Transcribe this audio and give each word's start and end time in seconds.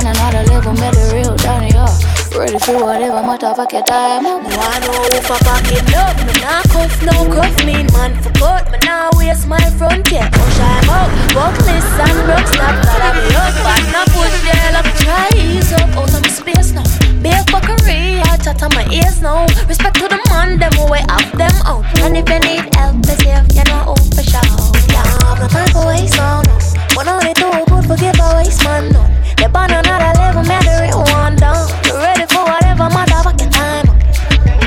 on 0.00 0.16
another 0.16 0.44
level, 0.48 0.72
me 0.72 0.88
the 0.96 1.04
real 1.12 1.36
done, 1.36 1.68
yeah. 1.68 1.88
Ready 2.32 2.58
for 2.58 2.78
whatever 2.80 3.20
motherfucker 3.20 3.84
time 3.84 4.24
up. 4.24 4.40
No, 4.42 4.56
I 4.56 4.78
know 4.80 4.96
if 5.12 5.28
I 5.28 5.38
pack 5.44 5.66
it 5.76 5.92
up. 5.92 6.16
Me 6.24 6.32
nah 6.40 6.62
cuff, 6.72 6.94
no 7.04 7.12
cuff, 7.28 7.52
mean 7.66 7.86
man 7.92 8.16
for 8.22 8.32
cut. 8.38 8.70
Me 8.72 8.78
nah 8.86 9.10
waste 9.18 9.46
my 9.46 9.60
front 9.76 10.08
yet. 10.10 10.32
Push 10.32 10.60
I'm 10.60 10.88
out. 10.88 11.10
Buckless 11.34 11.84
and 12.00 12.16
rock 12.30 12.46
stop. 12.46 12.76
Gotta 12.86 13.10
be 13.18 13.34
up. 13.34 13.52
But 13.60 13.82
not 13.92 14.06
push 14.14 14.36
there 14.46 14.72
like 14.72 14.94
try 15.02 15.28
ease 15.36 15.72
up. 15.74 15.90
Out 15.98 16.14
of 16.14 16.22
my 16.22 16.30
space 16.30 16.72
now. 16.72 16.86
Bare 17.20 17.44
fuckery. 17.50 18.22
I 18.24 18.36
chat 18.38 18.62
on 18.62 18.70
my 18.72 18.86
ears 18.88 19.20
now. 19.20 19.44
Respect 19.68 19.96
to 20.00 20.08
the 20.08 20.20
man, 20.30 20.58
them 20.58 20.72
way 20.88 21.04
up 21.10 21.26
them 21.34 21.56
out. 21.66 21.84
And 22.00 22.16
if 22.16 22.24
you 22.30 22.40
need 22.46 22.64
help, 22.76 23.04
let's 23.04 23.20
hear 23.20 23.44
you 23.52 23.64
know 23.68 23.92
out 23.92 24.06
for 24.14 24.22
sure. 24.22 24.40
Yeah, 24.88 25.04
I'm 25.28 25.36
not 25.36 25.50
time 25.50 25.68
for 25.74 25.84
waste 25.86 26.16
now. 26.16 26.40
No. 26.46 26.56
But 26.94 27.08
only 27.10 27.34
too 27.34 27.50
good 27.68 28.16
for 28.16 28.30
waste 28.38 28.64
man. 28.64 28.88
No. 28.94 29.02
They're 29.40 29.48
on 29.56 29.72
another 29.72 30.12
level, 30.20 30.44
real 30.44 31.00
one 31.16 31.34
down. 31.36 31.64
Ready 31.88 32.28
for 32.28 32.44
whatever 32.44 32.92
motherfucking 32.92 33.48
time. 33.48 33.88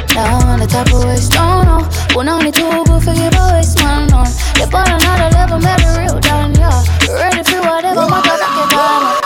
Down 0.09 0.59
the 0.59 0.65
top 0.65 0.89
of 0.89 1.05
oh, 1.05 1.61
no. 1.61 2.17
One 2.17 2.27
only 2.27 2.51
two, 2.51 2.65
but 2.89 3.01
forgive 3.05 3.37
a 3.37 3.53
waste, 3.53 3.77
man, 3.85 4.09
no. 4.09 4.25
They 4.57 4.65
on 4.65 4.89
another 4.89 5.29
level, 5.37 5.59
man, 5.61 5.77
the 5.77 5.93
real 6.01 6.17
down, 6.19 6.55
yeah. 6.57 6.73
Ready 7.05 7.43
for 7.45 7.61
whatever 7.61 8.09
motherfucking 8.09 8.69
time. 8.73 9.21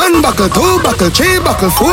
One 0.00 0.22
buckle, 0.22 0.48
two 0.48 0.80
buckle, 0.80 1.10
three 1.10 1.38
buckle, 1.44 1.68
four. 1.68 1.92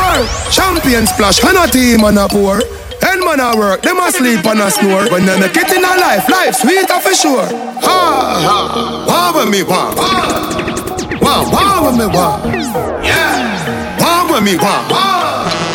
Champion 0.50 1.06
splash, 1.06 1.44
and 1.44 1.58
a 1.58 1.68
team 1.68 2.06
on 2.06 2.18
a 2.18 2.30
pour. 2.30 2.62
End 3.03 3.25
man 3.25 3.42
a 3.42 3.58
work, 3.58 3.81
them 3.81 4.00
a 4.00 4.09
sleep 4.09 4.45
and 4.45 4.62
a 4.62 4.72
snore. 4.72 5.12
When 5.12 5.25
they 5.25 5.38
make 5.38 5.58
in 5.58 5.84
a 5.84 5.94
life, 6.00 6.30
life 6.30 6.56
sweeter 6.56 7.00
for 7.02 7.14
sure. 7.14 7.45
Ha 7.84 9.03
ha, 9.06 9.34
when 9.36 9.52
me 9.52 9.64
wah, 9.64 9.92
wah 11.28 11.44
wah 11.52 11.83
when 11.83 11.95
me 12.00 12.08
wah. 12.08 12.39
Yeah, 13.03 14.00
wah 14.00 14.31
when 14.31 14.44
me 14.44 14.56
wah, 14.56 14.88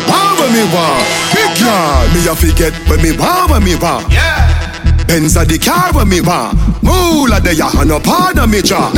wah 0.09 0.29
when 0.39 0.49
me 0.53 0.63
wah. 0.73 0.97
Big 1.33 1.53
yard, 1.61 2.09
me 2.13 2.19
a 2.25 2.33
forget 2.35 2.73
when 2.89 3.01
me 3.01 3.11
wah 3.17 3.47
when 3.49 3.63
me 3.63 3.75
wah. 3.75 4.01
Yeah. 4.09 5.05
Benz 5.07 5.37
a 5.37 5.45
the 5.45 5.57
car 5.59 5.93
when 5.93 6.09
me 6.09 6.21
wah. 6.21 6.53
Moolah 6.81 7.39
de 7.39 7.53
ya 7.53 7.69
no 7.85 7.99
pardon 7.99 8.49
me 8.49 8.61
jaw. 8.61 8.89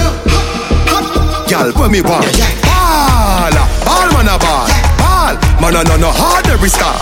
Gyal 1.49 1.75
when 1.75 1.91
me 1.91 2.01
wah. 2.01 2.23
Ball, 2.63 3.55
ball 3.85 4.09
man 4.15 4.31
a 4.31 4.35
ball, 4.39 4.67
ball. 5.01 5.35
Man 5.61 5.75
a 5.75 5.81
no 5.83 5.95
no 5.97 6.11
hard 6.11 6.47
every 6.47 6.69
star. 6.69 6.95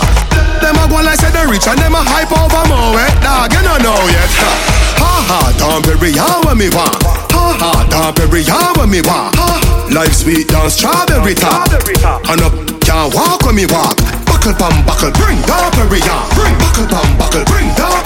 Them 0.60 0.76
a 0.82 0.84
go 0.88 0.98
like 1.02 1.18
say 1.20 1.30
they 1.30 1.46
rich 1.46 1.66
and 1.68 1.78
them 1.78 1.94
a 1.94 2.02
hype 2.02 2.32
over 2.32 2.64
more 2.68 2.94
wet 2.96 3.14
dog. 3.22 3.52
You 3.52 3.62
don't 3.62 3.82
know 3.82 4.00
yet. 4.10 4.30
Ha 4.98 5.12
ha, 5.28 5.40
Dom 5.58 5.82
Perignon 5.82 6.44
when 6.46 6.58
me 6.58 6.68
want. 6.70 7.13
Dom 8.04 8.12
Perignon 8.16 8.76
when 8.76 8.90
me 8.90 9.00
want. 9.00 9.34
Life 9.90 10.12
sweet 10.12 10.48
down 10.48 10.68
strawberry 10.68 11.32
top. 11.34 11.72
And 12.28 12.42
up 12.42 12.52
can't 12.82 13.14
walk 13.14 13.40
when 13.46 13.54
me 13.54 13.64
walk. 13.64 13.96
Buckle 14.26 14.52
pam 14.52 14.84
buckle, 14.84 15.10
bring 15.12 15.40
Dom 15.46 15.72
Perignon. 15.72 16.34
Bring 16.34 16.52
buckle 16.58 16.86
pam 16.86 17.16
buckle, 17.16 17.44
bring. 17.46 17.66
Yeah. 17.78 18.03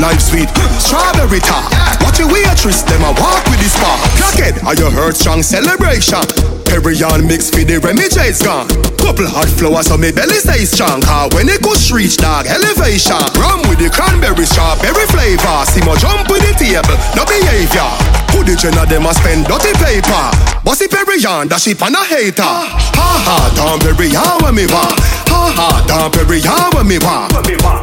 Life 0.00 0.32
sweet, 0.32 0.48
strawberry 0.80 1.40
top. 1.40 1.68
Watch 2.00 2.18
your 2.18 2.32
waitress, 2.32 2.80
them 2.88 3.04
a 3.04 3.12
walk 3.20 3.44
with 3.52 3.60
this 3.60 3.76
spark. 3.76 4.00
Clockhead, 4.16 4.64
are 4.64 4.72
you 4.72 4.88
heard 4.88 5.14
strong 5.14 5.42
celebration? 5.42 6.24
Perrion 6.64 7.28
mix 7.28 7.50
for 7.50 7.60
the 7.68 7.76
Remy 7.76 8.08
J's 8.08 8.40
gone. 8.40 8.64
Couple 8.96 9.28
hot 9.28 9.50
flowers 9.60 9.92
so 9.92 10.00
me 10.00 10.08
belly 10.08 10.40
stay 10.40 10.64
strong. 10.64 11.04
Car 11.04 11.28
when 11.36 11.52
it 11.52 11.60
goes 11.60 11.92
reach 11.92 12.16
dog 12.16 12.48
elevation. 12.48 13.20
Rum 13.36 13.60
with 13.68 13.76
the 13.76 13.92
cranberry 13.92 14.48
strawberry 14.48 15.04
flavor. 15.12 15.68
See 15.68 15.84
my 15.84 15.92
jump 16.00 16.32
with 16.32 16.48
the 16.48 16.56
table, 16.56 16.96
no 17.12 17.28
behavior. 17.28 17.90
Who 18.32 18.40
the 18.40 18.56
gen 18.56 18.80
of 18.80 18.88
them 18.88 19.04
a 19.04 19.12
spend 19.12 19.52
dirty 19.52 19.76
paper? 19.84 20.24
Bossy 20.64 20.88
Perrion, 20.88 21.52
that 21.52 21.60
ship 21.60 21.82
on 21.84 21.92
a 21.92 22.00
hater. 22.08 22.40
Ha 22.40 23.04
ha, 23.20 23.36
down 23.52 23.76
Perrion 23.84 24.40
when 24.40 24.56
me 24.56 24.64
want. 24.64 24.96
Ha 25.30 25.54
ha, 25.54 25.68
down 25.86 26.10
Perrion 26.10 26.74
when 26.74 26.86
me 26.86 26.98
want. 26.98 27.32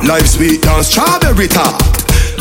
Life 0.04 0.28
sweet 0.28 0.62
down 0.62 0.84
strawberry 0.84 1.48
top. 1.48 1.80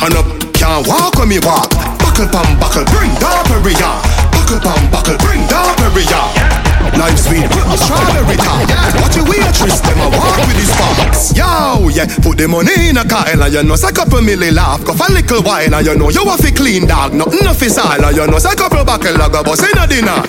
And 0.03 0.15
up 0.19 0.27
can't 0.53 0.87
walk 0.87 1.17
when 1.17 1.31
me 1.31 1.39
walk. 1.41 1.71
Buckle 2.03 2.29
pam 2.29 2.59
buckle, 2.59 2.85
bring 2.93 3.13
down 3.23 3.47
Perrion. 3.47 3.97
Buckle 4.35 4.61
pam 4.61 4.83
buckle, 4.91 5.17
bring 5.23 5.43
down 5.47 5.71
Perrion. 5.79 6.67
Life 6.99 7.19
sweet, 7.19 7.47
strawberry 7.77 8.37
top. 8.37 8.63
Watch 9.03 9.17
your 9.17 9.27
waitress, 9.29 9.81
them 9.81 10.01
a 10.01 10.07
walk 10.11 10.37
with 10.47 10.57
these 10.57 10.73
sparks. 10.73 11.37
Yo, 11.37 11.89
yeah, 11.93 12.07
put 12.23 12.39
the 12.39 12.47
money 12.49 12.89
in 12.89 12.97
a 12.97 13.05
car 13.05 13.27
and 13.29 13.43
you 13.53 13.63
know 13.63 13.77
say 13.77 13.93
couple 13.93 14.21
milli 14.21 14.53
laugh. 14.53 14.85
Go 14.85 14.95
for 14.95 15.11
a 15.11 15.13
little 15.13 15.43
while 15.43 15.75
and 15.75 15.87
you 15.87 15.95
know 15.97 16.11
you 16.11 16.25
have 16.25 16.41
to 16.41 16.53
clean 16.53 16.87
dog. 16.87 17.13
Nothing 17.13 17.47
off 17.47 17.61
his 17.61 17.79
all 17.79 17.93
and 17.93 18.17
you 18.17 18.27
know 18.27 18.39
say 18.39 18.55
couple 18.55 18.85
buckle 18.85 19.19
log 19.19 19.35
a 19.35 19.43
bus 19.43 19.61
in 19.63 19.77
a 19.77 19.87
dinner. 19.87 20.23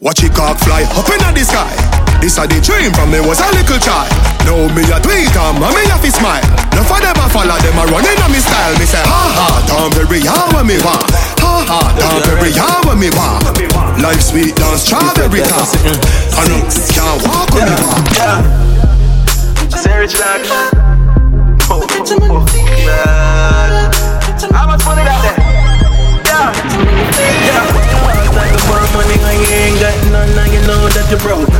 Watch 0.00 0.24
it 0.24 0.32
cock 0.34 0.58
fly 0.58 0.82
up 0.82 1.08
in 1.08 1.34
the 1.34 1.44
sky. 1.44 1.99
This 2.20 2.36
a 2.36 2.44
the 2.44 2.60
dream 2.60 2.92
from 2.92 3.10
me 3.10 3.20
was 3.20 3.40
a 3.40 3.48
little 3.56 3.80
child. 3.80 4.12
Now 4.44 4.68
me 4.76 4.84
a 4.92 5.00
tweet 5.00 5.32
and 5.32 5.56
mommy 5.56 5.88
a 5.88 5.96
fi 5.96 6.12
smile. 6.12 6.44
No 6.76 6.84
for 6.84 7.00
them 7.00 7.16
a 7.16 7.26
follow 7.32 7.56
them 7.58 7.80
a 7.80 7.84
running 7.88 8.20
on 8.20 8.30
me 8.30 8.40
style. 8.44 8.76
Me 8.76 8.84
say 8.84 9.00
ha 9.00 9.22
ha, 9.32 9.48
don't 9.64 9.88
very 9.96 10.20
hard 10.20 10.52
when 10.52 10.68
me 10.68 10.76
want. 10.84 11.00
Ha 11.40 11.64
ha, 11.64 11.80
don't 11.96 12.20
very 12.28 12.52
hard 12.52 12.84
when 12.84 13.00
me 13.00 13.08
want. 13.16 13.48
Life 14.04 14.20
sweet 14.20 14.54
down 14.56 14.76
strawberry 14.76 15.40
top. 15.48 15.64
I 16.36 16.44
know 16.44 16.60
can't 16.92 17.24
walk 17.24 17.48
when 17.56 17.64
me 17.72 17.76
walk. 17.88 18.04
Sarah 19.72 20.06
Jack. 20.06 20.44
Oh, 21.72 21.80
oh, 21.80 21.88
oh, 21.88 22.20
oh, 22.20 22.36
oh 22.36 22.44
man. 22.84 23.88
How 24.52 24.66
much 24.68 24.84
money 24.84 25.04
that 25.08 25.24
there? 25.24 25.40
Yeah. 26.28 26.52
Yeah. 27.48 28.19
The 28.70 28.78
more 28.78 29.02
money 29.02 29.18
I 29.26 29.34
ain't 29.34 29.82
got 29.82 29.98
none, 30.14 30.30
now 30.38 30.46
you 30.46 30.62
know 30.62 30.86
that 30.94 31.10
you're 31.10 31.18
broke. 31.26 31.50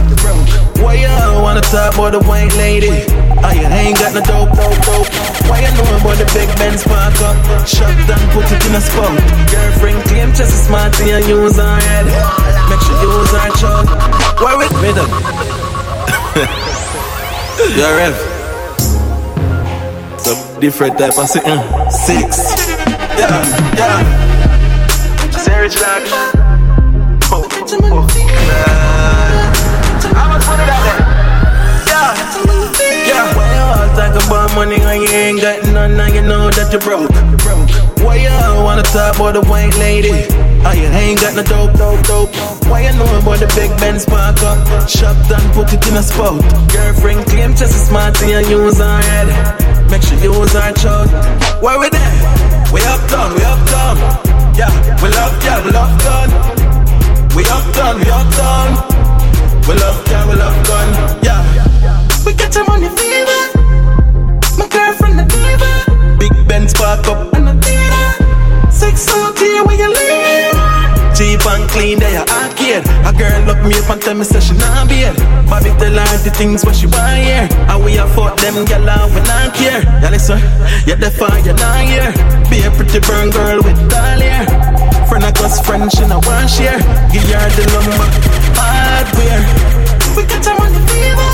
Why 0.78 0.94
you 0.94 1.10
wanna 1.42 1.58
talk 1.60 1.98
about 1.98 2.14
the 2.14 2.22
white 2.22 2.54
lady? 2.54 3.02
Oh, 3.42 3.50
you 3.50 3.66
ain't 3.66 3.98
got 3.98 4.14
no 4.14 4.22
dope, 4.22 4.54
dope, 4.54 4.78
dope. 4.86 5.10
Why 5.50 5.58
you 5.58 5.74
know 5.74 5.90
about 5.98 6.22
the 6.22 6.30
big 6.30 6.46
Benz 6.54 6.86
park 6.86 7.18
up? 7.26 7.34
Shut 7.66 7.90
down, 8.06 8.22
put 8.30 8.46
it 8.46 8.62
in 8.62 8.78
a 8.78 8.80
spot. 8.80 9.10
Girlfriend 9.50 10.06
claim 10.06 10.30
just 10.38 10.54
as 10.54 10.70
smart 10.70 10.94
and 11.02 11.26
you 11.26 11.34
use 11.34 11.58
her 11.58 11.82
head. 11.82 12.06
Make 12.70 12.78
sure 12.86 12.94
you 13.02 13.10
use 13.10 13.34
her 13.34 13.50
chug. 13.58 13.90
Why 14.38 14.54
with 14.54 14.70
then? 14.70 14.94
You're 17.74 17.90
rev. 17.90 18.14
Some 20.22 20.38
different 20.60 20.94
type 20.94 21.18
of 21.18 21.26
sitting. 21.26 21.58
Six. 21.90 22.54
Yeah, 23.18 23.42
yeah. 23.74 23.98
Sarah 25.34 25.66
Jack. 25.68 26.38
Money 34.54 34.76
and 34.76 35.02
you 35.02 35.08
ain't 35.08 35.40
got 35.40 35.62
none, 35.72 35.96
now 35.96 36.06
you 36.06 36.22
know 36.22 36.50
that 36.50 36.72
you're 36.72 36.80
broke. 36.80 37.10
Why 38.02 38.16
you 38.16 38.30
wanna 38.64 38.82
talk 38.82 39.16
about 39.16 39.34
the 39.34 39.42
white 39.42 39.76
lady? 39.78 40.26
Oh, 40.64 40.72
you 40.72 40.88
ain't 40.88 41.20
got 41.20 41.34
no 41.34 41.42
dope, 41.42 41.76
dope, 41.76 42.02
dope. 42.06 42.30
Why 42.66 42.86
you 42.86 42.92
know 42.98 43.08
about 43.18 43.38
the 43.40 43.48
big 43.54 43.70
Benz 43.78 44.04
park 44.06 44.42
up? 44.42 44.88
Shop 44.88 45.16
down, 45.28 45.44
put 45.52 45.72
it 45.72 45.86
in 45.86 45.96
a 45.96 46.02
spot. 46.02 46.40
Girlfriend 46.72 47.26
claim 47.26 47.52
just 47.54 47.74
as 47.74 47.88
smart 47.88 48.20
and 48.22 48.46
you 48.46 48.64
use 48.64 48.78
her 48.78 49.00
head. 49.02 49.28
Make 49.90 50.02
sure 50.02 50.18
you 50.18 50.32
use 50.32 50.52
her 50.52 50.72
chug. 50.74 51.08
Why 51.62 51.76
we 51.76 51.88
there? 51.90 52.14
We 52.72 52.80
uptown, 52.86 53.34
we 53.34 53.42
uptown. 53.44 53.96
Yeah, 54.56 54.72
we 55.02 55.08
love, 55.10 55.34
yeah, 55.44 55.58
we 55.64 55.70
love 55.70 55.94
gun. 56.04 56.28
We 57.36 57.42
uptown, 57.46 57.98
we 58.00 58.08
uptown. 58.10 58.68
We 59.66 59.74
love, 59.74 59.98
yeah, 60.08 60.28
we 60.28 60.34
love 60.34 60.56
gun. 60.66 60.88
Yeah. 61.22 61.40
We 62.24 62.32
get 62.34 62.54
your 62.54 62.64
money 62.66 62.88
fever. 62.88 63.49
My 64.60 64.68
girlfriend 64.68 65.18
the 65.18 65.24
diva. 65.24 65.72
Big 66.20 66.34
Benz 66.46 66.74
park 66.74 67.08
up 67.08 67.32
and 67.32 67.48
the 67.48 67.56
theater. 67.64 68.70
Six 68.70 69.08
out 69.08 69.38
here 69.38 69.64
where 69.64 69.80
you 69.80 69.88
live. 69.88 70.52
Cheap 71.16 71.44
and 71.48 71.68
clean, 71.68 71.98
they 71.98 72.16
are 72.16 72.28
arcade. 72.28 72.84
A 73.08 73.12
girl 73.16 73.40
look 73.48 73.60
me 73.64 73.76
up 73.80 73.88
and 73.88 74.00
tell 74.00 74.14
me 74.14 74.24
say 74.24 74.40
she 74.40 74.52
not 74.60 74.88
beard. 74.88 75.16
Bobby 75.48 75.72
tell 75.80 75.96
her 75.96 76.16
the 76.20 76.30
things 76.36 76.64
what 76.64 76.76
she 76.76 76.86
want 76.86 77.16
here. 77.16 77.48
And 77.72 77.84
we 77.84 77.96
afford 77.96 78.38
them 78.38 78.64
gyal 78.68 78.84
and 78.84 79.08
we 79.14 79.20
not 79.24 79.54
care. 79.56 79.80
Yeah, 80.00 80.10
listen, 80.10 80.38
yeah, 80.84 81.00
the 81.00 81.10
fire 81.10 81.40
you 81.40 81.52
not 81.56 81.80
here. 81.80 82.12
Be 82.52 82.60
a 82.64 82.70
pretty 82.70 83.00
burn 83.00 83.30
girl 83.30 83.64
with 83.64 83.80
doll 83.88 84.20
hair. 84.20 84.44
Friend 85.08 85.24
of 85.24 85.34
close 85.34 85.60
friend, 85.60 85.90
she 85.90 86.04
not 86.06 86.24
want 86.26 86.48
share. 86.48 86.78
Give 87.12 87.24
her 87.32 87.48
the 87.56 87.64
number, 87.72 88.08
hardware. 88.60 89.40
We 90.16 90.22
get 90.28 90.44
her 90.44 90.52
on 90.52 90.72
the 90.72 90.82
fever. 90.88 91.32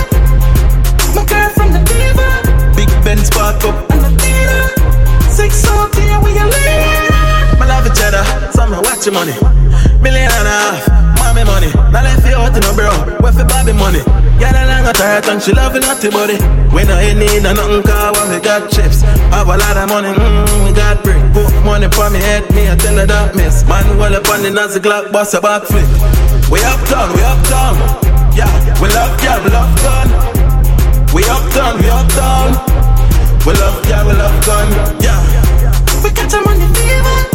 My 1.15 1.23
girl 1.27 1.51
from 1.55 1.73
the 1.75 1.83
diva. 1.91 2.46
Benz 3.17 3.31
park 3.31 3.65
up 3.65 3.91
and 3.93 4.05
the 4.05 4.13
theater. 4.21 4.63
Six 5.33 5.65
here 5.65 6.21
where 6.21 6.37
you 6.37 6.45
live. 6.45 7.59
My 7.59 7.65
love 7.65 7.89
each 7.89 8.03
other, 8.05 8.21
so 8.53 8.69
me 8.69 8.77
watch 8.77 9.07
your 9.09 9.15
money. 9.17 9.33
Million 10.05 10.29
and 10.29 10.49
a 10.49 10.53
half, 10.53 11.35
me 11.35 11.45
money. 11.45 11.73
Now 11.93 12.05
let 12.05 12.21
feel 12.21 12.37
out 12.37 12.53
in 12.53 12.61
a 12.61 12.73
bro. 12.77 12.93
Where 13.25 13.33
for 13.33 13.45
Bobby 13.49 13.73
money? 13.73 14.05
Get 14.37 14.53
a 14.53 14.69
long 14.69 14.93
tired 14.93 15.25
and 15.33 15.41
she 15.41 15.53
loving 15.53 15.81
naughty 15.81 16.11
body. 16.11 16.37
We 16.77 16.85
no 16.85 16.93
ain't 17.01 17.19
need 17.19 17.41
nothing 17.41 17.83
car 17.89 18.13
when 18.13 18.37
we 18.37 18.39
got 18.41 18.69
chips. 18.69 19.01
Have 19.33 19.49
a 19.49 19.57
lot 19.57 19.77
of 19.81 19.89
money, 19.89 20.13
mmm, 20.13 20.69
we 20.69 20.77
got 20.77 21.03
brick. 21.03 21.17
Put 21.33 21.49
money 21.65 21.89
for 21.89 22.11
me 22.11 22.21
head, 22.21 22.45
me 22.53 22.69
I 22.69 22.77
tell 22.77 23.01
her 23.01 23.07
that 23.07 23.35
miss. 23.35 23.65
Man, 23.65 23.97
well 23.97 24.15
up 24.15 24.29
on 24.29 24.43
the 24.43 24.51
Nazi 24.51 24.81
Glock, 24.81 25.11
bust 25.11 25.33
a 25.33 25.41
backflip. 25.41 25.89
We 26.53 26.61
uptown, 26.61 27.17
we 27.17 27.23
uptown. 27.25 27.81
Yeah, 28.37 28.53
we 28.77 28.93
love, 28.93 29.17
yeah, 29.25 29.41
we 29.41 29.49
love 29.49 29.73
gun. 29.81 30.09
We 31.15 31.25
uptown, 31.25 31.81
we 31.81 31.89
uptown. 31.89 32.86
We 33.47 33.53
love, 33.53 33.87
yeah, 33.89 34.05
we 34.05 34.13
love 34.13 34.45
gun. 34.45 34.69
Yeah. 35.01 35.23
We 36.03 36.11
catch 36.11 36.35
a 36.35 36.41
money 36.41 36.67
fever. 36.75 37.26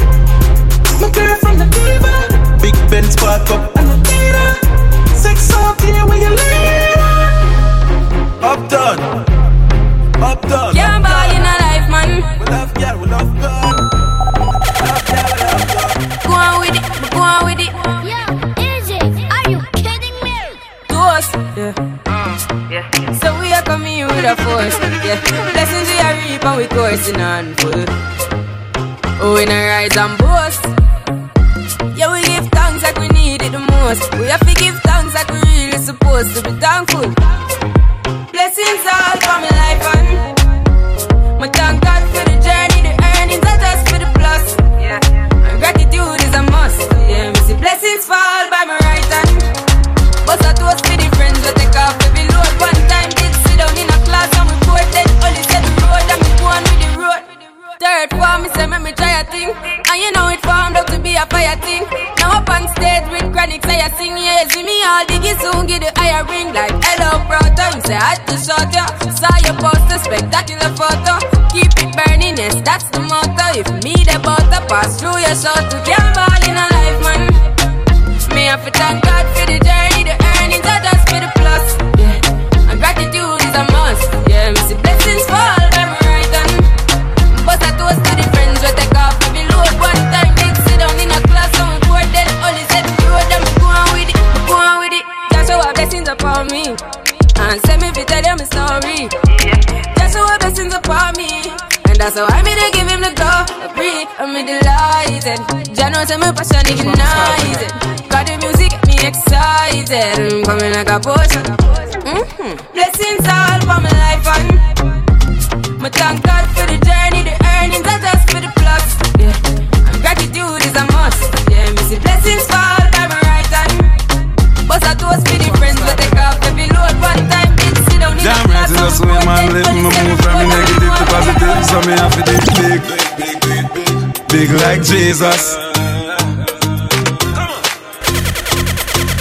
Big 134.51 134.59
like 134.59 134.83
Jesus. 134.83 135.55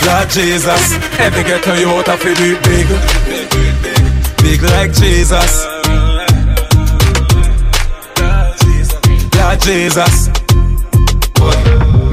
Lord 0.04 0.28
Jesus, 0.28 0.92
every 1.20 1.44
ghetto 1.44 1.74
youth 1.74 2.06
have 2.06 2.20
to 2.20 2.34
do 2.34 2.56
it 2.56 2.64
big. 2.64 2.88
Big 4.42 4.60
big 4.60 4.62
like 4.62 4.92
Jesus. 4.92 5.66
Lord 9.36 9.60
Jesus. 9.60 10.29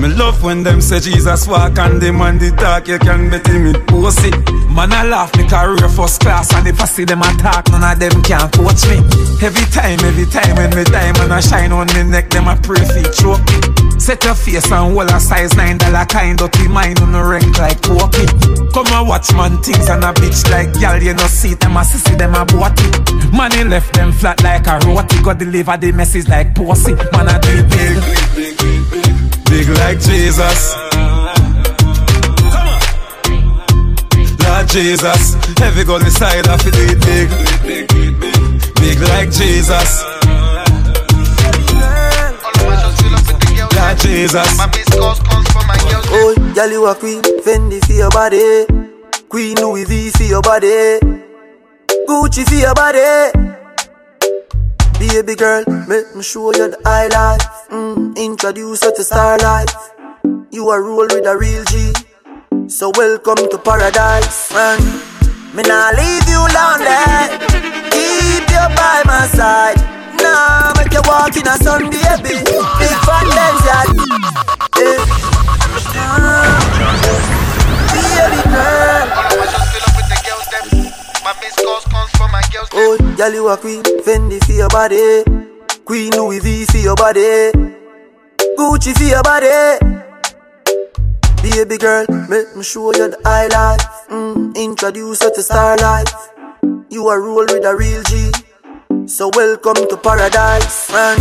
Me 0.07 0.13
love 0.13 0.41
when 0.41 0.63
them 0.63 0.79
say 0.79 1.01
Jesus 1.01 1.47
walk 1.47 1.77
and 1.79 2.01
them 2.01 2.21
on 2.21 2.37
the 2.37 2.51
talk, 2.51 2.87
you 2.87 2.97
can 2.97 3.29
bet 3.29 3.45
him 3.45 3.67
it 3.67 3.85
pussy. 3.87 4.31
Man, 4.71 4.93
I 4.93 5.03
laugh 5.03 5.35
me 5.35 5.43
career 5.43 5.89
first 5.89 6.21
class 6.21 6.53
and 6.53 6.65
if 6.65 6.79
I 6.79 6.85
see 6.85 7.03
them 7.03 7.19
attack, 7.19 7.67
none 7.71 7.83
of 7.83 7.99
them 7.99 8.23
can 8.23 8.47
coach 8.55 8.87
me. 8.87 9.03
Every 9.43 9.67
time, 9.67 9.99
every 10.07 10.23
time 10.23 10.55
when 10.55 10.71
me 10.71 10.85
diamond 10.85 11.33
I 11.33 11.41
shine 11.41 11.73
on 11.73 11.87
me 11.87 12.03
neck, 12.03 12.29
them 12.29 12.47
I 12.47 12.55
pray 12.55 12.79
for 12.87 13.03
choke 13.11 13.43
me. 13.51 13.99
Set 13.99 14.23
your 14.23 14.35
face 14.35 14.71
and 14.71 14.95
wall 14.95 15.11
a 15.11 15.19
size 15.19 15.53
nine 15.57 15.77
dollar 15.77 16.05
kind 16.05 16.37
dirty 16.37 16.69
mind 16.69 17.01
on 17.01 17.11
the 17.11 17.19
rank 17.19 17.57
like 17.59 17.81
pokey. 17.83 18.31
Come 18.71 18.87
and 18.87 19.07
watch 19.09 19.33
man 19.35 19.59
things 19.59 19.89
and 19.89 20.05
a 20.05 20.15
bitch 20.15 20.47
like 20.47 20.71
gal, 20.79 21.03
you 21.03 21.15
know 21.19 21.27
see 21.27 21.55
them 21.55 21.75
a 21.75 21.83
sissy, 21.83 22.15
them 22.17 22.31
a 22.31 22.45
bought 22.45 22.79
it. 22.79 23.33
Money 23.33 23.65
left 23.65 23.91
them 23.93 24.13
flat 24.13 24.41
like 24.41 24.67
a 24.67 24.79
roti, 24.87 25.19
got 25.21 25.37
deliver 25.37 25.75
the 25.75 25.91
message 25.91 26.29
like 26.29 26.55
pussy. 26.55 26.95
Man, 27.11 27.27
I 27.27 27.39
do 27.43 27.63
big. 27.67 28.36
Big 29.57 29.69
like 29.69 29.99
Jesus. 29.99 30.75
Lord 34.45 34.67
Jesus, 34.69 35.35
every 35.59 35.83
go 35.83 35.97
decide 35.97 36.47
I 36.47 36.57
feel 36.57 36.73
it 36.75 36.99
big. 37.01 37.27
Big 38.75 38.99
like 39.09 39.31
Jesus. 39.31 40.03
Lord 43.73 43.97
Jesus. 43.97 44.59
Oh, 46.13 46.35
girl, 46.53 46.69
you 46.69 46.85
a 46.85 46.93
queen. 46.93 47.23
Fendi 47.41 47.83
for 47.83 47.93
your 47.93 48.11
body. 48.11 48.67
Queen 49.27 49.57
Louis 49.57 49.85
V 49.85 50.11
for 50.11 50.23
your 50.23 50.43
body. 50.43 50.99
Gucci 52.07 52.47
for 52.47 52.53
your 52.53 52.75
body. 52.75 53.56
Baby 54.99 55.35
girl, 55.35 55.63
make 55.87 56.15
me 56.15 56.23
show 56.23 56.51
you 56.55 56.69
the 56.71 56.77
life. 56.83 57.69
Mm, 57.69 58.17
introduce 58.17 58.81
you 58.83 58.93
to 58.95 59.03
star 59.03 59.37
life. 59.37 59.69
You 60.51 60.69
are 60.69 60.81
roll 60.81 61.05
with 61.05 61.25
a 61.25 61.37
real 61.37 61.63
G. 61.65 61.93
So 62.67 62.91
welcome 62.95 63.47
to 63.49 63.57
paradise, 63.59 64.51
man. 64.53 64.79
Me 65.53 65.61
nah 65.63 65.91
leave 65.93 66.27
you 66.27 66.41
lonely. 66.49 66.97
Keep 67.93 68.49
you 68.49 68.65
by 68.73 69.03
my 69.05 69.27
side. 69.37 69.77
Nah, 70.21 70.73
make 70.77 70.91
you 70.91 71.01
walk 71.05 71.35
in 71.37 71.47
a 71.47 71.55
sun, 71.57 71.89
baby. 71.89 72.41
Big 72.81 72.97
fat 73.05 73.27
legs, 73.37 73.63
yeah. 73.69 73.85
Eh. 74.81 76.66
Girl, 83.17 83.33
you 83.33 83.47
a 83.49 83.57
queen. 83.57 83.83
Fendi 84.05 84.43
for 84.45 84.53
your 84.53 84.69
body. 84.69 85.23
Queen 85.85 86.11
Louis 86.13 86.39
V 86.39 86.65
for 86.65 86.77
your 86.77 86.95
body. 86.95 87.51
Gucci 88.57 88.93
for 88.95 89.03
your 89.03 89.23
body. 89.23 89.47
Baby 91.41 91.77
girl, 91.77 92.05
make 92.29 92.55
me 92.55 92.63
show 92.63 92.93
you 92.93 93.09
the 93.09 93.17
high 93.25 93.47
life. 93.47 93.81
Mm, 94.09 94.55
introduce 94.55 95.21
you 95.23 95.33
to 95.33 95.41
star 95.41 95.77
life. 95.77 96.13
You 96.89 97.07
are 97.07 97.21
roll 97.21 97.45
with 97.45 97.65
a 97.65 97.75
real 97.75 98.03
G. 98.03 98.31
So 99.07 99.29
welcome 99.33 99.87
to 99.87 99.97
paradise, 99.97 100.91
man. 100.91 101.17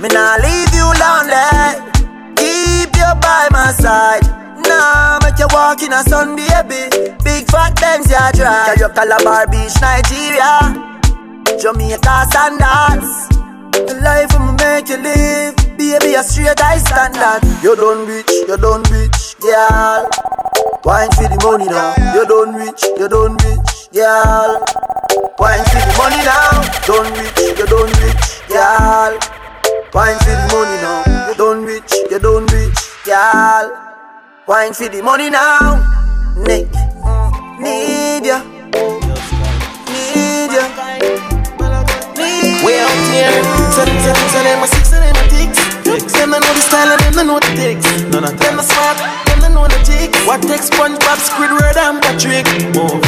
Me 0.00 0.08
nah 0.08 0.36
leave 0.42 0.74
you 0.74 0.88
lonely. 1.00 1.94
Keep 2.36 2.96
you 2.96 3.10
by 3.22 3.48
my 3.50 3.72
side. 3.72 4.26
Nah, 4.68 5.18
make 5.22 5.38
you 5.38 5.46
walk 5.52 5.82
in 5.82 5.92
a 5.92 6.02
sun, 6.02 6.36
baby. 6.36 6.90
Big 7.24 7.48
fat 7.50 7.78
Benz, 7.80 8.10
ya 8.10 8.30
drive. 8.32 8.74
Carry 8.74 8.82
up 8.84 8.94
Calabar 8.94 9.46
Beach, 9.48 9.74
Nigeria. 9.80 10.93
Jamaica 11.60 12.26
standards. 12.30 13.28
The 13.72 13.94
life 14.02 14.32
I'ma 14.34 14.52
make 14.58 14.88
you 14.88 14.96
live. 14.98 15.54
Baby, 15.76 16.14
a 16.14 16.22
straight 16.22 16.58
high 16.58 16.78
standard. 16.78 17.42
You 17.62 17.74
done 17.76 18.06
rich, 18.06 18.30
you 18.30 18.56
done 18.56 18.82
rich, 18.90 19.36
girl. 19.40 20.08
Wine 20.84 21.10
for 21.12 21.28
the 21.28 21.38
money 21.42 21.66
now. 21.66 21.94
You 22.14 22.26
don't 22.26 22.54
rich, 22.54 22.82
you 22.98 23.08
don't 23.08 23.36
rich, 23.44 23.90
girl. 23.92 24.62
Wine 25.38 25.64
for 25.64 25.80
the 25.82 25.94
money 25.98 26.22
now. 26.24 26.62
Don't 26.86 27.10
rich, 27.18 27.58
you 27.58 27.66
don't 27.66 27.92
rich, 28.02 28.24
girl. 28.48 29.12
Wine 29.94 30.18
for 30.18 30.34
the 30.34 30.46
money 30.52 30.76
now. 30.82 31.28
You 31.28 31.34
don't 31.34 31.64
rich, 31.64 31.92
you 32.10 32.18
don't 32.18 32.52
rich, 32.52 32.78
girl. 33.04 33.66
Wine 34.46 34.72
for 34.72 34.88
the 34.88 35.02
money 35.02 35.30
now. 35.30 35.82
Nick, 36.36 36.68
need 37.60 38.26
ya, 38.26 38.42
need 39.88 40.52
ya. 40.52 41.23
Here, 43.14 43.30
send 43.70 43.94
them, 43.94 44.18
send 44.34 44.42
them, 44.42 44.58
them 44.58 44.64
a 44.64 44.66
six, 44.66 44.90
them 44.90 45.14
a 45.14 45.24
ticks. 45.30 45.62
Them 46.18 46.34
don't 46.34 46.42
know 46.42 46.50
the 46.50 46.64
style 46.66 46.90
and 46.90 47.14
them 47.14 47.26
know 47.30 47.38
the 47.38 47.50
ticks. 47.54 47.86
None 48.10 48.26
of 48.26 48.34
Them 48.42 48.58
a 48.58 48.64
smart, 48.66 48.98
them 49.30 49.54
know 49.54 49.70
the. 49.70 49.84
What 50.26 50.42
takes 50.42 50.68
SpongeBob, 50.68 51.20
Squidward 51.22 51.76
and 51.76 52.02
Patrick? 52.02 52.48
Move. 52.74 52.98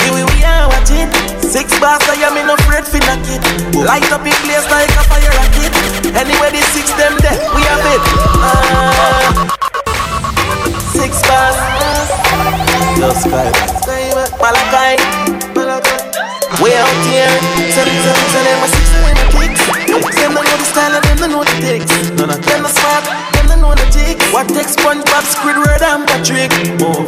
Here 0.00 0.14
we, 0.14 0.24
we 0.24 0.40
are 0.46 0.70
watching. 0.72 1.10
Six 1.44 1.68
bars, 1.82 2.00
I 2.08 2.16
am 2.24 2.38
in 2.40 2.48
afraid 2.48 2.86
for 2.88 3.02
knock 3.04 3.20
it. 3.28 3.42
Light 3.76 4.08
up 4.08 4.24
in 4.24 4.32
place 4.48 4.64
like 4.72 4.88
a 4.94 5.04
fire 5.04 5.28
rocket. 5.36 5.74
Anyway, 6.16 6.48
the 6.54 6.62
six 6.72 6.88
them 6.96 7.12
there, 7.20 7.36
we 7.52 7.60
have 7.68 7.84
it. 7.92 8.02
Ah. 8.40 9.52
six 10.96 11.20
bars. 11.28 11.58
Just 12.96 13.28
sky. 13.28 13.52
Malachi. 14.40 14.96
We 16.62 16.70
out 16.78 17.04
here. 17.10 17.28
Send 17.74 17.90
them, 17.90 18.00
send 18.00 18.16
them, 18.16 18.28
send 18.32 18.46
them 18.46 18.62
a 18.62 18.68
six, 18.70 18.86
send 18.88 19.02
them 19.02 19.18
a 19.18 19.24
kicks. 19.26 19.31
Them 19.92 20.32
don't 20.32 20.48
know 20.48 20.56
the 20.56 20.64
style 20.64 20.94
and 20.96 21.04
them 21.04 21.16
don't 21.20 21.32
know 21.36 21.44
the 21.44 21.52
ticks. 21.60 21.92
None 22.16 22.30
of 22.32 22.40
Them 22.48 22.64
them. 22.64 22.64
a 22.64 22.70
smart, 22.72 23.04
them 23.36 23.44
don't 23.52 23.60
know 23.60 23.74
the 23.76 23.84
ticks. 23.92 24.24
What 24.32 24.48
takes 24.48 24.72
SpongeBob, 24.76 25.24
Squidward 25.28 25.82
and 25.84 26.06
Patrick? 26.08 26.48
Move. 26.80 27.04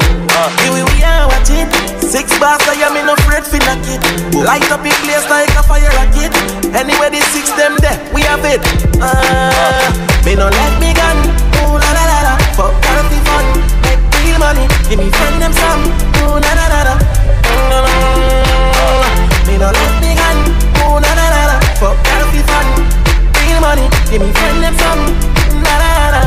Here 0.61 0.69
we, 0.75 0.83
are 1.01 1.25
watching. 1.31 1.65
Six 2.05 2.29
bars, 2.39 2.61
I 2.69 2.77
am 2.85 2.93
in 3.01 3.09
afraid 3.09 3.45
for 3.49 3.57
knock 3.65 3.81
it. 3.89 4.05
Light 4.37 4.69
up 4.69 4.85
in 4.85 4.93
place 5.09 5.25
like 5.33 5.49
a 5.57 5.63
fire 5.65 5.89
rocket. 5.97 6.29
Anyway, 6.77 7.09
the 7.09 7.25
six 7.33 7.49
them 7.57 7.73
there, 7.81 7.97
we 8.13 8.21
have 8.29 8.45
it. 8.45 8.61
Uh, 9.01 9.89
me 10.27 10.37
no 10.37 10.53
let 10.53 10.73
me 10.77 10.93
gun. 10.93 11.17
Ooh 11.65 11.81
la 11.81 11.91
la 11.97 12.05
la 12.05 12.19
la. 12.29 12.35
Fuck 12.53 12.77
therapy 12.85 13.17
fun. 13.25 13.47
Make 13.89 14.03
real 14.21 14.37
money. 14.39 14.69
Give 14.93 15.01
me 15.01 15.09
friend 15.09 15.41
them 15.41 15.57
some. 15.57 15.89
Ooh 16.29 16.37
la 16.37 16.53
la 16.53 16.67
la 16.69 16.81
la. 16.93 16.95
Mm, 17.49 19.49
Me 19.49 19.57
no 19.57 19.73
let 19.73 19.73
me 19.73 19.73
gun. 19.73 19.89
Ooh 19.89 19.94
Give 24.15 24.23
me 24.23 24.31
friend 24.31 24.63
them 24.63 24.75
some. 24.79 25.03
La 25.67 25.75
la 25.75 25.91
la 25.99 26.07
la. 26.15 26.23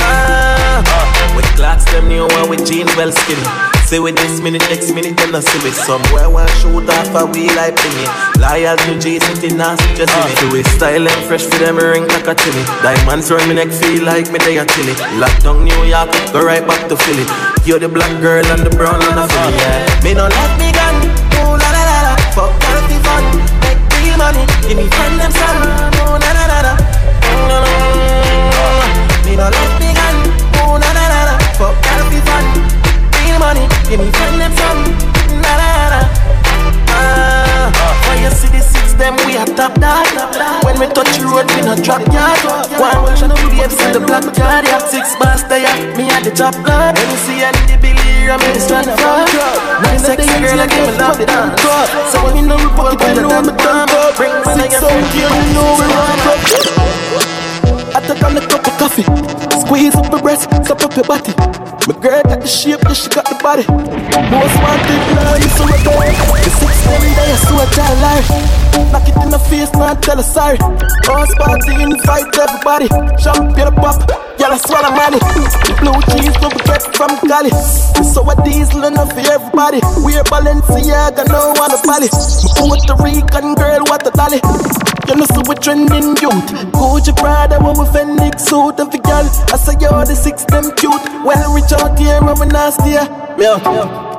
Ah. 0.00 1.36
With 1.36 1.44
clocks 1.52 1.84
them 1.92 2.08
new 2.08 2.24
one 2.32 2.48
with 2.48 2.64
jeans 2.64 2.88
well 2.96 3.12
skinny. 3.12 3.44
Say 3.84 4.00
with 4.00 4.16
this 4.16 4.40
minute, 4.40 4.64
next 4.72 4.88
minute, 4.88 5.12
then 5.12 5.36
I 5.36 5.44
see 5.44 5.60
with 5.60 5.76
somewhere 5.76 6.32
one 6.32 6.48
shoot 6.64 6.88
off 6.88 7.12
a 7.12 7.28
wheel 7.28 7.52
like 7.60 7.76
thingy. 7.76 8.08
Loyal 8.40 8.80
to 8.88 8.96
G 8.96 9.20
sitting 9.20 9.60
now, 9.60 9.76
just 9.92 10.16
in 10.16 10.32
it. 10.32 10.40
Do 10.40 10.56
it 10.56 10.64
style 10.72 11.04
and 11.04 11.22
fresh 11.28 11.44
for 11.44 11.60
them 11.60 11.76
ring 11.76 12.08
like 12.08 12.24
a 12.24 12.32
chili. 12.32 12.64
Diamonds 12.80 13.28
round 13.28 13.52
me 13.52 13.60
neck 13.60 13.68
feel 13.68 14.00
like 14.08 14.32
me 14.32 14.40
they 14.40 14.56
a 14.56 14.64
chili. 14.64 14.96
Lockdown 15.20 15.60
New 15.60 15.84
York, 15.84 16.08
go 16.32 16.40
right 16.40 16.64
back 16.64 16.88
to 16.88 16.96
Philly. 16.96 17.28
You're 17.68 17.84
the 17.84 17.92
black 17.92 18.16
girl 18.24 18.48
and 18.48 18.64
the 18.64 18.72
brown 18.72 18.96
and 19.04 19.12
the 19.12 19.28
Philly. 19.28 19.60
Yeah. 19.60 20.00
Me 20.00 20.16
no 20.16 20.24
let 20.24 20.52
me 20.56 20.72
gun, 20.72 20.96
ooh 21.36 21.52
la 21.52 21.68
la 21.68 21.82
la 21.84 21.98
la. 22.08 22.12
Fuck 22.32 22.56
healthy 22.64 22.96
fun, 23.04 23.24
make 23.60 23.76
real 24.00 24.16
money. 24.16 24.48
Give 24.64 24.80
me 24.80 24.88
friend 24.88 25.20
them 25.20 25.32
some, 25.36 25.60
ooh 26.00 26.16
la 26.16 26.32
la 26.32 26.46
la 26.48 26.60
la. 26.64 26.83
Me 29.34 29.40
no 29.42 29.50
let 29.50 29.74
me 29.82 29.90
gun, 29.90 30.16
ooh 30.62 30.78
la 30.78 30.90
la 30.94 31.04
la 31.10 31.20
la. 31.26 31.34
Fuck 31.58 31.74
healthy 31.90 32.22
fun, 32.22 32.46
real 33.18 33.42
money. 33.42 33.66
Give 33.90 33.98
me 33.98 34.06
friend 34.14 34.38
them 34.38 34.54
some, 34.54 34.86
la 35.42 35.58
la 35.58 35.70
la. 35.90 36.00
Ah, 36.94 37.66
when 38.06 38.22
you 38.22 38.30
see 38.30 38.46
the 38.54 38.62
six 38.62 38.94
them 38.94 39.18
we 39.26 39.34
a 39.34 39.42
top 39.58 39.74
dog. 39.82 40.06
When 40.62 40.78
we 40.78 40.86
touch 40.86 41.18
road 41.18 41.50
we 41.50 41.66
no 41.66 41.74
drop 41.74 42.06
yard. 42.14 42.38
One 42.78 43.10
version 43.10 43.34
of 43.34 43.42
the 43.42 43.66
see 43.74 43.90
the 43.90 43.98
black 43.98 44.22
card. 44.38 44.70
Yeah, 44.70 44.78
six 44.86 45.18
bars 45.18 45.42
there, 45.50 45.66
me 45.98 46.14
at 46.14 46.22
the 46.22 46.30
top 46.30 46.54
you 46.54 47.18
see 47.26 47.42
any 47.42 47.58
the 47.66 47.74
Billy, 47.82 48.30
I'm 48.30 48.38
in 48.38 48.54
the 48.54 48.62
stand 48.62 48.86
up. 48.86 49.02
My 49.82 49.98
sexy 49.98 50.30
girl, 50.30 50.62
I 50.62 50.70
give 50.70 50.86
me 50.86 50.94
love 50.94 51.18
it 51.18 51.34
on. 51.34 51.58
So 52.14 52.22
when 52.22 52.38
you 52.38 52.46
know 52.46 52.54
we 52.54 52.70
put 52.78 53.02
it 53.02 53.18
in 53.18 53.26
the 53.26 53.50
time, 53.58 53.90
bring 54.14 54.30
six 54.54 54.78
here, 55.10 55.26
you 55.26 55.54
know 55.58 55.74
we 55.74 55.90
rock 55.90 56.22
up. 57.34 57.43
Take 58.06 58.22
on 58.22 58.36
a 58.36 58.40
cup 58.46 58.66
of 58.66 58.76
coffee, 58.76 59.04
squeeze 59.64 59.94
up 59.96 60.12
my 60.12 60.20
breast, 60.20 60.50
suck 60.66 60.82
up 60.84 60.94
your 60.94 61.04
body. 61.04 61.32
My 61.88 61.96
girl 62.00 62.22
got 62.22 62.40
the 62.40 62.46
shape, 62.46 62.80
yeah, 62.84 62.92
she 62.92 63.08
got 63.08 63.24
the 63.24 63.36
body. 63.40 63.64
Most 64.28 64.56
wanted, 64.60 65.00
now 65.16 65.40
you 65.40 65.48
so 65.56 65.64
rebel. 65.64 66.04
The 66.04 66.50
six 66.52 66.84
them 66.84 67.00
day, 67.00 67.32
I 67.32 67.64
a 67.64 67.66
child 67.72 67.96
life. 68.04 68.28
Knock 68.92 69.08
it 69.08 69.16
in 69.24 69.30
the 69.30 69.38
face, 69.38 69.72
man, 69.74 69.96
tell 70.04 70.16
her 70.16 70.22
sorry. 70.22 70.58
All 71.08 71.24
party, 71.40 71.80
invite 71.80 72.28
everybody. 72.36 72.88
Champagne 73.16 73.72
pop, 73.80 74.04
y'all 74.36 74.52
I 74.52 74.58
swallow 74.60 74.92
money. 74.92 75.20
Blue 75.80 75.96
cheese, 76.12 76.36
don't 76.44 76.52
forget 76.52 76.84
from 76.96 77.16
Cali. 77.24 77.52
So 78.04 78.20
a 78.28 78.36
diesel 78.44 78.84
enough 78.84 79.12
for 79.16 79.24
everybody. 79.32 79.80
We're 80.04 80.24
Balenciaga, 80.28 81.24
no 81.32 81.56
one 81.56 81.72
a 81.72 81.80
body. 81.88 82.08
Puerto 82.60 82.94
Rican 83.00 83.54
girl, 83.56 83.80
what 83.88 84.04
a 84.06 84.12
dolly. 84.12 84.40
You 85.08 85.16
know, 85.16 85.26
so 85.26 85.42
we 85.46 85.54
trending 85.56 86.16
youth. 86.16 86.48
Gucci 86.72 87.12
Prada, 87.16 87.60
what 87.60 87.76
we 87.76 87.84
Fenix 87.94 88.42
suit 88.42 88.80
and 88.80 88.90
for 88.90 88.98
girl. 88.98 89.22
I 89.54 89.56
say 89.56 89.74
you're 89.80 90.04
the 90.04 90.16
six 90.16 90.44
them 90.46 90.74
cute. 90.74 91.04
Well, 91.24 91.54
reach 91.54 91.72
out 91.72 91.96
here, 91.96 92.20
when 92.20 92.36
we 92.40 92.46
nasty. 92.46 92.98
Me 93.38 93.46
out. 93.46 93.62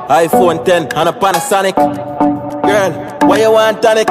iPhone 0.07 0.63
10 0.63 0.93
and 0.95 1.09
a 1.09 1.11
Panasonic. 1.11 1.75
Girl, 1.75 3.27
why 3.27 3.39
you 3.39 3.51
want 3.51 3.81
tonic? 3.81 4.07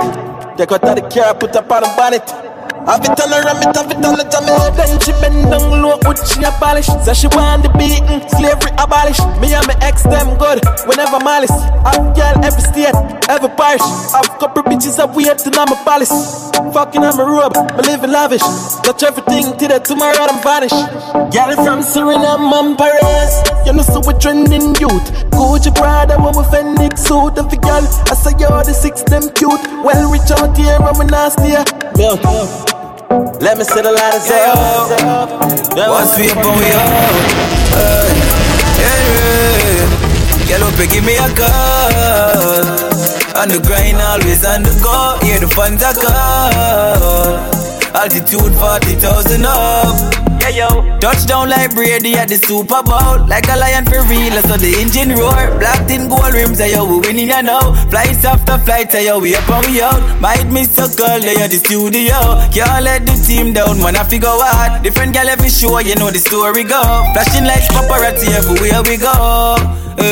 Take 0.59 0.71
out 0.71 0.83
the 0.83 1.09
car, 1.11 1.35
put 1.35 1.57
up 1.57 1.73
on 1.73 1.83
the 1.83 1.93
bonnet. 1.97 2.54
Have 2.85 3.01
it 3.01 3.17
her, 3.17 3.41
ram 3.45 3.61
it, 3.65 3.73
have 3.77 3.91
it 3.91 4.05
on 4.05 4.15
the 4.21 4.25
jam. 4.29 4.45
Then 4.77 5.01
she 5.01 5.13
bend 5.25 5.49
down 5.51 5.81
low, 5.81 5.97
put 6.05 6.21
she 6.21 6.45
a 6.45 6.53
polish. 6.61 6.87
Say 7.05 7.15
she 7.15 7.29
want 7.33 7.65
the 7.65 7.71
beaten, 7.81 8.21
slavery 8.37 8.73
abolish. 8.77 9.19
Me 9.41 9.57
and 9.57 9.65
my 9.67 9.77
ex 9.81 10.03
them 10.05 10.37
good, 10.37 10.61
whenever 10.85 11.17
malice. 11.25 11.55
Have 11.89 12.13
girl 12.13 12.37
every 12.45 12.61
state, 12.61 12.93
every 13.33 13.49
parish. 13.57 13.85
Have 14.13 14.29
couple 14.37 14.63
bitches 14.69 14.99
up 15.01 15.17
waiting 15.17 15.57
on 15.57 15.67
my 15.73 15.79
palace. 15.89 16.13
Fucking 16.77 17.01
on 17.05 17.17
my 17.17 17.25
robe, 17.25 17.57
me 17.73 17.83
living 17.89 18.13
lavish. 18.13 18.45
Touch 18.85 19.03
everything 19.03 19.57
till 19.57 19.73
that 19.73 19.85
tomorrow 19.89 20.29
I'm 20.29 20.43
vanish. 20.45 20.77
Girl 21.33 21.51
from 21.65 21.81
Suriname 21.81 22.53
and 22.53 22.77
Paris. 22.77 23.33
You 23.65 23.73
know 23.73 23.83
so 23.83 24.05
we 24.05 24.13
trending 24.21 24.77
youth. 24.77 25.09
Gucci 25.33 25.73
Prada, 25.75 26.21
what 26.21 26.37
we 26.37 26.45
Fenix 26.53 27.01
suit 27.03 27.33
for 27.41 27.59
girl. 27.65 27.85
I 28.13 28.15
say 28.15 28.37
you're 28.37 28.61
the 28.61 28.75
six 28.77 29.03
them 29.09 29.25
cute. 29.33 29.63
Well, 29.81 30.13
reach 30.13 30.29
out 30.37 30.57
here 30.57 30.77
when 30.85 30.99
we 31.01 31.05
nasty. 31.07 31.49
yeah. 31.49 31.65
Milk. 31.97 32.74
Let 33.15 33.59
me 33.59 33.65
see 33.65 33.81
the 33.81 33.93
lighters 33.93 34.27
up. 34.27 34.91
Once 35.77 36.19
we 36.19 36.31
up 36.31 36.39
and 36.43 36.59
we 36.59 36.67
out 36.75 37.15
Hey, 38.83 38.99
hey, 40.51 40.63
up 40.63 40.79
and 40.79 40.91
give 40.91 41.05
me 41.05 41.15
a 41.15 41.29
call 41.39 42.65
On 43.39 43.49
the 43.49 43.63
grind, 43.65 43.99
always 43.99 44.45
on 44.45 44.63
the 44.65 44.75
go. 44.83 45.19
Hear 45.25 45.39
the 45.39 45.47
funds 45.47 45.83
are 45.85 45.95
call. 45.95 47.39
Altitude 47.95 48.55
40,000 48.55 49.45
up 49.45 50.24
Yeah, 50.45 50.69
yo. 50.69 50.99
Touchdown 51.01 51.49
like 51.49 51.75
Brady 51.75 52.21
at 52.21 52.29
the 52.29 52.37
Super 52.37 52.85
Bowl. 52.85 53.25
Like 53.25 53.49
a 53.49 53.57
lion 53.57 53.89
for 53.89 54.05
real, 54.05 54.37
so 54.45 54.61
the 54.61 54.77
engine 54.77 55.17
roar. 55.17 55.57
Black 55.57 55.89
in 55.89 56.05
gold 56.05 56.37
rims, 56.37 56.61
yeah, 56.61 56.77
yo, 56.77 56.85
we 56.85 57.01
winning, 57.01 57.33
you 57.33 57.43
know. 57.43 57.73
Flights 57.89 58.29
after 58.29 58.59
flights, 58.59 58.93
yeah, 58.93 59.17
yo, 59.17 59.21
we 59.21 59.35
up 59.35 59.49
and 59.49 59.65
we 59.73 59.81
out 59.81 60.05
Might 60.21 60.45
miss 60.53 60.77
a 60.77 60.85
girl, 61.01 61.17
at 61.17 61.49
the 61.49 61.57
studio. 61.57 62.13
Can't 62.53 62.85
let 62.85 63.07
the 63.09 63.17
team 63.25 63.55
down, 63.55 63.81
I 63.81 64.05
figure 64.05 64.29
out 64.29 64.83
Different 64.83 65.15
girl 65.15 65.29
every 65.33 65.49
show, 65.49 65.79
you 65.79 65.97
know 65.97 66.11
the 66.11 66.21
story 66.21 66.65
go. 66.65 66.83
Flashing 67.17 67.49
lights, 67.49 67.73
paparazzi 67.73 68.29
everywhere 68.37 68.85
we 68.85 69.01
go. 69.01 69.57
Eh. 69.97 70.05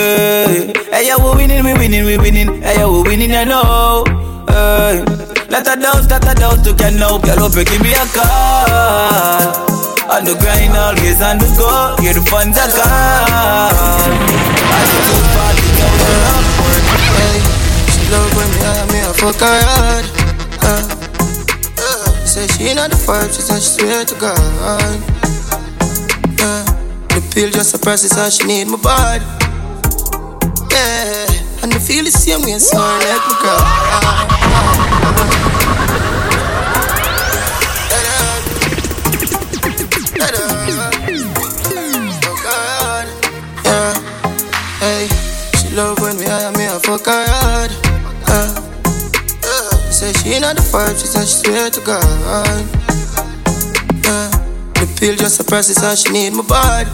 Hey, 0.49 0.73
hey, 0.97 1.07
yeah, 1.09 1.21
we 1.21 1.45
winning, 1.45 1.63
we 1.63 1.75
winning, 1.75 2.07
we 2.07 2.17
winning. 2.17 2.63
Hey, 2.63 2.81
yeah, 2.81 2.89
we 2.89 3.03
winning, 3.05 3.37
you 3.37 3.45
know. 3.45 4.05
Hey, 4.49 5.05
let 5.53 5.69
her 5.69 5.77
down, 5.77 6.09
let 6.09 6.25
her 6.25 6.35
down 6.35 6.57
to 6.65 6.73
can 6.73 6.97
know 6.97 7.19
Girl, 7.19 7.53
you 7.53 7.65
give 7.65 7.83
me 7.83 7.93
a 7.93 8.05
call 8.17 9.72
on 10.13 10.25
the 10.25 10.35
grind, 10.37 10.77
always 10.77 11.23
on 11.23 11.39
the 11.39 11.49
go. 11.57 11.97
Yeah, 12.05 12.13
the 12.13 12.21
funds 12.29 12.59
are 12.61 12.69
gone. 12.69 14.13
I 14.13 14.81
should 14.85 15.09
do 15.09 15.17
party, 15.33 15.65
go 15.81 15.89
Hey, 17.17 17.41
she 17.89 18.03
love 18.13 18.29
when 18.37 18.49
me 18.53 18.61
high, 18.61 18.85
me 18.93 19.01
I 19.01 19.13
fuck 19.17 19.41
her 19.41 19.57
hard. 19.73 20.05
Uh, 20.61 20.85
uh, 21.81 22.13
say 22.27 22.47
she 22.47 22.75
not 22.75 22.91
the 22.91 22.97
vibe, 22.97 23.33
she 23.33 23.41
said 23.41 23.63
she 23.63 23.71
swear 23.81 24.05
to 24.05 24.15
God. 24.21 24.37
Uh, 24.61 25.01
the 27.09 27.21
pill 27.33 27.51
just 27.51 27.81
process, 27.83 28.17
and 28.19 28.33
she 28.33 28.45
need 28.45 28.69
my 28.69 28.77
body. 28.77 29.25
Yeah, 30.71 31.63
and 31.63 31.73
the 31.73 31.81
feel 31.81 32.05
the 32.05 32.11
same 32.11 32.43
way, 32.43 32.59
so 32.59 32.77
I 32.77 32.99
let 33.01 33.21
me 33.29 34.29
go. 34.29 34.32
Fuck 46.83 47.07
her 47.07 47.25
hard. 47.27 47.71
Uh, 48.27 48.59
uh, 49.45 49.71
say 49.91 50.13
she 50.13 50.41
not 50.41 50.57
the 50.57 50.63
vibe, 50.63 50.99
she 50.99 51.07
said 51.07 51.27
she 51.27 51.37
swear 51.47 51.71
to 51.71 51.81
God. 51.81 52.03
Uh, 54.05 54.31
the 54.75 54.87
pill 54.99 55.15
just 55.17 55.47
process 55.49 55.83
and 55.83 55.99
she 55.99 56.11
need 56.13 56.35
my 56.35 56.43
body. 56.43 56.91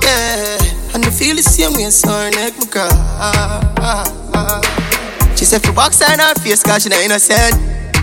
Yeah, 0.00 0.94
and 0.94 1.04
I 1.04 1.10
feel 1.10 1.36
the 1.36 1.42
same 1.42 1.74
way, 1.74 1.90
so 1.90 2.08
her 2.08 2.30
neck 2.30 2.56
my 2.56 2.66
cry. 2.72 2.88
She 5.36 5.44
said 5.44 5.62
for 5.62 5.72
box 5.72 6.00
her 6.00 6.16
not 6.16 6.40
face, 6.40 6.62
cause 6.62 6.82
she 6.82 6.88
not 6.88 7.04
innocent. 7.04 7.54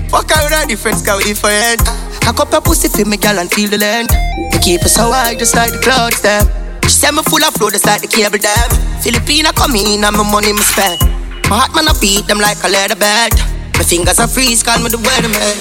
Fuck 0.09 0.29
her 0.29 0.43
with 0.45 0.53
a 0.53 0.67
different 0.67 0.99
sky 0.99 1.15
with 1.17 1.25
different. 1.25 1.81
I 2.27 2.33
cup 2.33 2.53
her 2.53 2.61
pussy 2.61 2.87
for 2.87 3.09
me, 3.09 3.17
gal, 3.17 3.39
and 3.39 3.49
feel 3.51 3.69
the 3.69 3.77
land. 3.77 4.09
Me 4.37 4.59
keep 4.61 4.81
her 4.81 4.89
so 4.89 5.11
high, 5.11 5.35
just 5.35 5.55
like 5.55 5.71
the 5.71 5.79
clouds, 5.79 6.21
them. 6.21 6.45
She 6.83 6.89
said 6.89 7.11
me 7.11 7.23
full 7.23 7.43
of 7.43 7.53
flow, 7.55 7.69
just 7.71 7.85
like 7.85 8.01
the 8.01 8.07
cable 8.07 8.37
dam. 8.37 8.84
Filipina 9.05 9.53
come 9.53 9.77
in 9.77 10.01
and 10.01 10.17
my 10.17 10.25
money 10.25 10.49
me 10.49 10.65
spend. 10.65 10.97
My 11.45 11.61
heart 11.61 11.77
man 11.77 11.85
I 11.85 11.93
beat 12.01 12.25
them 12.25 12.41
like 12.41 12.57
a 12.65 12.69
leather 12.73 12.97
bed. 12.97 13.37
My 13.77 13.85
fingers 13.85 14.17
are 14.17 14.25
freeze, 14.25 14.65
call 14.65 14.81
me 14.81 14.89
the 14.89 14.97
weatherman. 14.97 15.53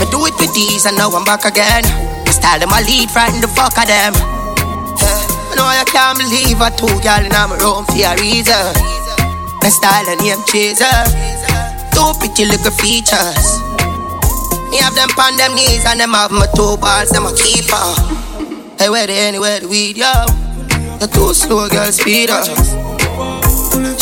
Me 0.00 0.08
do 0.08 0.24
it 0.24 0.32
with 0.40 0.48
these 0.56 0.88
and 0.88 0.96
now 0.96 1.12
I'm 1.12 1.20
back 1.28 1.44
again. 1.44 1.84
My 2.24 2.32
style 2.32 2.56
them 2.56 2.72
I 2.72 2.80
lead, 2.88 3.12
frighten 3.12 3.44
the 3.44 3.52
fuck 3.52 3.76
of 3.76 3.84
them. 3.84 4.16
I 4.16 5.52
know 5.60 5.68
I 5.68 5.84
can't 5.84 6.16
believe 6.16 6.56
I 6.56 6.72
two 6.72 6.88
y'all 7.04 7.20
in 7.20 7.36
my 7.36 7.60
room 7.60 7.84
for 7.84 8.00
a 8.00 8.16
reason. 8.16 8.64
My 9.60 9.68
style 9.68 10.08
and 10.08 10.16
name 10.24 10.40
chaser. 10.48 10.88
Two 11.92 12.16
pretty 12.16 12.48
little 12.48 12.72
features. 12.80 13.60
Me 14.72 14.80
have 14.80 14.96
them 14.96 15.12
on 15.20 15.36
them 15.36 15.52
knees 15.52 15.84
and 15.84 16.00
them 16.00 16.16
have 16.16 16.32
my 16.32 16.48
two 16.56 16.80
balls, 16.80 17.12
them 17.12 17.28
a 17.28 17.32
keeper. 17.36 17.76
Hey, 18.80 18.88
where 18.88 19.04
they 19.04 19.20
anywhere 19.28 19.60
the 19.60 19.68
weed, 19.68 20.00
yo? 20.00 20.08
The 20.96 21.12
too 21.12 21.36
slow, 21.36 21.68
girl, 21.68 21.92
speed 21.92 22.32
up. 22.32 22.48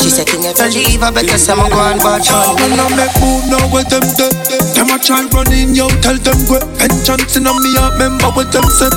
She 0.04 0.10
said, 0.10 0.28
if 0.28 0.36
you 0.36 0.84
leave, 0.84 1.00
I 1.00 1.08
better 1.08 1.38
say 1.40 1.56
I'm 1.56 1.64
going 1.64 1.96
back 2.04 2.28
on. 2.28 2.60
When 2.60 2.76
I 2.76 2.84
make 2.92 3.16
move 3.24 3.48
now 3.48 3.64
with 3.72 3.88
them 3.88 4.04
dead. 4.20 4.36
Them 4.76 4.92
a 4.92 5.00
try 5.00 5.24
running, 5.32 5.72
yo, 5.72 5.88
tell 6.04 6.20
them 6.20 6.36
go 6.44 6.60
Vengeance 6.76 7.40
in 7.40 7.48
on 7.48 7.56
me, 7.64 7.72
I 7.72 7.88
remember 7.96 8.28
what 8.36 8.52
them 8.52 8.68
said. 8.68 8.92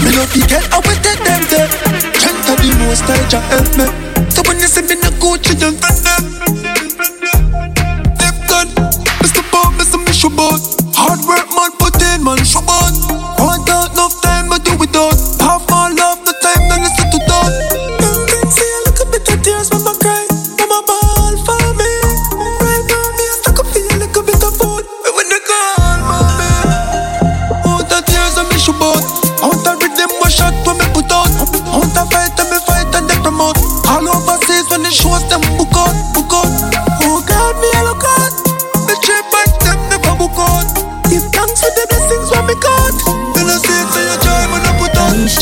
Me 0.00 0.08
no 0.16 0.24
fi 0.24 0.40
get 0.48 0.64
out 0.72 0.88
with 0.88 1.04
them 1.04 1.20
dead. 1.52 1.68
Strength 2.16 2.48
of 2.48 2.56
the 2.64 2.72
most 2.80 3.04
I 3.04 3.20
just 3.28 3.44
help 3.52 3.76
me. 3.76 3.84
So 4.32 4.40
when 4.48 4.56
you 4.56 4.72
see 4.72 4.88
me 4.88 4.96
no 5.04 5.12
go 5.20 5.36
to 5.36 5.52
them 5.52 5.76
friend 5.76 6.00
them 6.00 6.24
Them 6.32 6.47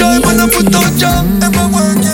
out 0.07 0.23
when 0.25 0.39
put 0.51 0.67
Ever 0.71 1.67
working 1.75 2.07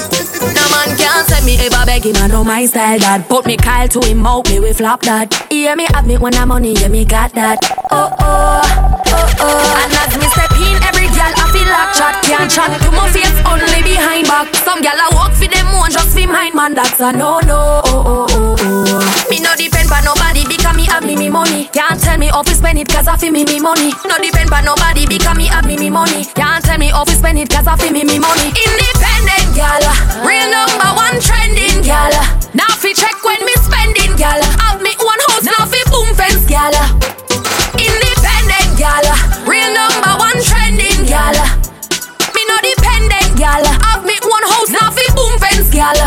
No 0.56 0.64
man 0.72 0.90
can't 0.96 1.26
say 1.28 1.44
me 1.44 1.54
ever 1.66 1.84
beg 1.86 2.04
him, 2.04 2.16
I 2.16 2.26
know 2.28 2.44
my 2.44 2.64
style 2.66 2.98
that. 2.98 3.28
Put 3.28 3.46
me 3.46 3.56
Kyle 3.56 3.88
to 3.88 4.00
him 4.06 4.26
out, 4.26 4.48
me 4.48 4.60
we 4.60 4.72
flop 4.72 5.02
that. 5.02 5.34
Hear 5.50 5.76
me 5.76 5.86
have 5.92 6.06
me 6.06 6.16
when 6.16 6.34
I'm 6.34 6.48
money, 6.48 6.74
yeah 6.74 6.88
me 6.88 7.04
got 7.04 7.32
that. 7.34 7.58
Oh 7.90 8.08
oh, 8.18 8.62
oh 9.06 9.34
oh. 9.40 9.80
And 9.82 9.92
as 9.92 10.14
me 10.16 10.26
step 10.32 10.52
in, 10.56 10.76
every 10.88 11.08
girl 11.12 11.32
I 11.36 11.44
feel 11.52 11.68
like 11.68 11.92
chat 11.94 12.14
Can't 12.24 12.50
chat. 12.50 12.70
To 12.82 12.90
my 12.92 13.10
face, 13.10 13.36
only 13.46 13.82
behind 13.82 14.26
back. 14.26 14.54
Some 14.56 14.80
girl 14.80 14.96
I 14.96 15.08
walk 15.12 15.32
for 15.34 15.48
them 15.48 15.66
one, 15.76 15.90
just 15.90 16.16
for 16.16 16.26
mine 16.26 16.54
man 16.54 16.74
That's 16.74 17.00
a 17.00 17.12
no 17.12 17.40
no, 17.40 17.82
oh 17.84 18.02
oh 18.06 18.26
oh 18.30 18.56
oh 18.58 19.31
no 19.42 19.54
depend 19.56 19.90
on 19.90 20.04
nobody 20.04 20.46
because 20.46 20.76
me 20.76 20.84
have 20.86 21.04
me 21.04 21.16
me 21.16 21.28
money. 21.28 21.68
Can't 21.72 22.00
tell 22.00 22.18
me 22.18 22.26
how 22.28 22.42
to 22.42 22.54
spend 22.54 22.78
it 22.78 22.88
cause 22.88 23.08
I 23.08 23.16
feel 23.16 23.32
me 23.32 23.44
me 23.44 23.60
money. 23.60 23.92
No 24.06 24.16
depend 24.18 24.50
on 24.52 24.64
nobody 24.64 25.06
because 25.06 25.36
me 25.36 25.46
have 25.46 25.66
me 25.66 25.76
me 25.76 25.90
money. 25.90 26.24
Can't 26.34 26.64
tell 26.64 26.78
me 26.78 26.88
how 26.88 27.04
to 27.04 27.12
spend 27.12 27.38
it 27.38 27.50
cause 27.50 27.66
I 27.66 27.76
feel 27.76 27.92
me 27.92 28.04
me 28.04 28.18
money. 28.18 28.48
Independent 28.54 29.46
girl, 29.54 29.84
real 30.24 30.48
number 30.50 30.90
one 30.96 31.18
trending 31.20 31.82
girl 31.84 32.12
Now 32.54 32.70
fi 32.80 32.92
check 32.94 33.16
when 33.22 33.38
me 33.44 33.52
spending 33.60 34.16
girl 34.16 34.40
Have 34.64 34.80
me 34.80 34.94
one 34.98 35.20
house, 35.28 35.44
now 35.44 35.66
fi 35.68 35.80
boom 35.92 36.08
fence 36.16 36.44
girl 36.48 36.72
Independent 37.76 38.70
girl, 38.80 39.06
real 39.44 39.70
number 39.76 40.12
one 40.18 40.38
trending 40.40 41.04
girl 41.04 41.36
Me 42.32 42.42
no 42.48 42.56
dependent 42.64 43.30
girl 43.36 43.64
Have 43.84 44.04
me 44.08 44.16
one 44.24 44.46
house, 44.48 44.70
now 44.72 44.88
fi 44.90 45.04
boom 45.14 45.34
fence 45.38 45.68
girl 45.68 46.00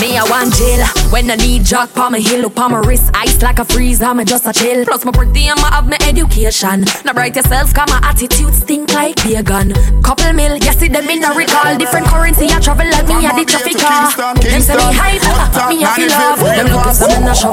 me 0.00 0.16
a 0.16 0.24
one 0.26 0.50
jail. 0.50 0.84
When 1.10 1.30
I 1.30 1.36
need 1.36 1.64
jock 1.64 1.92
pa 1.94 2.10
my 2.10 2.18
heel 2.18 2.46
up 2.46 2.58
on 2.58 2.72
my 2.72 2.78
wrist. 2.78 3.10
Ice 3.14 3.40
like 3.42 3.58
a 3.58 3.64
freeze, 3.64 4.02
I'm 4.02 4.24
just 4.24 4.46
a 4.46 4.52
chill. 4.52 4.84
Plus 4.84 5.04
my 5.04 5.10
birthday 5.10 5.48
and 5.48 5.60
I 5.60 5.74
have 5.76 5.88
my 5.88 5.98
education. 6.06 6.84
Now 7.04 7.12
bright 7.12 7.36
yourself, 7.36 7.72
cause 7.72 7.88
my 7.88 8.00
attitude 8.02 8.54
stink 8.54 8.92
like 8.92 9.18
vegan 9.20 9.72
Couple 10.02 10.32
mil, 10.32 10.56
yes 10.58 10.78
see 10.78 10.88
them 10.88 11.08
in 11.08 11.24
a 11.24 11.32
recall. 11.34 11.76
Different 11.78 12.06
currency, 12.06 12.46
I 12.46 12.60
travel 12.60 12.88
like 12.90 13.06
me 13.08 13.26
a 13.26 13.32
the 13.32 13.44
traffic 13.44 13.78
car 13.78 14.34
Them 14.34 14.60
say 14.60 14.76
me 14.76 14.88
hype, 14.92 15.68
me 15.68 15.84
a 15.84 15.88
feel 15.94 16.08
love. 16.08 16.40
Them 16.40 16.66
look 16.68 16.86
as 16.86 17.02
I'm 17.02 17.22
in 17.22 17.28
a 17.28 17.34
show. 17.34 17.50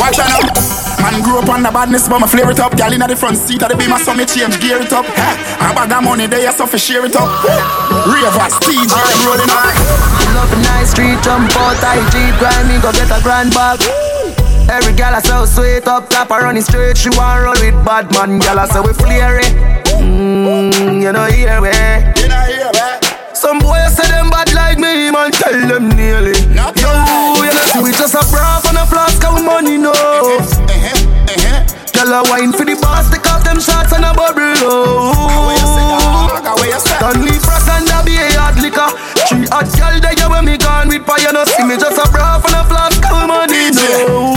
Watch 0.00 0.18
out 0.18 0.44
now. 0.46 0.82
Man 1.02 1.20
grew 1.20 1.38
up 1.38 1.48
on 1.50 1.64
the 1.64 1.70
badness, 1.70 2.08
but 2.08 2.20
my 2.20 2.28
flare 2.28 2.48
it 2.50 2.60
up. 2.60 2.76
Girl 2.78 2.92
inna 2.92 3.08
the 3.08 3.16
front 3.16 3.36
seat 3.36 3.60
of 3.62 3.68
the 3.68 3.76
beamer, 3.76 3.98
so 3.98 4.14
me 4.14 4.24
change 4.24 4.54
gear 4.62 4.78
it 4.78 4.92
up. 4.92 5.04
Huh? 5.08 5.70
A 5.70 5.74
bag 5.74 5.90
of 5.90 6.04
money 6.04 6.28
there, 6.28 6.52
so 6.52 6.64
fi 6.64 6.78
share 6.78 7.04
it 7.04 7.16
up. 7.16 7.26
Ravers, 8.06 8.54
TJ, 8.62 8.94
rolling 9.26 9.50
up. 9.50 9.74
Love 10.30 10.52
a 10.54 10.58
nice 10.62 10.94
street, 10.94 11.18
jump 11.26 11.41
out, 11.50 11.82
I 11.82 11.98
jeep, 12.10 12.34
grind 12.38 12.68
me, 12.68 12.78
go 12.80 12.92
get 12.92 13.10
a 13.10 13.20
grand 13.22 13.52
bag. 13.52 13.80
Every 14.70 14.94
gal 14.94 15.14
I 15.14 15.20
so 15.20 15.44
sweet 15.44 15.86
up 15.86 16.08
top, 16.08 16.30
I 16.30 16.40
running 16.40 16.62
straight. 16.62 16.96
She 16.96 17.10
want 17.10 17.42
roll 17.42 17.58
with 17.58 17.76
bad 17.84 18.12
man, 18.12 18.38
gal 18.38 18.58
I 18.58 18.66
say 18.66 18.80
we 18.80 18.92
flare 18.92 19.38
it. 19.38 19.52
Mmm, 19.98 21.02
you 21.02 21.12
know 21.12 21.26
here 21.26 21.60
we. 21.60 21.68
You 22.22 22.28
know 22.28 22.42
here, 22.46 22.70
right? 22.78 23.02
Some 23.34 23.58
boys 23.58 23.96
say 23.96 24.06
them 24.08 24.30
bad 24.30 24.52
like 24.54 24.78
me, 24.78 25.10
man, 25.10 25.32
tell 25.32 25.52
them 25.66 25.88
nearly. 25.90 26.38
Not 26.54 26.78
Yo, 26.78 26.88
you 27.42 27.50
know 27.50 27.66
see 27.74 27.82
we 27.82 27.90
just 27.90 28.14
a 28.14 28.22
bra 28.30 28.62
and 28.68 28.78
a 28.78 28.86
flask 28.86 29.22
of 29.24 29.42
money, 29.42 29.78
no. 29.78 29.90
Uh-huh, 29.90 30.38
uh-huh. 30.38 31.92
Gal 31.92 32.12
a 32.12 32.22
wine 32.30 32.52
for 32.52 32.64
the 32.64 32.78
boss, 32.80 33.10
take 33.10 33.26
off 33.26 33.44
them 33.44 33.58
shots 33.60 33.92
and 33.92 34.04
a 34.04 34.14
bubble, 34.14 34.40
Where 34.40 35.58
you 35.58 35.68
say, 35.68 35.84
oh. 35.90 36.56
you 36.64 36.78
say? 36.78 37.38
Frost 37.42 37.68
and 37.68 37.90
a 37.90 38.02
be 38.04 38.16
a 38.16 38.26
hard 38.38 38.56
liquor. 38.62 38.88
Three 39.28 39.46
hot 39.50 39.68
gal 39.76 40.00
there 40.00 40.14
you 40.14 40.30
when 40.30 40.44
me 40.44 40.56
gone 40.56 40.81
with 41.02 41.06
fire, 41.06 41.32
no 41.32 41.44
see 41.44 41.64
me 41.64 41.76
just 41.76 41.98
a 41.98 42.10
bra 42.10 42.36
and 42.36 42.54
a 42.54 42.64
flask 42.64 43.02
of 43.10 43.26
money, 43.26 43.70
no. 43.70 44.32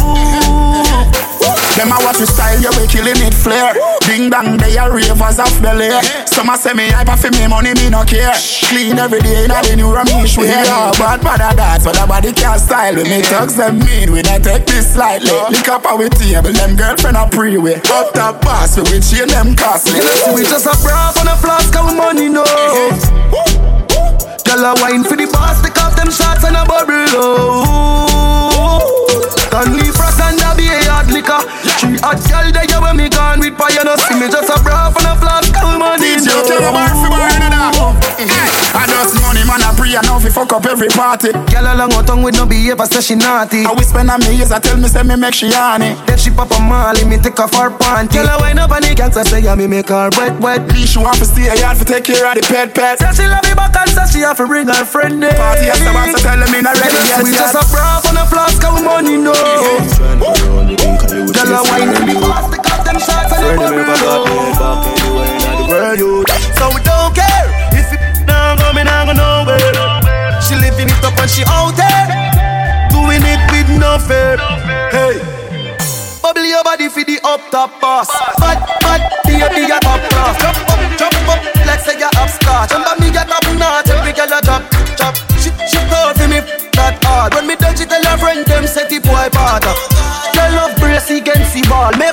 Them 1.76 1.92
a 1.92 2.00
watch 2.08 2.20
we 2.20 2.26
style, 2.26 2.56
yeah, 2.62 2.72
we 2.80 2.88
killing 2.88 3.20
it 3.20 3.34
flare. 3.34 3.76
Ding 4.08 4.30
dong, 4.30 4.58
they 4.58 4.78
are 4.78 4.92
ravers 4.92 5.40
of 5.40 5.52
belly. 5.62 5.92
Some 6.26 6.50
a 6.50 6.58
say 6.58 6.74
me 6.74 6.88
hyper 6.88 7.18
for 7.18 7.30
me 7.36 7.48
money, 7.48 7.74
me 7.76 7.90
no 7.90 8.04
care. 8.06 8.32
Clean 8.72 8.98
every 8.98 9.20
day, 9.20 9.44
in 9.44 9.52
the 9.52 9.76
new 9.76 9.92
Ramesh 9.92 10.38
way. 10.38 10.48
Yeah, 10.48 10.92
bad 10.96 11.22
bad 11.22 11.44
a 11.44 11.56
that, 11.56 11.82
but 11.84 12.00
the 12.00 12.08
body 12.08 12.32
can't 12.32 12.62
style. 12.62 12.96
We 12.96 13.04
make 13.04 13.26
thugs 13.26 13.56
them 13.56 13.80
mean, 13.80 14.14
we 14.14 14.22
not 14.22 14.44
take 14.44 14.66
this 14.66 14.94
slightly. 14.94 15.32
Lick 15.52 15.68
up 15.68 15.86
our 15.86 16.08
table, 16.08 16.54
them 16.54 16.78
girlfriend 16.78 17.18
a 17.18 17.28
pre 17.28 17.58
way. 17.58 17.76
Up 17.92 18.14
top 18.14 18.42
boss, 18.42 18.78
we 18.78 18.84
will 18.84 19.02
chain 19.04 19.28
them 19.28 19.56
costly. 19.56 20.00
We 20.34 20.44
just 20.48 20.66
a 20.66 20.76
bra 20.82 21.12
and 21.20 21.28
a 21.28 21.36
flask 21.36 21.76
of 21.76 21.94
money, 21.94 22.30
no. 22.30 23.75
Girl 24.46 24.66
a 24.66 24.74
wine 24.82 25.04
for 25.04 25.18
the 25.18 25.28
boss, 25.28 25.62
take 25.62 25.78
off 25.82 25.96
them 25.96 26.10
shots 26.12 26.44
and 26.44 26.56
a 26.56 26.64
bubble, 26.66 27.12
oh. 27.16 28.82
Stanley 29.48 29.92
Frost 29.92 30.20
and 30.20 30.40
a 30.40 30.56
be 30.56 30.68
a 30.68 30.84
hard 30.92 31.12
liquor. 31.12 31.42
Three 31.80 32.00
hot 32.00 32.20
gal 32.28 32.52
there 32.52 32.66
you 32.68 32.80
when 32.82 32.98
me 32.98 33.10
gone 33.10 33.40
with 33.40 33.58
fire, 33.58 33.84
no 33.84 33.96
see 33.96 34.16
me 34.20 34.28
just 34.28 34.50
a 34.50 34.58
bra 34.64 34.92
and 34.92 35.08
a 35.08 35.14
flask 35.16 35.56
of 35.56 35.80
money, 35.80 36.16
DJ, 36.20 36.28
tell 36.48 36.60
the 36.60 36.72
bar 36.72 36.90
for 36.96 37.08
you 37.08 37.40
know 37.40 37.50
that. 37.52 38.85
I 39.86 39.88
just 39.92 39.94
money, 39.94 39.94
man, 39.94 39.94
I 39.94 39.94
pray, 39.94 39.96
I 39.96 40.02
know 40.06 40.20
fi 40.20 40.30
fuck 40.30 40.52
up 40.54 40.66
every 40.66 40.88
party. 40.90 41.32
Girl 41.54 41.66
a 41.66 41.76
long 41.78 41.94
out 41.94 42.08
tongue 42.08 42.24
with 42.24 42.36
no 42.36 42.46
behavior, 42.46 42.86
say 42.86 43.02
she 43.02 43.16
naughty. 43.16 43.66
I 43.66 43.74
we 43.74 43.84
spend 43.84 44.10
a 44.10 44.18
me 44.18 44.36
years, 44.38 44.52
I 44.52 44.60
tell 44.60 44.78
me, 44.78 44.88
say 44.88 45.04
me 45.04 45.16
make 45.16 45.34
she 45.34 45.52
honey. 45.52 45.96
Then 46.06 46.18
she 46.18 46.30
pop 46.32 46.52
a 46.52 46.60
molly, 46.60 47.06
me 47.06 47.18
take 47.18 47.40
off 47.40 47.54
her 47.54 47.70
panty. 47.70 48.14
Girl 48.18 48.28
a 48.30 48.38
wind 48.42 48.60
up 48.60 48.72
and 48.72 48.84
the 48.84 48.96
gangsta 48.96 49.24
say 49.26 49.42
yeah, 49.42 49.56
me 49.56 49.68
make 49.68 49.90
her 49.90 50.10
wet, 50.18 50.40
wet. 50.40 50.68
Leash, 50.74 50.90
she 50.94 51.00
want 51.00 51.18
to 51.20 51.26
stay 51.26 51.54
yard 51.60 51.78
for 51.78 51.86
take 51.86 52.04
care 52.06 52.26
of 52.26 52.34
the 52.36 52.42
pet 52.42 52.74
pet. 52.74 53.00
Say 53.00 53.14
she 53.24 53.30
love 53.30 53.44
me 53.46 53.54
back 53.54 53.76
and 53.78 53.90
say 53.90 54.06
she 54.10 54.20
have 54.26 54.38
to 54.38 54.48
bring 54.48 54.68
her 54.68 54.86
friend 54.86 55.24
in. 55.24 55.36
Party 55.36 55.70
after 55.70 55.94
man, 55.94 56.12
so 56.16 56.22
tell 56.22 56.38
me 56.50 56.62
not 56.62 56.76
ready 56.82 56.98
yet. 57.06 57.22
We 57.24 57.32
just 57.32 57.56
a 57.56 57.64
bra 57.70 58.02
on 58.10 58.18
a 58.18 58.26
flask 58.26 58.64
of 58.66 58.82
money, 58.84 59.18
no. 59.18 59.34
Girl 59.34 59.78
a 61.54 61.62
wine 61.70 61.90
in 61.94 62.06
the 62.10 62.16
fast, 62.26 62.50
take 62.52 62.66
off 62.74 62.82
them 62.86 62.98
shots 63.00 63.34
and 63.38 63.46
the 63.46 63.54
bubble. 63.86 64.26
So 66.56 66.64
we 66.74 66.80
don't 66.82 67.14
care 67.14 67.46
if 67.76 67.92
it 67.94 68.00
now 68.26 68.56
go, 68.56 68.72
me 68.74 68.84
now 68.84 69.06
go 69.06 69.14
nowhere. 69.14 69.75
And 70.92 71.30
she 71.30 71.44
out 71.50 71.74
there 71.74 72.06
doing 72.94 73.24
it 73.26 73.42
with 73.50 73.70
no 73.80 73.98
fear. 73.98 74.38
Hey. 74.94 75.18
Bubble 76.22 76.46
your 76.46 76.64
body 76.64 76.90
for 76.90 77.04
the 77.04 77.20
up 77.24 77.42
top 77.52 77.80
boss. 77.82 78.10
Bad, 78.42 78.62
bad, 78.82 79.02
baby, 79.26 79.70
you 79.70 79.80
top 79.82 80.02
class. 80.10 80.38
Jump 80.42 80.58
up, 80.70 80.80
jump 80.98 81.30
up, 81.30 81.42
like 81.66 81.82
say 81.82 81.98
you 81.98 82.10
upstart. 82.18 82.72
Remember 82.72 82.98
me, 83.02 83.12
get 83.12 83.30
up 83.30 83.46
notch, 83.58 83.90
every 83.90 84.14
girl 84.14 84.34
a 84.34 84.42
drop, 84.42 84.66
drop. 84.98 85.16
She, 85.38 85.50
she 85.70 85.78
told 85.90 86.18
me 86.30 86.42
that 86.78 86.98
hard. 87.06 87.34
When 87.34 87.46
me 87.48 87.56
touch 87.56 87.82
it, 87.82 87.90
tell 87.90 88.04
her 88.06 88.18
friend 88.18 88.46
them 88.46 88.66
set 88.66 88.92
it 88.92 89.06
boy 89.06 89.30
part. 89.34 89.66
Girl 90.34 90.52
love 90.58 90.74
brace 90.82 91.10
against 91.10 91.54
the 91.54 91.62
ball. 91.70 91.94
Me, 91.98 92.10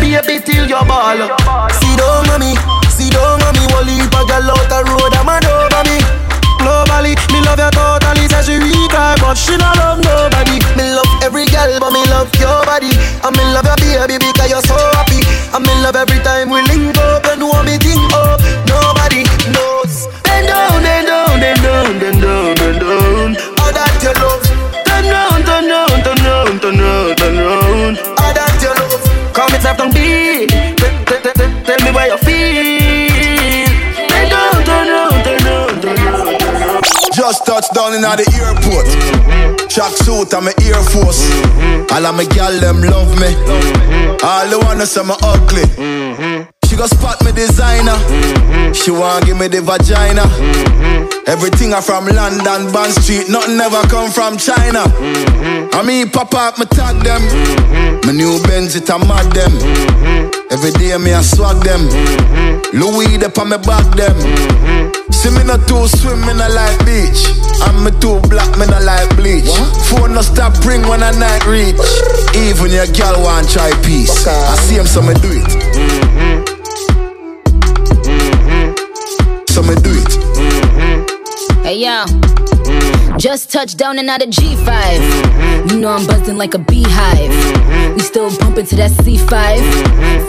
baby, 0.00 0.40
till 0.40 0.68
your 0.68 0.84
ball. 0.84 1.20
See 1.68 1.92
down, 1.96 2.28
mommy, 2.28 2.56
see 2.88 3.12
down, 3.12 3.40
mommy. 3.44 3.64
Wally, 3.76 4.00
a 4.08 4.20
girl 4.24 4.56
out 4.56 4.66
the 4.72 4.80
but 9.32 9.40
she 9.40 9.56
not 9.56 9.72
love 9.80 10.04
nobody. 10.04 10.60
Me 10.76 10.84
love 10.92 11.08
every 11.24 11.48
girl, 11.48 11.80
but 11.80 11.88
me 11.88 12.04
love 12.12 12.28
your 12.36 12.60
body. 12.68 12.92
I'm 13.24 13.32
in 13.32 13.48
love 13.56 13.64
your 13.80 14.04
baby 14.04 14.28
because 14.28 14.52
you're 14.52 14.68
so 14.68 14.76
happy. 14.92 15.24
I'm 15.56 15.64
in 15.64 15.78
love 15.80 15.96
every 15.96 16.20
time 16.20 16.52
we 16.52 16.60
Down 37.70 37.94
in 37.94 38.02
the 38.02 38.26
airport. 38.42 38.84
Track 39.70 39.94
suit 40.02 40.34
and 40.34 40.44
my 40.44 40.52
Air 40.66 40.82
Force. 40.82 41.30
All 41.94 42.04
of 42.04 42.14
my 42.14 42.24
gal 42.24 42.52
them 42.58 42.82
love 42.82 43.14
me. 43.22 43.32
All 44.20 44.48
the 44.50 44.58
wanna 44.58 44.84
say 44.84 45.02
me 45.06 45.14
ugly. 45.22 45.64
She 46.66 46.76
go 46.76 46.86
spot 46.86 47.22
me 47.24 47.32
designer. 47.32 47.96
She 48.74 48.90
want 48.90 49.24
give 49.26 49.38
me 49.38 49.46
the 49.48 49.62
vagina. 49.62 50.26
Everything 51.26 51.72
I 51.72 51.80
from 51.80 52.06
London, 52.06 52.72
Bond 52.72 52.92
Street. 52.92 53.28
Nothing 53.30 53.60
ever 53.60 53.86
come 53.88 54.10
from 54.10 54.36
China. 54.36 54.84
I 55.72 55.82
mean, 55.86 56.10
pop 56.10 56.34
up, 56.34 56.58
me 56.58 56.66
tag 56.66 57.00
them. 57.04 57.22
My 58.04 58.12
new 58.12 58.42
Benz, 58.42 58.74
it 58.74 58.90
a 58.90 58.98
mad 58.98 59.30
them. 59.32 59.54
Every 60.50 60.72
day 60.72 60.96
me 60.98 61.14
I 61.14 61.22
swag 61.22 61.62
them. 61.62 61.88
Louis, 62.74 63.16
they 63.16 63.30
on 63.30 63.48
me 63.48 63.56
back 63.58 63.86
them. 63.96 64.18
See 65.12 65.30
me 65.30 65.44
not 65.44 65.68
too 65.68 65.86
swim, 65.88 66.20
me 66.26 66.34
not 66.34 66.50
like 66.50 66.78
beach. 66.84 67.28
I'm 67.62 67.84
me 67.84 67.90
too 68.00 68.20
black, 68.28 68.50
me 68.58 68.66
not 68.66 68.82
like 68.82 69.14
bleach. 69.16 69.46
Phone 69.88 70.14
no 70.14 70.22
stop 70.22 70.52
ring 70.64 70.82
when 70.88 71.02
I 71.02 71.10
night 71.12 71.46
reach. 71.46 71.78
Even 72.34 72.72
your 72.72 72.86
girl 72.96 73.22
want 73.22 73.48
try 73.48 73.70
peace. 73.84 74.26
I 74.26 74.56
see 74.56 74.76
him, 74.76 74.86
so 74.86 75.00
me 75.02 75.14
do 75.14 75.30
it. 75.30 75.46
Mm-hmm. 75.76 76.42
Mm-hmm. 78.02 78.72
So 79.52 79.62
me 79.62 79.74
do 79.76 79.92
it. 79.94 80.12
Mm-hmm. 80.36 81.62
Hey 81.62 81.78
yo, 81.78 82.04
just 83.16 83.52
touched 83.52 83.78
down 83.78 83.98
and 84.00 84.10
out 84.10 84.22
of 84.22 84.30
G5. 84.30 85.70
You 85.70 85.78
know 85.78 85.90
I'm 85.90 86.04
buzzing 86.06 86.36
like 86.36 86.54
a 86.54 86.58
beehive. 86.58 87.94
We 87.94 88.00
still 88.00 88.36
bumping 88.38 88.66
to 88.66 88.76
that 88.76 88.90
C5. 88.90 89.60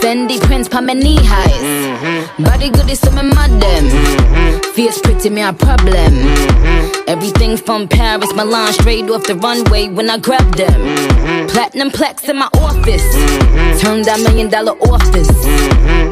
Fendi 0.00 0.40
prints 0.40 0.68
pa 0.68 0.80
my 0.80 0.92
knee 0.92 1.18
highs. 1.20 1.93
Mm-hmm. 2.04 2.44
Body 2.44 2.68
good 2.68 2.90
is 2.90 3.00
some 3.00 3.14
madam. 3.14 3.88
Fierce 4.74 5.00
pretty 5.00 5.30
me 5.30 5.40
a 5.40 5.54
problem. 5.54 6.12
Everything 7.08 7.56
from 7.56 7.88
Paris, 7.88 8.30
Milan, 8.34 8.74
straight 8.74 9.08
off 9.08 9.26
the 9.26 9.36
runway 9.36 9.88
when 9.88 10.10
I 10.10 10.18
grab 10.18 10.54
them. 10.54 11.48
Platinum 11.48 11.90
plaques 11.90 12.28
in 12.28 12.36
my 12.36 12.50
office. 12.60 13.08
Turn 13.80 14.02
that 14.02 14.20
million 14.22 14.50
dollar 14.50 14.76
office. 14.92 15.32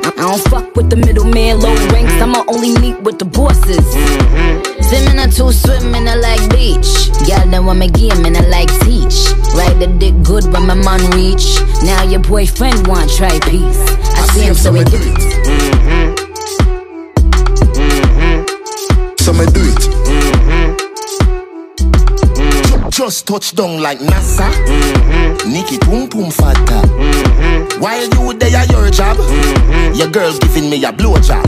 I 0.06 0.12
don't 0.16 0.40
fuck 0.48 0.74
with 0.76 0.88
the 0.88 0.96
middleman, 0.96 1.60
low 1.60 1.74
ranks. 1.92 2.14
I'ma 2.14 2.42
only 2.48 2.72
meet 2.80 2.98
with 3.02 3.18
the 3.18 3.26
bosses. 3.26 3.84
Swimming 4.88 5.20
a 5.20 5.28
two 5.28 5.52
swim 5.52 5.94
in 5.94 6.08
I 6.08 6.14
like 6.14 6.48
beach. 6.48 7.12
Know 7.52 7.68
I'm 7.68 7.82
a 7.82 7.86
game 7.86 8.24
and 8.24 8.34
I 8.34 8.48
like 8.48 8.70
teach. 8.80 9.28
Ride 9.52 9.78
the 9.78 9.86
dick 9.98 10.14
good 10.22 10.50
when 10.54 10.66
my 10.66 10.72
man 10.74 11.04
reach. 11.10 11.60
Now 11.84 12.02
your 12.02 12.20
boyfriend 12.20 12.86
want 12.86 13.10
try 13.12 13.38
peace. 13.40 13.78
I, 14.16 14.26
see 14.32 14.46
him 14.46 14.54
so 14.54 14.74
it. 14.74 15.51
So 19.22 19.32
me 19.32 19.46
do 19.46 19.60
it. 19.62 19.78
Mm-hmm. 20.10 20.74
Mm-hmm. 22.40 22.88
Just 22.90 23.24
touch 23.28 23.54
down 23.54 23.80
like 23.80 24.00
NASA. 24.00 24.50
Mm-hmm. 24.50 25.52
Nikki 25.52 25.78
pum 25.78 26.08
pum 26.08 26.32
fatta. 26.32 26.82
While 27.78 28.02
you 28.02 28.34
there 28.34 28.66
your 28.66 28.90
job, 28.90 29.18
your 29.94 30.08
girl 30.10 30.36
giving 30.38 30.68
me 30.70 30.84
a 30.84 30.92
blow 30.92 31.20
job. 31.20 31.46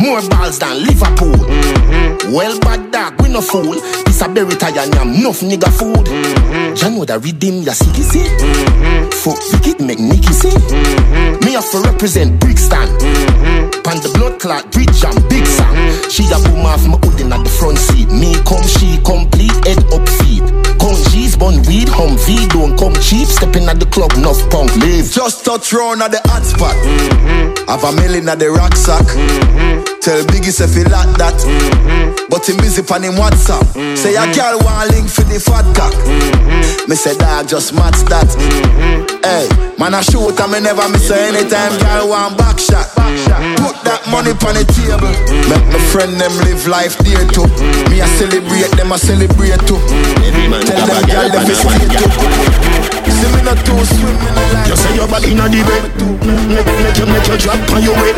More 0.00 0.22
balls 0.28 0.58
than 0.58 0.82
Liverpool. 0.82 1.36
Mm-hmm. 1.36 2.32
Well, 2.32 2.58
bad 2.60 2.90
dog, 2.90 3.20
we 3.20 3.28
no 3.28 3.40
fool. 3.42 3.74
This 4.06 4.22
a 4.22 4.28
berry 4.28 4.56
tie 4.56 4.70
and 4.82 4.94
yam, 4.94 5.12
enough 5.12 5.40
nigga 5.40 5.68
food. 5.68 6.06
Mm-hmm. 6.06 6.74
Jah 6.74 6.88
know 6.88 7.04
that 7.04 7.22
redeem 7.22 7.62
ya 7.62 7.72
see 7.72 7.92
see. 8.02 8.24
Mm-hmm. 8.24 9.10
Fuck 9.12 9.38
wicked 9.52 9.84
make 9.84 10.00
Nicky 10.00 10.32
see. 10.32 10.56
Me 11.44 11.52
have 11.52 11.68
to 11.70 11.78
represent 11.84 12.40
Brixton. 12.40 12.88
Pan 13.84 14.00
the 14.00 14.10
blood 14.16 14.40
clot 14.40 14.72
bridge 14.72 15.04
and 15.04 15.20
big 15.28 15.46
song. 15.46 15.76
She 16.08 16.24
a 16.32 16.38
boom 16.48 16.64
off 16.64 16.80
my 16.88 16.96
hood 17.04 17.20
in 17.20 17.32
at 17.32 17.44
the 17.44 17.50
front 17.50 17.76
seat. 17.76 18.08
Me 18.08 18.32
come, 18.48 18.64
she 18.64 18.96
complete, 19.04 19.52
head 19.68 19.84
up 19.92 20.08
feet. 20.24 20.44
Congees, 20.80 21.36
bun 21.36 21.60
weed, 21.68 21.88
Humvee, 21.92 22.48
don't 22.48 22.72
come 22.78 22.94
cheap. 23.04 23.28
Stepping 23.28 23.68
at 23.68 23.78
the 23.78 23.86
club, 23.86 24.12
enough 24.16 24.40
punk 24.48 24.72
live. 24.80 25.10
Just 25.12 25.44
touch 25.44 25.72
round 25.72 26.00
at 26.00 26.10
the 26.10 26.20
hot 26.24 26.40
spot. 26.40 26.72
Have 27.68 27.84
a 27.84 27.92
million 28.00 28.28
at 28.28 28.38
the 28.38 28.48
rucksack. 28.50 29.04
Tell 30.00 30.24
Biggie 30.32 30.48
say 30.48 30.64
feel 30.64 30.88
like 30.88 31.12
that. 31.20 31.36
Mm-hmm. 31.36 32.32
But 32.32 32.48
him 32.48 32.56
busy 32.56 32.80
pan 32.80 33.04
him 33.04 33.20
WhatsApp. 33.20 33.68
Mm-hmm. 33.76 34.00
Say 34.00 34.16
a 34.16 34.24
girl 34.32 34.56
want 34.64 34.88
link 34.96 35.12
for 35.12 35.28
the 35.28 35.36
fat 35.36 35.68
cock. 35.76 35.92
Mm-hmm. 35.92 36.88
Me 36.88 36.96
say 36.96 37.12
dog 37.20 37.44
just 37.44 37.76
match 37.76 38.00
that. 38.08 38.24
Hey, 39.20 39.44
man 39.76 39.92
I 39.92 40.00
shoot 40.00 40.40
and 40.40 40.48
me 40.52 40.60
never 40.64 40.88
miss 40.88 41.12
her 41.12 41.20
anytime 41.20 41.76
girl 41.84 42.08
want 42.16 42.40
back 42.40 42.56
shot. 42.56 42.88
Put 43.60 43.76
that 43.84 44.00
money 44.08 44.32
on 44.32 44.56
the 44.56 44.64
table. 44.72 45.12
Make 45.52 45.68
my 45.68 45.80
friend 45.92 46.16
them 46.16 46.32
live 46.48 46.64
life 46.64 46.96
dear 47.04 47.20
too. 47.28 47.44
Me 47.92 48.00
I 48.00 48.08
celebrate 48.16 48.72
them 48.80 48.92
I 48.92 48.96
celebrate 48.96 49.60
too. 49.68 49.76
Tell 50.64 50.80
them 50.80 51.04
girl 51.12 51.28
them 51.28 51.44
is 51.44 51.60
stay 51.60 51.88
too. 51.92 52.99
See 53.20 53.28
me 53.36 53.40
not 53.44 53.60
too 53.68 53.76
swim 53.84 54.16
in. 54.16 54.64
You 54.64 54.76
say 54.76 54.96
your 54.96 55.08
body 55.08 55.32
inna 55.36 55.44
the 55.44 55.60
bed. 55.60 55.84
Make, 56.48 56.64
make 56.64 56.96
you 56.96 57.04
make 57.04 57.26
you 57.28 57.36
drop 57.36 57.60
on 57.76 57.82
your 57.84 57.92
head. 58.00 58.16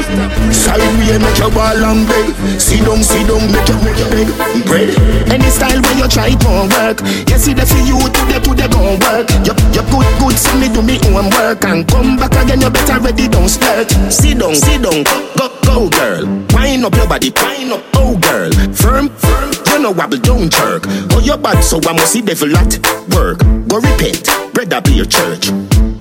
Side 0.54 0.78
way 0.78 1.18
make 1.18 1.38
you 1.42 1.50
ball 1.50 1.74
and 1.74 2.06
beg. 2.06 2.30
Sit 2.60 2.86
down, 2.86 3.02
sit 3.02 3.26
down, 3.26 3.42
make 3.50 3.66
you 3.66 3.78
make 3.82 3.98
you 3.98 4.08
beg. 4.14 4.28
Bread. 4.66 4.94
Any 5.26 5.50
style 5.50 5.82
where 5.82 5.98
you 5.98 6.06
try 6.06 6.30
it 6.30 6.42
won't 6.46 6.70
work. 6.70 7.02
You 7.02 7.38
see 7.38 7.54
the 7.54 7.66
for 7.66 7.82
you 7.82 7.98
today 8.14 8.38
today 8.46 8.68
gon' 8.70 9.02
work. 9.02 9.26
You 9.42 9.54
you 9.74 9.82
good 9.90 10.08
good 10.22 10.36
so 10.38 10.54
me 10.60 10.70
do 10.70 10.82
me 10.86 11.02
own 11.10 11.30
work 11.34 11.64
and 11.66 11.82
come 11.88 12.16
back 12.16 12.38
again. 12.38 12.60
You 12.60 12.70
better 12.70 13.00
ready 13.02 13.26
don't 13.26 13.48
splurge. 13.48 13.90
Sit 14.06 14.38
down, 14.38 14.54
sit 14.54 14.82
down, 14.86 15.02
go 15.02 15.18
go 15.34 15.46
go 15.66 15.76
girl. 15.90 16.24
Wind 16.54 16.84
up 16.86 16.94
your 16.94 17.08
body, 17.08 17.32
wind 17.42 17.72
up, 17.74 17.82
oh 17.98 18.14
girl. 18.22 18.52
Firm, 18.70 19.08
firm. 19.18 19.50
You 19.72 19.78
know 19.78 19.90
wobble, 19.90 20.18
don't 20.18 20.52
jerk. 20.52 20.84
Oh 21.12 21.20
your 21.24 21.38
bad 21.38 21.62
so 21.62 21.80
I 21.88 21.92
must 21.94 22.12
see 22.12 22.20
devil 22.20 22.54
at 22.56 22.78
work. 23.14 23.38
Go 23.68 23.80
repent, 23.80 24.28
brother 24.52 24.82
be 24.82 24.92
your 24.92 25.06
church. 25.06 25.50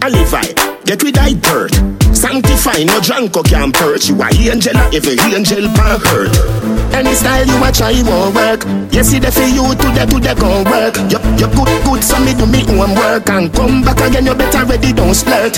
I 0.02 0.10
live 0.10 0.34
I, 0.34 0.54
get 0.86 1.04
rid 1.04 1.18
of 1.18 1.42
dirt. 1.42 1.74
Sanctify, 2.16 2.84
no 2.84 3.00
drunk 3.02 3.38
or 3.38 3.44
can 3.44 3.72
perch. 3.72 4.10
You 4.10 4.22
are 4.22 4.34
angel, 4.34 4.78
every 4.94 5.18
angel 5.32 5.66
pan 5.74 6.00
hurt. 6.00 6.34
Any 6.94 7.14
style 7.16 7.48
you 7.48 7.58
a 7.64 7.72
try 7.72 7.96
won't 8.04 8.36
work. 8.36 8.62
You 8.94 9.04
see 9.04 9.20
the 9.20 9.32
for 9.32 9.48
you 9.48 9.64
today, 9.80 10.06
today 10.06 10.36
gon' 10.36 10.66
work. 10.68 10.96
You, 11.10 11.20
you 11.40 11.48
good, 11.56 11.72
good, 11.88 12.04
so 12.04 12.20
me 12.20 12.36
do 12.36 12.46
me 12.46 12.62
own 12.78 12.94
work. 12.96 13.30
And 13.30 13.52
come 13.54 13.82
back 13.82 14.00
again, 14.02 14.26
you 14.26 14.36
better 14.36 14.66
ready, 14.66 14.92
don't 14.94 15.16
splurt. 15.16 15.58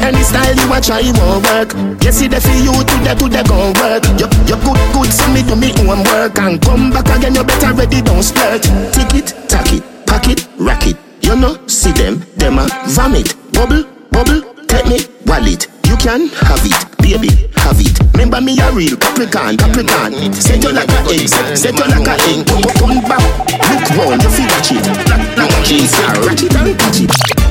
Any 0.00 0.22
style 0.22 0.54
you 0.54 0.72
a 0.72 0.78
try 0.80 1.02
won't 1.18 1.44
work. 1.50 1.74
You 2.02 2.12
see 2.12 2.28
the 2.28 2.40
for 2.40 2.56
you 2.56 2.72
today, 2.86 3.18
today 3.18 3.44
gon' 3.44 3.74
work. 3.76 4.06
You, 4.16 4.30
you 4.46 4.56
good, 4.62 4.80
good, 4.94 5.10
so 5.12 5.26
me 5.34 5.42
do 5.42 5.56
me 5.58 5.74
own 5.84 6.06
work. 6.08 6.38
And 6.38 6.62
come 6.62 6.90
back 6.90 7.10
again, 7.10 7.34
you 7.34 7.44
better 7.44 7.74
ready, 7.74 8.00
don't 8.00 8.22
splurt. 8.22 8.62
Tick 8.94 9.12
it, 9.18 9.34
tack 9.50 9.72
it, 9.74 9.82
pack 10.06 10.28
it, 10.28 10.46
rack 10.56 10.86
it. 10.86 10.96
You 11.20 11.36
know, 11.36 11.58
see 11.66 11.92
them, 11.92 12.24
them 12.36 12.58
a 12.58 12.68
vomit. 12.94 13.34
Bubble, 13.52 13.82
bubble, 14.10 14.40
take 14.68 14.86
me, 14.86 15.00
wallet. 15.26 15.66
You 15.88 15.96
can 15.96 16.28
have 16.44 16.60
it, 16.62 16.76
baby, 17.00 17.32
have 17.64 17.80
it. 17.80 17.96
Remember 18.12 18.40
me 18.40 18.60
a 18.60 18.70
real 18.70 18.96
Capricorn, 18.96 19.56
Capricorn. 19.56 20.12
Set 20.36 20.62
you 20.62 20.70
like 20.70 20.92
a 20.92 21.00
egg, 21.08 21.28
set, 21.56 21.72
you 21.72 21.86
like 21.88 22.06
a 22.06 22.14
egg. 22.28 22.44
Come, 22.44 23.00
back, 23.08 23.24
look 23.72 23.88
round, 23.96 24.22
you 24.22 24.30
feel 24.30 24.48
watch 24.52 24.70
it. 24.72 24.84
Like, 25.08 25.36
like 25.36 25.64
cheese, 25.64 25.96
ratchet 26.22 26.54
and 26.54 26.78
catch 26.78 27.00
it. 27.00 27.48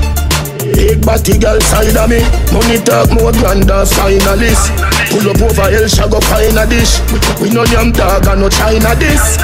Big 0.74 1.04
body 1.04 1.38
girl 1.38 1.60
side 1.60 1.96
of 1.96 2.08
me. 2.08 2.22
Money 2.54 2.78
talk 2.86 3.10
more 3.10 3.32
grander 3.32 3.82
finalist. 3.82 4.70
Pull 5.10 5.26
up 5.26 5.42
over 5.42 5.68
El 5.74 5.88
Shago 5.90 6.22
find 6.22 6.58
a 6.58 6.66
dish. 6.66 7.00
We 7.40 7.50
no 7.50 7.64
yam 7.64 7.90
dog 7.92 8.26
and 8.26 8.40
no 8.40 8.48
China 8.48 8.94
this. 8.94 9.38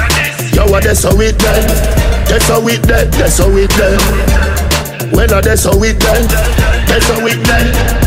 Yo, 0.55 0.65
what 0.71 0.83
that's 0.83 1.03
how 1.03 1.19
it 1.19 1.37
done. 1.37 1.67
That's 2.29 2.47
how 2.47 2.65
it 2.67 2.81
done. 2.83 3.09
That's 3.11 3.37
how 3.37 3.49
it 3.51 3.69
done. 3.71 5.11
Well, 5.11 5.41
that's 5.41 5.63
how 5.65 5.83
it 5.83 5.99
done. 5.99 6.74
How 6.87 7.25
it 7.25 7.43
done. 7.43 8.04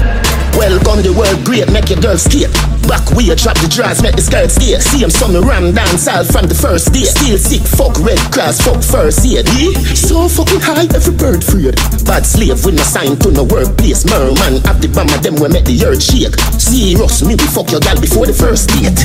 Welcome 0.59 1.07
the 1.07 1.15
world 1.15 1.39
great, 1.47 1.71
make 1.71 1.87
your 1.87 2.03
girl 2.03 2.19
skate. 2.19 2.51
Back 2.91 3.07
we 3.15 3.31
drop 3.39 3.55
the 3.63 3.71
drawers, 3.71 4.03
make 4.03 4.19
the 4.19 4.27
skirt 4.27 4.51
skate. 4.51 4.83
See 4.83 5.07
him 5.07 5.09
some 5.09 5.39
ram 5.39 5.71
dance 5.71 6.11
all 6.11 6.27
from 6.27 6.51
the 6.51 6.59
first 6.59 6.91
day. 6.91 7.07
Still 7.07 7.39
sick, 7.39 7.63
fuck 7.63 7.95
red 8.03 8.19
cross, 8.35 8.59
fuck 8.59 8.83
first 8.83 9.23
aid. 9.23 9.47
Yeah? 9.55 9.71
So 9.95 10.27
fucking 10.27 10.59
high, 10.59 10.91
every 10.91 11.15
bird 11.15 11.47
freed. 11.47 11.79
Bad 12.03 12.27
slave 12.27 12.59
with 12.67 12.75
no 12.75 12.83
sign 12.83 13.15
to 13.23 13.31
no 13.31 13.47
workplace. 13.47 14.03
Merman, 14.03 14.59
have 14.67 14.83
the 14.83 14.91
bomb 14.91 15.07
of 15.15 15.23
them 15.23 15.39
we 15.39 15.47
make 15.47 15.63
the 15.63 15.79
earth 15.87 16.03
shake. 16.03 16.35
Serious, 16.59 17.23
me 17.23 17.39
we 17.39 17.47
fuck 17.55 17.71
your 17.71 17.79
gal 17.79 17.95
before 18.03 18.27
the 18.27 18.35
first 18.35 18.75
date. 18.75 18.99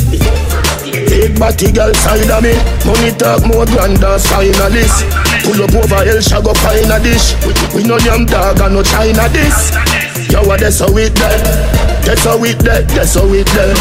Take 1.05 1.37
body 1.37 1.69
girl 1.69 1.93
side 1.93 2.33
of 2.33 2.41
me 2.41 2.53
Money 2.85 3.13
talk 3.17 3.45
more 3.45 3.65
grand 3.65 3.97
grander 3.97 4.17
finalist 4.17 5.05
Pull 5.41 5.61
up 5.61 5.73
over 5.73 6.05
El 6.05 6.21
Shago 6.21 6.53
pine 6.53 6.89
a 6.89 7.01
dish 7.01 7.33
We 7.73 7.83
no 7.83 7.97
yam 7.97 8.25
dog 8.25 8.61
and 8.61 8.75
no 8.75 8.83
China 8.83 9.27
this 9.29 10.12
Yo, 10.33 10.41
that's 10.57 10.79
how 10.79 10.89
it 10.97 11.13
done. 11.13 11.37
That's 12.01 12.25
how 12.25 12.41
it 12.41 12.57
done. 12.57 12.87
That's 12.89 13.13
how 13.13 13.29
it 13.29 13.45
done. 13.53 13.77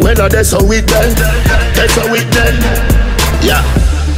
Well, 0.00 0.16
that's 0.16 0.56
how 0.56 0.64
it 0.72 0.88
done. 0.88 1.12
That's 1.76 1.92
how 2.00 2.08
it 2.16 2.24
done. 2.32 2.56
Yeah. 3.44 3.60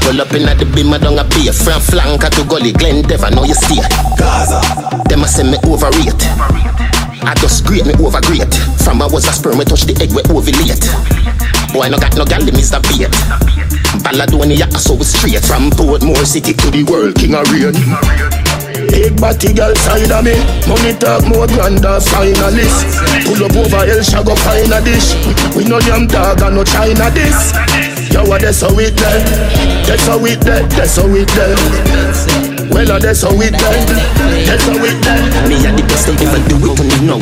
Pull 0.07 0.23
up 0.23 0.31
in 0.39 0.47
at 0.47 0.63
the 0.63 0.71
beam, 0.71 0.95
I 0.95 1.03
don't 1.03 1.19
a 1.19 1.27
beer. 1.27 1.51
From 1.51 1.83
flanker 1.83 2.31
to 2.31 2.47
gully, 2.47 2.71
Glen 2.71 3.03
Dever, 3.03 3.35
know 3.35 3.43
you 3.43 3.59
steer. 3.59 3.83
Gaza. 4.15 4.63
Them 5.11 5.27
a 5.27 5.27
send 5.27 5.51
me 5.51 5.59
overrate. 5.67 6.15
I 7.27 7.35
just 7.43 7.67
great 7.67 7.83
me 7.83 7.99
over 7.99 8.23
great. 8.23 8.55
From 8.87 9.03
I 9.03 9.11
was 9.11 9.27
a 9.27 9.35
sperm, 9.35 9.59
I 9.59 9.67
touch 9.67 9.83
the 9.83 9.99
egg, 9.99 10.15
we 10.15 10.23
ovulate. 10.31 10.87
Boy, 11.75 11.91
no 11.91 11.99
got 11.99 12.15
no 12.15 12.23
gal, 12.23 12.39
Mr. 12.55 12.79
Bait. 12.87 13.11
Balladonia, 14.07 14.71
so 14.79 14.95
we 14.95 15.03
straight 15.03 15.43
from 15.43 15.75
Portmore 15.75 16.23
City 16.23 16.55
to 16.55 16.71
the 16.71 16.87
world, 16.87 17.19
King 17.19 17.35
of 17.35 17.51
Rain. 17.51 18.56
Big 18.91 19.17
body 19.21 19.53
girl 19.53 19.75
side 19.77 20.11
of 20.11 20.25
me. 20.25 20.37
Money 20.69 20.93
talk 20.99 21.25
more 21.27 21.47
grander 21.47 22.01
finalist. 22.01 22.85
Pull 23.25 23.45
up 23.45 23.57
over 23.57 23.85
El 23.89 24.03
Shago 24.03 24.35
find 24.37 24.73
a 24.73 24.81
dish. 24.85 25.15
We 25.57 25.65
no 25.65 25.79
yam 25.81 26.07
dog 26.07 26.43
and 26.43 26.57
no 26.57 26.65
China 26.65 27.11
this. 27.11 27.53
Yo, 28.13 28.25
what 28.25 28.41
that's 28.41 28.61
how 28.63 28.79
it 28.79 28.97
done 28.97 29.25
That's 29.85 30.07
how 30.07 30.25
it 30.25 30.41
done 30.41 30.69
That's 30.71 30.97
how 30.97 31.07
it 31.09 31.29
done 31.29 32.56
Well, 32.71 32.99
that's 32.99 33.23
how 33.23 33.31
it 33.41 33.53
done 33.53 33.87
That's 34.47 34.65
how 34.65 34.81
it 34.81 34.97
done 35.03 35.49
Me 35.49 35.57
and 35.67 35.79
the 35.79 35.85
best 35.89 36.09
of 36.09 36.21
ever 36.21 36.41
do 36.49 36.57
it 36.57 36.79
when 36.79 36.89
you 36.89 37.01
know 37.05 37.21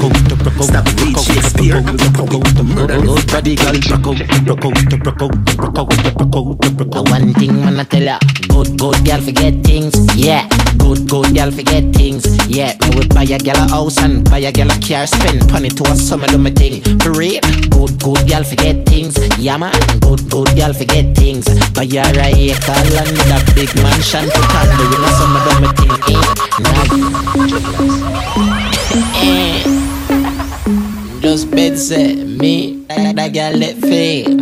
Stop 0.63 0.87
read 1.01 1.19
Shakespeare 1.19 1.83
Good 1.83 3.27
body 3.31 3.57
girl 3.57 3.75
broke 3.89 4.07
out 4.07 4.19
Broke 4.47 4.65
out 4.65 4.75
Broke 4.91 5.79
out 5.79 5.91
Broke 6.15 6.37
out 6.37 6.77
Broke 6.77 6.97
out 6.97 7.11
One 7.11 7.33
thing 7.35 7.57
man 7.57 7.81
I 7.81 7.85
tell 7.85 8.03
ya 8.03 8.19
Good 8.49 8.79
good 8.79 9.05
girl 9.05 9.21
forget 9.21 9.55
things 9.65 9.95
Yeah 10.15 10.49
Good, 10.85 11.09
good 11.09 11.35
girl 11.35 11.51
forget 11.51 11.95
things. 11.95 12.25
Yeah, 12.47 12.77
me 12.83 12.97
would 12.97 13.15
buy 13.15 13.25
a 13.25 13.39
girl 13.39 13.57
a 13.57 13.69
house 13.69 13.97
and 13.99 14.23
buy 14.29 14.39
a 14.39 14.53
girl 14.53 14.71
a 14.71 14.77
car. 14.81 15.07
Spend 15.07 15.51
money 15.51 15.71
to 15.71 15.83
a 15.91 15.97
summer 15.97 16.27
do 16.27 16.37
my 16.37 16.51
thing. 16.51 16.83
For 17.01 17.13
real, 17.13 17.41
good, 17.73 17.97
good 18.05 18.29
girl 18.29 18.45
forget 18.45 18.85
things. 18.87 19.17
Yeah 19.39 19.57
man, 19.57 19.73
good, 20.01 20.29
good 20.29 20.55
girl 20.57 20.73
forget 20.75 21.17
things. 21.17 21.47
Buy 21.73 21.89
a 21.89 22.05
acre 22.37 22.81
with 22.85 23.33
a 23.33 23.39
big 23.55 23.73
mansion 23.81 24.29
to 24.29 24.41
in 24.93 25.05
a 25.05 25.11
summer 25.25 25.41
do 25.45 25.53
my 25.61 25.73
thing. 25.73 26.21
Eh, 29.25 29.65
nah. 29.65 30.53
Just 31.21 31.51
bed 31.51 31.79
set 31.79 32.17
me, 32.17 32.85
that, 32.89 33.17
that 33.17 33.33
girl 33.33 33.57
let 33.57 33.77
fail. 33.81 34.37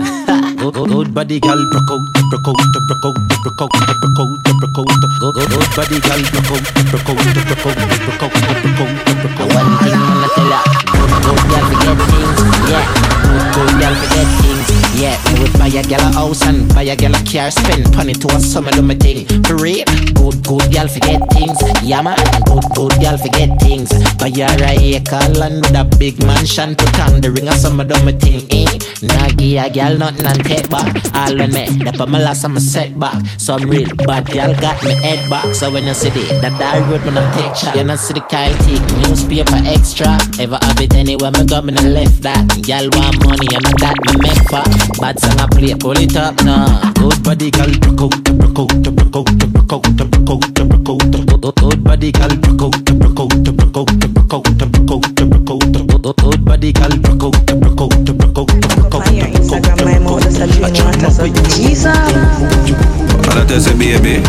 good, 0.58 0.74
good 0.74 1.14
body 1.14 1.38
girl 1.38 1.62
broke 1.70 1.90
out, 1.90 2.02
broke 2.30 2.48
out, 2.48 2.56
broke 2.74 3.04
out, 3.06 3.14
broke 3.42 3.62
out, 3.62 3.70
broke 3.70 4.02
out, 4.02 4.30
broke 4.32 4.78
out. 4.78 4.90
Good, 5.22 5.70
body 5.78 5.98
girl 6.02 6.22
broke 6.32 6.50
out, 6.50 6.66
broke 6.90 7.10
out, 7.10 7.22
broke 7.22 7.62
out, 7.62 7.78
broke 8.02 8.22
out, 8.22 8.32
broke 8.32 8.62
out, 8.62 8.90
broke 9.22 9.38
out. 9.38 9.54
One 9.54 9.70
thing 9.86 9.94
I'ma 9.94 10.28
tell 10.34 10.50
ya, 10.50 10.60
good, 10.90 11.10
good 11.22 11.42
girl 11.46 11.64
forget 11.70 11.94
things, 12.10 12.58
yeah. 12.66 12.86
Good, 13.22 13.44
good 13.54 13.70
girl 13.78 13.94
forget 14.02 14.28
things, 14.42 14.66
yeah. 14.94 15.16
Me 15.32 15.40
would 15.40 15.52
buy 15.58 15.68
a 15.68 15.82
girl 15.82 16.00
a 16.00 16.12
house 16.12 16.42
and 16.46 16.68
buy 16.74 16.82
a 16.82 16.96
girl 16.96 17.14
a 17.14 17.20
car, 17.24 17.50
spend 17.50 17.94
money 17.96 18.12
to 18.12 18.28
a 18.28 18.40
summer 18.40 18.70
do 18.70 18.82
my 18.82 18.94
thing. 18.94 19.26
For 19.44 19.56
good, 19.56 20.42
good 20.44 20.72
girl 20.72 20.88
forget 20.88 21.20
things, 21.32 21.58
yeah 21.82 22.02
man. 22.02 22.16
Good, 22.44 22.64
good 22.74 22.94
girl 23.00 23.16
forget 23.16 23.50
things. 23.60 23.90
Buy 24.18 24.28
a 24.28 24.96
acre 24.96 25.32
land 25.38 25.62
with 25.66 25.76
a 25.76 25.84
big 25.98 26.18
mansion, 26.24 26.74
put 26.74 26.98
on 27.00 27.20
the 27.20 27.30
ring 27.30 27.48
of 27.48 27.54
summer 27.54 27.84
do 27.84 27.94
my 28.04 28.12
thing, 28.12 28.46
eh. 28.50 28.66
Nah 29.02 29.28
give 29.34 29.64
a 29.64 29.70
girl 29.70 29.98
nothing 29.98 30.26
and 30.26 30.44
take 30.44 30.68
back. 30.70 30.86
All 31.14 31.36
when 31.36 31.52
me, 31.52 31.66
that 31.84 31.96
for 31.96 32.06
my 32.06 32.20
last 32.22 32.44
I'm 32.44 32.56
a 32.56 32.60
setback. 32.60 33.24
Some 33.38 33.68
real 33.68 33.88
bad 34.06 34.30
girl 34.30 34.54
got 34.60 34.82
me 34.84 34.94
head 35.02 35.28
back. 35.28 35.54
So 35.54 35.70
when 35.70 35.84
you 35.84 35.94
see 35.94 36.10
the 36.10 36.22
that 36.40 36.58
die 36.58 36.80
road 36.90 37.04
when 37.04 37.18
I 37.18 37.24
take 37.34 37.56
shot, 37.56 37.76
you 37.76 37.84
not 37.84 37.98
see 37.98 38.14
the 38.14 38.20
Kyle 38.20 38.54
T 38.62 38.78
newspaper 39.02 39.58
extra. 39.66 40.18
Ever 40.38 40.58
have 40.62 40.80
it 40.80 40.94
anywhere 40.94 41.32
me 41.32 41.44
go, 41.46 41.62
me 41.62 41.72
left 41.72 42.22
that. 42.22 42.46
Girl 42.62 42.88
want 42.94 43.18
money 43.26 43.48
and 43.54 43.66
I 43.66 43.72
that 43.82 43.96
me 44.06 44.14
make 44.22 44.44
for. 44.48 44.81
Bad 45.00 45.18
song 45.20 45.40
I 45.40 45.46
play, 45.46 45.74
pull 45.74 45.98
it 45.98 46.16
up 46.16 46.34
now. 46.44 46.92
Good 46.94 47.22
body 47.22 47.50
girl, 47.50 47.70
broke 47.80 48.02
out, 48.02 48.24
broke 48.24 48.58
out, 48.58 48.68
broke 48.82 49.16
out, 49.16 49.24
broke 49.52 49.72
out, 49.72 49.82
broke 50.12 50.30
out, 50.30 50.52
broke 50.52 50.88
out. 50.88 51.54
Good 51.56 51.84
body 51.84 52.12
girl, 52.12 52.28
broke 52.36 52.62
out, 52.62 52.84
broke 52.84 53.20
out, 53.20 53.28
broke 53.42 53.76
out, 53.76 53.86
broke 54.12 54.32
out, 54.32 54.44
broke 54.46 54.70
out, 54.72 55.06
broke 55.06 56.06
out. 56.06 56.16
Good 56.16 56.44
body 56.44 56.72
girl, 56.72 56.94
broke 56.98 57.22
out, 57.22 57.46
broke 57.60 57.80
out, 57.80 57.92
broke 58.06 58.38
out, 58.38 58.50
broke 58.76 58.94
out. 58.94 59.12
your 59.12 59.26
Instagram, 59.26 59.84
my 59.84 59.98
mother 59.98 60.30
said 60.30 60.50
you 60.54 60.62
want 60.62 61.02
us 61.04 61.18
up. 61.18 61.30
Jesus. 61.50 61.86
And 61.86 63.38
I 63.38 63.46
tell 63.46 63.60
say 63.60 63.76
baby, 63.78 64.20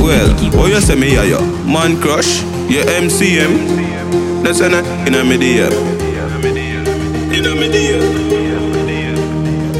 well, 0.00 0.28
oh 0.60 0.66
you 0.66 0.80
say 0.80 0.94
me 0.94 1.14
yeah 1.14 1.24
yo, 1.24 1.40
man 1.66 2.00
crush, 2.00 2.42
your 2.70 2.84
MCM, 2.84 4.42
that's 4.42 4.60
in 4.60 4.74
a 4.74 4.80
in 5.06 5.14
a 5.14 5.24
media, 5.24 5.68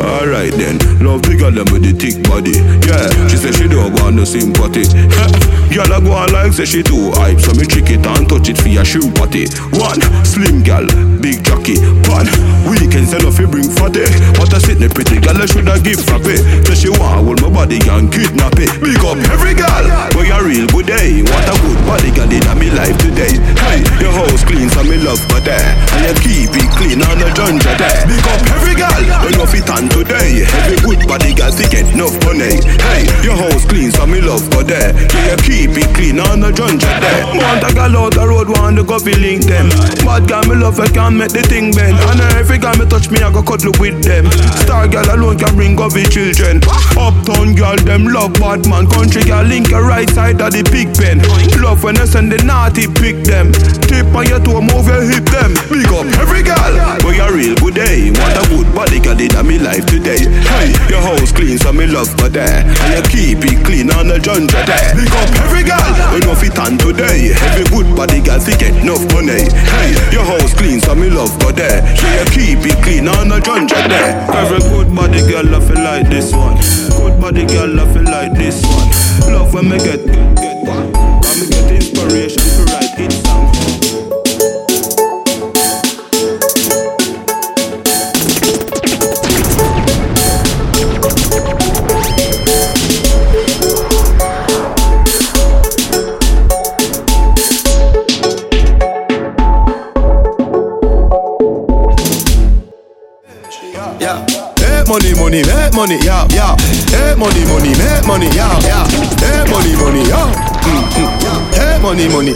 Alright 0.06 0.52
then, 0.54 0.78
love 1.02 1.22
the 1.22 1.34
girl 1.34 1.50
them 1.50 1.66
with 1.74 1.82
the 1.82 1.90
thick 1.90 2.22
body. 2.30 2.54
Yeah, 2.86 3.10
she 3.26 3.36
say 3.36 3.50
she 3.50 3.66
don't 3.66 3.90
want 3.98 4.14
no 4.14 4.24
sympathy. 4.24 4.86
girl 5.74 5.90
I 5.90 5.98
go 5.98 6.12
on 6.14 6.30
like 6.30 6.52
say 6.54 6.64
she 6.64 6.82
too 6.82 7.10
hype, 7.18 7.42
so 7.42 7.50
me 7.58 7.66
trick 7.66 7.90
it 7.90 8.06
and 8.06 8.28
touch 8.28 8.48
it 8.48 8.56
for 8.56 8.68
your 8.70 8.84
shoe 8.86 9.10
party. 9.18 9.50
One 9.74 9.98
slim 10.22 10.62
girl, 10.62 10.86
big 11.16 11.44
jockey. 11.44 11.81
One 12.09 12.29
weekend 12.68 13.09
sell 13.09 13.24
off 13.26 13.37
bring 13.37 13.68
fatty. 13.68 14.05
What 14.37 14.52
a 14.52 14.61
sit 14.61 14.81
pretty 14.92 15.20
girl 15.20 15.37
I 15.37 15.46
shoulda 15.46 15.79
give 15.81 16.00
for 16.02 16.18
frappe. 16.18 16.40
Say 16.66 16.74
she 16.74 16.90
want 16.90 17.24
hold 17.24 17.40
my 17.42 17.50
body 17.50 17.79
and 17.88 18.11
kidnap 18.11 18.59
it. 18.59 18.70
Big 18.81 19.00
up 19.05 19.18
every 19.33 19.55
girl, 19.55 19.85
boy 20.12 20.29
a 20.29 20.38
real 20.42 20.66
good 20.68 20.87
day. 20.87 21.22
What 21.22 21.46
a 21.46 21.55
good 21.62 21.81
body 21.87 22.11
girl 22.12 22.31
in 22.31 22.46
me 22.59 22.68
life 22.74 22.96
today. 22.98 23.38
Hey, 23.66 23.81
your 24.02 24.12
house 24.12 24.42
clean 24.44 24.68
so 24.70 24.83
me 24.85 24.98
love 24.98 25.20
for 25.31 25.40
there, 25.40 25.72
and 25.96 26.02
you 26.05 26.14
keep 26.22 26.52
it 26.52 26.70
clean 26.76 27.00
on 27.07 27.18
the 27.18 27.31
junja 27.37 27.72
there. 27.79 28.02
Big 28.09 28.26
up 28.26 28.42
every 28.57 28.74
girl, 28.74 29.02
when 29.24 29.35
you 29.37 29.46
fit 29.46 29.68
on 29.70 29.88
today. 29.88 30.44
Every 30.64 30.79
good 30.83 31.00
body 31.09 31.33
girl 31.35 31.52
to 31.52 31.64
get 31.68 31.87
enough 31.92 32.16
money. 32.24 32.61
Hey, 32.90 33.09
your 33.24 33.37
house 33.37 33.64
clean 33.64 33.90
so 33.92 34.07
me 34.07 34.20
love 34.20 34.44
for 34.50 34.64
there, 34.64 34.92
yeah 34.94 35.37
you 35.37 35.37
keep 35.42 35.76
it 35.76 35.90
clean 35.94 36.20
on 36.20 36.40
the 36.40 36.50
junja 36.50 36.88
there. 37.00 37.24
Want 37.37 37.64
a 37.64 37.70
girl 37.74 37.96
out 38.07 38.14
the 38.14 38.26
road 38.26 38.48
want 38.48 38.76
to 38.76 38.85
go 38.85 38.98
fi 38.98 39.12
link 39.14 39.44
them. 39.44 39.68
Bad 40.05 40.29
girl 40.29 40.44
me 40.44 40.57
love 40.57 40.79
I 40.81 40.88
can 41.06 41.18
make 41.18 41.30
the 41.30 41.42
thing 41.46 41.70
bend, 41.70 41.94
and 41.94 42.20
every 42.34 42.58
girl 42.58 42.74
me 42.74 42.84
touch 42.86 43.10
me 43.14 43.22
I 43.22 43.30
go 43.30 43.42
cuddle 43.42 43.70
with 43.78 44.02
them. 44.02 44.26
Star 44.66 44.90
girl 44.90 45.06
alone 45.14 45.38
can 45.38 45.54
bring 45.54 45.78
up 45.78 45.94
the 45.94 46.02
children. 46.02 46.58
Uptown 46.98 47.54
girl 47.54 47.78
them 47.78 48.10
love 48.10 48.34
bad 48.34 48.66
man. 48.66 48.90
Country 48.90 49.22
girl 49.22 49.46
link 49.46 49.70
a 49.70 49.78
right 49.78 50.10
side 50.10 50.42
of 50.42 50.50
the 50.50 50.66
big 50.66 50.90
pen. 50.98 51.22
Love 51.62 51.86
when 51.86 51.94
I 52.02 52.10
send 52.10 52.34
the 52.34 52.42
naughty 52.42 52.90
pick 52.90 53.22
them. 53.22 53.54
Tip 53.86 54.10
on 54.18 54.26
your 54.26 54.42
toe, 54.42 54.58
move 54.58 54.90
your 54.90 55.06
hip 55.06 55.22
them. 55.30 55.54
Big 55.70 55.86
up 55.94 56.10
every 56.18 56.42
girl. 56.42 56.74
Boy 56.98 57.22
a 57.22 57.30
real 57.30 57.54
good 57.62 57.78
eh? 57.78 57.86
day. 57.86 58.10
What 58.10 58.34
a 58.34 58.42
good 58.50 58.68
body 58.74 58.98
girl 58.98 59.14
in 59.14 59.30
me 59.46 59.62
life 59.62 59.86
today. 59.86 60.26
Hey, 60.26 60.74
your 60.90 61.02
house 61.06 61.30
clean 61.30 61.58
so 61.62 61.70
me 61.70 61.86
love 61.86 62.10
for 62.18 62.26
there, 62.26 62.66
and 62.66 62.90
you 62.98 63.02
keep 63.06 63.46
it 63.46 63.62
clean 63.62 63.94
on 63.94 64.10
the 64.10 64.18
junja 64.18 64.58
there. 64.66 64.90
Big 64.98 65.12
up 65.14 65.30
every 65.46 65.62
girl. 65.62 65.86
When 66.10 66.26
you 66.26 66.34
fit 66.34 66.58
on 66.58 66.74
today. 66.82 67.30
Every 67.54 67.66
good 67.70 67.94
body 67.94 68.18
girl 68.18 68.42
to 68.42 68.52
get 68.58 68.74
enough 68.82 69.06
money. 69.14 69.46
Hey, 69.46 69.94
your 70.10 70.26
house 70.26 70.50
clean 70.58 70.82
so 70.82 70.95
me 70.96 71.11
love 71.11 71.32
for 71.40 71.52
there. 71.52 71.85
Yeah, 72.02 72.20
you 72.20 72.26
keep 72.30 72.66
it 72.66 72.82
clean 72.82 73.09
on 73.09 73.28
the 73.28 73.38
junja 73.40 73.88
there. 73.88 74.16
Every 74.32 74.61
good 74.61 74.94
body 74.94 75.20
girl 75.28 75.54
I 75.54 75.61
feel 75.61 75.82
like 75.82 76.09
this 76.09 76.32
one. 76.32 76.56
Good 76.96 77.20
body 77.20 77.46
girl 77.46 77.80
I 77.80 77.85
feel 77.92 78.04
like 78.04 78.32
this 78.32 78.64
one. 78.64 78.88
Love 79.32 79.54
when 79.54 79.68
me 79.68 79.78
get 79.78 80.04
get 80.06 80.37
get. 80.37 80.56
When 80.64 81.35
me 81.40 81.46
get 81.50 81.70
inspiration 81.70 82.42
to 82.42 82.62
write 82.72 82.86
money, 104.96 105.14
money, 105.20 105.42
make 105.44 105.74
money, 105.74 105.98
yeah, 106.04 106.26
yeah. 106.30 106.56
Hey, 106.88 107.14
money, 107.16 107.44
money, 107.52 107.76
make 107.76 108.06
money, 108.06 108.28
yeah, 108.35 108.48
yeah. 108.64 108.85
Hey, 109.20 109.44
money, 109.50 109.76
money, 109.76 110.00
yeah. 110.09 110.32
Mm, 110.64 110.85
mm. 110.96 111.54
Hey, 111.54 111.78
money, 111.82 112.09
money, 112.09 112.32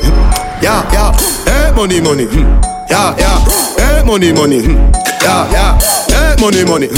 yeah, 0.61 0.85
yeah. 0.93 1.13
Hey, 1.49 1.73
money, 1.75 2.01
money, 2.03 2.27
mm. 2.27 2.91
yeah, 2.91 3.17
yeah. 3.17 3.39
Hey, 3.79 4.05
money, 4.05 4.33
money, 4.33 4.61
mm. 4.61 4.93
yeah, 5.23 5.51
yeah. 5.51 5.79
Hey, 6.09 6.37
money, 6.41 6.65
money, 6.65 6.89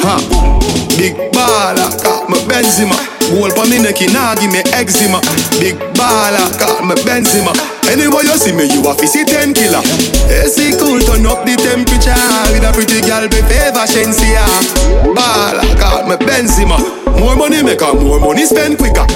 ha. 0.00 0.59
Big 0.96 1.14
baller, 1.32 1.90
got 2.02 2.28
my 2.28 2.38
Benzema. 2.48 2.96
Gold 3.30 3.52
for 3.54 3.66
me 3.68 3.78
neck, 3.78 4.00
nah 4.12 4.34
give 4.34 4.50
me 4.52 4.60
eczema. 4.74 5.20
Big 5.60 5.76
baller, 5.94 6.46
got 6.58 6.84
my 6.84 6.94
Benzema. 7.06 7.52
Anyway 7.90 8.22
you 8.24 8.36
see 8.38 8.52
me, 8.52 8.64
you 8.70 8.82
a 8.86 8.94
see 9.06 9.24
ten 9.24 9.54
killer. 9.54 9.82
AC 10.30 10.78
cool, 10.78 11.00
turn 11.00 11.26
up 11.26 11.44
the 11.44 11.54
temperature 11.58 12.14
with 12.52 12.64
a 12.64 12.70
pretty 12.72 13.00
girl 13.02 13.26
be 13.28 13.40
favor 13.46 13.86
Shenseea. 13.86 14.44
Baller, 15.14 15.66
got 15.78 16.08
my 16.08 16.16
Benzema. 16.16 16.78
More 17.18 17.36
money 17.36 17.62
make 17.62 17.80
her 17.80 17.94
more 17.94 18.20
money 18.20 18.46
spend 18.46 18.78
quicker. 18.78 19.06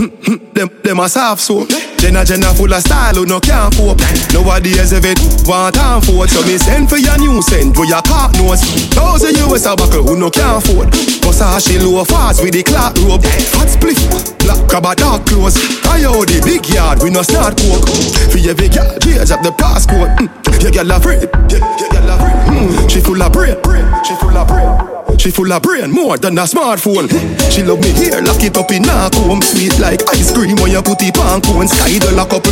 them, 0.54 0.70
them 0.82 1.00
a 1.00 1.08
soft 1.08 1.42
so 1.42 1.66
Jenna 2.00 2.24
Jenna 2.24 2.48
full 2.56 2.72
of 2.72 2.80
style 2.80 3.14
who 3.14 3.26
no 3.26 3.38
can't 3.38 3.76
cope 3.76 4.00
Nowadays 4.32 4.92
if 4.92 5.04
it 5.04 5.20
want 5.44 5.76
and 5.76 6.00
forth 6.00 6.30
So 6.30 6.40
me 6.48 6.56
send 6.56 6.88
for 6.88 6.96
your 6.96 7.18
new 7.18 7.42
scent 7.42 7.76
for 7.76 7.84
your 7.84 8.00
car 8.00 8.32
nose 8.40 8.64
Thousand 8.96 9.36
US 9.44 9.66
a 9.66 9.76
buckle 9.76 10.08
who 10.08 10.16
no 10.16 10.30
can't 10.30 10.64
afford 10.64 10.88
Cause 11.20 11.40
how 11.40 11.58
she 11.58 11.78
low 11.78 12.02
fast 12.04 12.42
with 12.42 12.54
the 12.56 12.62
clock 12.64 12.96
rope 13.04 13.20
Hot 13.52 13.68
split, 13.68 14.00
black 14.40 14.64
crab 14.64 14.88
a 14.88 14.96
dark 14.96 15.26
clothes 15.26 15.60
I 15.84 16.08
owe 16.08 16.24
the 16.24 16.40
big 16.40 16.64
yard 16.72 17.02
we 17.04 17.10
no 17.10 17.20
start 17.20 17.60
coke 17.60 17.84
For 18.32 18.40
every 18.48 18.72
girl 18.72 18.96
change 19.04 19.30
up 19.30 19.44
the 19.44 19.52
passcode 19.52 20.16
mm. 20.16 20.28
Your 20.64 20.72
girl 20.72 20.96
a 20.96 21.00
free, 21.04 21.20
your 21.20 21.88
girl 21.92 22.08
a 22.08 22.16
free 22.16 22.36
mm. 22.48 22.88
She 22.88 23.00
full 23.00 23.20
of 23.20 23.30
brain, 23.30 23.60
she 24.08 24.16
full 24.16 24.32
of 24.32 24.48
brain 24.48 25.00
she 25.20 25.30
full 25.30 25.52
of 25.52 25.60
brain 25.60 25.90
more 25.90 26.16
than 26.16 26.38
a 26.38 26.48
smartphone. 26.48 27.04
She 27.52 27.62
love 27.62 27.80
me 27.84 27.92
here, 27.92 28.22
lock 28.24 28.40
it 28.42 28.56
up 28.56 28.72
in 28.72 28.88
a 28.88 29.10
comb. 29.12 29.42
Sweet 29.42 29.78
like 29.78 30.00
ice 30.08 30.32
cream 30.32 30.56
when 30.56 30.72
you 30.72 30.80
put 30.80 31.02
it 31.02 31.18
on 31.18 31.42
cone. 31.42 31.68
Sky 31.68 31.89
the 31.98 32.12
lock 32.12 32.32
up. 32.32 32.44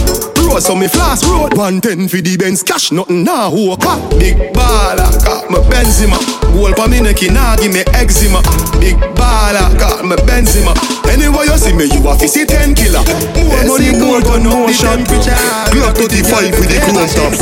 Rose 0.43 0.67
so 0.67 0.75
me 0.75 0.89
flash 0.89 1.23
road. 1.25 1.55
110 1.55 2.09
for 2.09 2.21
the 2.25 2.37
Benz 2.37 2.63
cash, 2.63 2.91
nothing 2.91 3.23
now. 3.23 3.51
Who 3.51 3.77
car? 3.77 4.01
Big 4.19 4.37
baller, 4.57 5.11
got 5.23 5.51
me 5.51 5.59
Benzema. 5.69 6.19
Gold 6.53 6.75
pa 6.75 6.89
me 6.89 7.01
neck, 7.01 7.21
nah 7.31 7.57
give 7.57 7.73
me 7.73 7.85
eczema. 7.93 8.41
Big 8.81 8.97
baller, 9.15 9.69
got 9.79 10.03
me 10.05 10.17
Benzema. 10.25 10.73
Anyway 11.07 11.47
you 11.47 11.59
see 11.61 11.73
me, 11.77 11.85
you 11.93 12.01
a 12.09 12.17
see 12.25 12.45
10 12.45 12.75
killer. 12.75 13.05
More 13.37 13.77
money, 13.77 13.93
more 13.95 14.21
gun, 14.25 14.45
more 14.49 14.73
temperature. 14.73 15.37
Glock 15.71 15.97
35 16.01 16.57
with 16.57 16.69
the 16.73 16.79
chrome 16.83 17.09
top. 17.13 17.33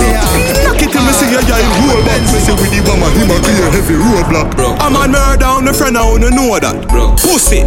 Knock 0.67 0.83
it 0.83 0.91
till 0.91 1.03
me 1.07 1.13
see 1.15 1.31
your 1.31 1.45
guy 1.47 1.63
roll 1.87 2.03
back. 2.05 2.21
Me 2.35 2.39
see 2.43 2.55
with 2.59 2.71
the 2.75 2.81
woman, 2.85 3.11
him 3.15 3.31
a 3.31 3.39
clear 3.41 3.71
heavy 3.71 3.97
roadblock. 3.97 4.53
I'm 4.83 4.97
on 4.97 5.13
murder 5.13 5.47
on 5.47 5.65
the 5.65 5.73
friend, 5.73 5.97
I 5.97 6.05
wanna 6.05 6.31
know 6.31 6.59
that. 6.59 6.75
Pussy, 7.23 7.63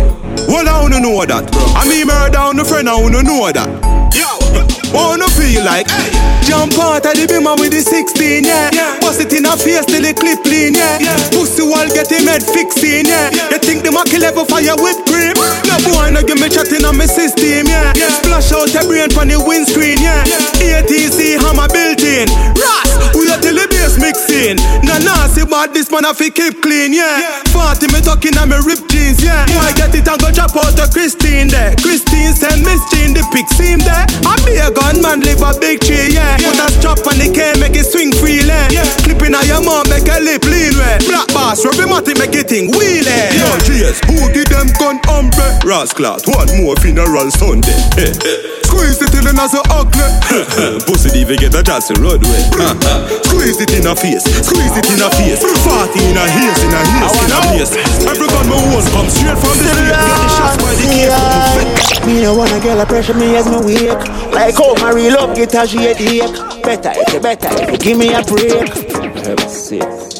well 0.49 0.67
I 0.67 0.81
wanna 0.81 0.99
know 0.99 1.23
that. 1.25 1.45
I 1.77 1.87
mean 1.87 2.07
murder 2.09 2.41
on 2.41 2.57
the 2.57 2.65
friend, 2.65 2.89
I 2.89 2.97
wanna 2.99 3.21
know 3.23 3.47
that. 3.53 3.69
Yo, 4.17 4.25
wanna 4.91 5.29
feel 5.37 5.63
like 5.63 5.87
hey. 5.87 6.29
Jump 6.49 6.73
out 6.81 7.05
of 7.05 7.13
the 7.13 7.29
beamer 7.29 7.53
with 7.61 7.69
the 7.69 7.85
16, 7.85 8.41
yeah. 8.41 8.73
yeah. 8.73 8.97
Bust 9.05 9.21
it 9.21 9.29
in 9.37 9.45
a 9.45 9.53
face 9.53 9.85
till 9.85 10.01
the 10.01 10.17
clip 10.17 10.41
clean, 10.41 10.73
yeah. 10.73 10.97
yeah. 10.97 11.13
Pussy 11.29 11.61
wall 11.61 11.85
get 11.93 12.09
him 12.09 12.25
head 12.25 12.41
fixing, 12.41 13.05
yeah. 13.05 13.29
yeah. 13.29 13.53
You 13.53 13.61
think 13.61 13.85
the 13.85 13.93
Mac 13.93 14.09
level 14.17 14.49
fire 14.49 14.73
with 14.81 14.97
cream? 15.05 15.37
No 15.69 15.77
boy 15.85 16.09
no 16.09 16.25
give 16.25 16.41
me 16.41 16.49
chatting 16.49 16.81
on 16.89 16.97
my 16.97 17.05
system, 17.05 17.69
yeah. 17.69 17.93
yeah. 17.93 18.09
Splash 18.17 18.49
out 18.49 18.73
your 18.73 18.81
brain 18.89 19.13
from 19.13 19.29
the 19.29 19.37
windscreen, 19.37 20.01
yeah. 20.01 20.25
yeah. 20.25 20.81
ATC 20.81 21.37
hammer 21.37 21.69
built 21.69 22.01
in. 22.01 22.25
Are 22.57 22.78
bass 23.89 23.97
mixing. 23.97 24.57
Nah 24.85 24.99
nah, 24.99 25.27
see 25.27 25.45
bad 25.45 25.73
this 25.73 25.91
man 25.91 26.05
I 26.05 26.13
fi 26.13 26.29
keep 26.29 26.61
clean, 26.61 26.93
yeah. 26.93 27.41
40 27.49 27.87
me 27.93 28.01
talking 28.01 28.37
on 28.37 28.49
me 28.49 28.57
rip 28.65 28.79
jeans, 28.89 29.23
yeah. 29.23 29.45
yeah. 29.47 29.57
Why 29.57 29.73
get 29.73 29.95
it 29.95 30.07
and 30.07 30.19
go 30.21 30.31
drop 30.31 30.55
out 30.55 30.77
to 30.77 30.85
Christine 30.91 31.47
there? 31.47 31.75
Christine 31.77 32.33
send 32.33 32.61
Miss 32.63 32.81
Jean 32.91 33.13
the 33.13 33.25
pic 33.33 33.47
seam 33.49 33.79
there. 33.79 34.05
I 34.25 34.38
a 34.59 34.69
gunman 34.71 35.23
live 35.23 35.41
a 35.41 35.51
big 35.59 35.79
tree, 35.81 36.13
yeah. 36.13 36.37
Put 36.37 36.59
a 36.59 36.67
strap 36.75 37.01
on 37.07 37.17
the 37.17 37.31
cane, 37.31 37.59
make 37.59 37.75
it 37.75 37.87
swing 37.87 38.11
freely. 38.11 38.51
Yeah. 38.69 38.85
Clipping 39.03 39.35
on 39.35 39.45
your 39.47 39.63
mom, 39.63 39.87
make 39.89 40.07
a 40.07 40.19
lip 40.19 40.43
lean, 40.45 40.75
way. 40.77 40.99
Black 41.07 41.27
bass, 41.31 41.63
rubby 41.65 41.87
matty, 41.87 42.13
make 42.19 42.35
it 42.35 42.51
thing 42.51 42.71
wheelie. 42.71 43.33
Yo, 43.35 43.49
GS, 43.65 43.97
who 44.07 44.29
give 44.35 44.49
them 44.51 44.69
gun 44.77 44.99
umbre? 45.07 45.47
Rasclat, 45.63 46.27
one 46.27 46.51
more 46.59 46.75
funeral 46.83 47.31
Sunday. 47.31 47.75
Squeeze 48.69 49.01
it 49.01 49.09
till 49.09 49.25
it 49.25 49.33
as 49.33 49.53
a 49.57 49.61
ugly. 49.73 50.05
Pussy 50.85 51.09
diva 51.09 51.33
get 51.35 51.57
a 51.57 51.63
chance 51.65 51.89
to 51.89 51.97
roadway. 51.97 52.37
Squeeze 53.25 53.57
it 53.57 53.73
in 53.73 53.87
a 53.89 53.95
face, 53.97 54.21
squeeze 54.45 54.77
it 54.77 54.85
in 54.93 55.01
a 55.01 55.09
face. 55.17 55.41
Party 55.65 56.05
in 56.05 56.13
a 56.13 56.23
heels, 56.29 56.59
in 56.61 56.69
a 56.69 56.81
heels, 56.85 57.17
in 57.17 57.33
a 57.33 57.39
place. 57.49 57.71
Every 58.05 58.29
gun 58.29 58.45
my 58.45 58.61
own 58.61 58.85
come 58.93 59.09
straight 59.09 59.37
from 59.41 59.57
the 59.57 59.65
street. 59.65 59.89
Get 59.89 60.05
the 60.05 60.29
shots 60.37 60.55
by 60.61 60.71
the 60.77 60.85
case. 60.85 62.05
Me 62.05 62.21
no 62.21 62.37
wanna 62.37 62.59
get 62.61 62.77
a 62.77 62.85
pressure 62.85 63.17
me 63.17 63.35
as 63.35 63.49
me 63.49 63.57
wake. 63.65 64.05
Like 64.31 64.58
how 64.59 64.75
my 64.83 64.91
real 64.91 65.15
love 65.15 65.35
get 65.35 65.55
a 65.55 65.65
she 65.67 65.77
headache. 65.77 66.35
Better 66.63 66.91
if 66.93 67.13
you 67.13 67.19
better 67.19 67.49
if 67.63 67.71
you 67.71 67.77
give 67.77 67.97
me 67.97 68.13
a 68.13 68.21
break. 68.23 68.67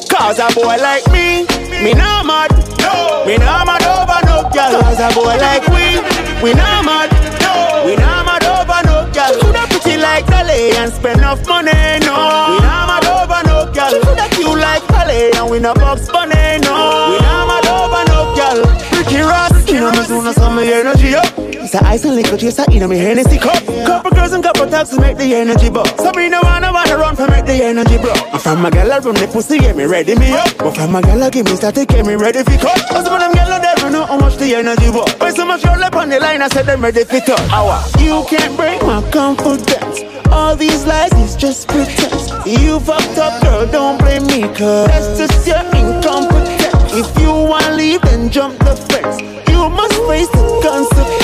Cause 0.08 0.38
a 0.40 0.48
boy 0.54 0.76
like 0.80 1.04
me, 1.12 1.44
me 1.84 1.92
not 1.92 2.26
mad. 2.26 2.50
No. 2.80 3.24
Me 3.26 3.36
not 3.36 3.66
mad 3.66 3.84
over 3.84 4.20
no 4.26 4.48
girl. 4.50 4.80
Cause 4.80 5.00
a 5.00 5.08
boy 5.14 5.36
like 5.36 5.64
we, 5.68 6.00
we 6.42 6.54
not 6.54 6.84
mad. 6.84 7.12
No. 7.44 7.84
We 7.86 7.96
not 7.96 8.24
mad 8.26 8.44
over 8.44 8.80
no 8.88 9.08
girl. 9.12 9.34
Coulda 9.40 9.64
pretty 9.68 10.00
like 10.00 10.26
Dolly 10.26 10.72
and 10.80 10.92
spend 10.92 11.20
enough 11.20 11.46
money. 11.46 11.72
No. 12.00 12.16
We 12.50 12.56
not 12.64 12.88
mad 12.88 13.06
over 13.06 13.42
no 13.46 13.68
girl. 13.72 13.94
Coulda 14.02 14.28
cute 14.32 14.58
like 14.58 14.86
Dolly 14.88 15.30
and 15.36 15.50
we 15.50 15.60
no 15.60 15.74
box 15.74 16.08
bunny. 16.08 16.58
No. 16.64 17.12
We 17.12 17.16
not 17.20 17.44
mad 17.48 17.66
over 17.68 18.02
no 18.08 18.32
girl. 18.34 18.60
Ricky 18.96 19.20
Ross, 19.20 19.68
you 19.68 19.80
know 19.80 19.92
me 19.92 20.02
soon 20.04 20.26
as 20.26 20.36
some 20.36 20.58
energy 20.58 21.14
up. 21.14 21.49
It's 21.62 21.74
a 21.74 21.84
ice 21.84 22.04
and 22.06 22.16
liquor 22.16 22.38
chaser 22.38 22.64
in 22.72 22.88
my 22.88 22.94
Hennessy 22.94 23.36
cup. 23.36 23.62
Couple 23.84 24.10
girls 24.12 24.32
and 24.32 24.42
couple 24.42 24.66
taxes 24.66 24.98
make 24.98 25.18
the 25.18 25.34
energy 25.34 25.68
buzz. 25.68 25.90
So 25.98 26.10
me 26.12 26.30
no 26.30 26.40
wanna 26.42 26.72
wanna 26.72 26.96
run 26.96 27.14
for 27.14 27.28
make 27.28 27.44
the 27.44 27.62
energy 27.62 27.98
bro. 27.98 28.12
I'm 28.32 28.40
from 28.40 28.62
my 28.62 28.70
gal 28.70 28.88
run 28.88 29.14
the 29.14 29.28
pussy 29.28 29.58
get 29.58 29.76
me 29.76 29.84
ready 29.84 30.14
me 30.16 30.32
up. 30.32 30.56
But 30.56 30.74
from 30.74 30.92
my 30.92 31.02
gal 31.02 31.28
give 31.28 31.44
me 31.44 31.56
static 31.56 31.88
get 31.88 32.06
me 32.06 32.14
ready 32.14 32.42
for 32.42 32.56
cut. 32.56 32.80
Cause 32.88 33.06
of 33.06 33.20
them 33.20 33.32
gal 33.32 33.60
never 33.60 33.90
know 33.90 34.06
how 34.06 34.18
much 34.18 34.38
the 34.38 34.54
energy 34.54 34.88
was. 34.88 35.12
When 35.20 35.34
so 35.36 35.44
much 35.44 35.62
roll 35.64 35.84
up 35.84 35.94
on 35.96 36.08
the 36.08 36.18
line 36.18 36.40
I 36.40 36.48
said 36.48 36.64
them 36.64 36.80
ready 36.80 37.04
for. 37.04 37.20
Hour. 37.52 37.76
You 38.00 38.24
can't 38.28 38.56
break 38.56 38.80
my 38.82 39.04
confidence. 39.12 40.00
All 40.32 40.56
these 40.56 40.86
lies 40.86 41.12
is 41.20 41.36
just 41.36 41.68
pretense. 41.68 42.32
You 42.46 42.80
fucked 42.80 43.18
up 43.18 43.42
girl 43.42 43.66
don't 43.66 43.98
blame 43.98 44.24
me 44.26 44.48
cause 44.56 44.88
that's 44.88 45.18
just 45.18 45.46
your 45.46 45.60
incompetence. 45.76 46.96
If 46.96 47.20
you 47.20 47.28
wanna 47.30 47.76
leave 47.76 48.00
then 48.00 48.30
jump 48.30 48.58
the 48.60 48.74
fence. 48.88 49.20
You 49.50 49.68
must 49.68 49.92
face 50.08 50.30
the 50.30 50.60
consequence. 50.64 51.19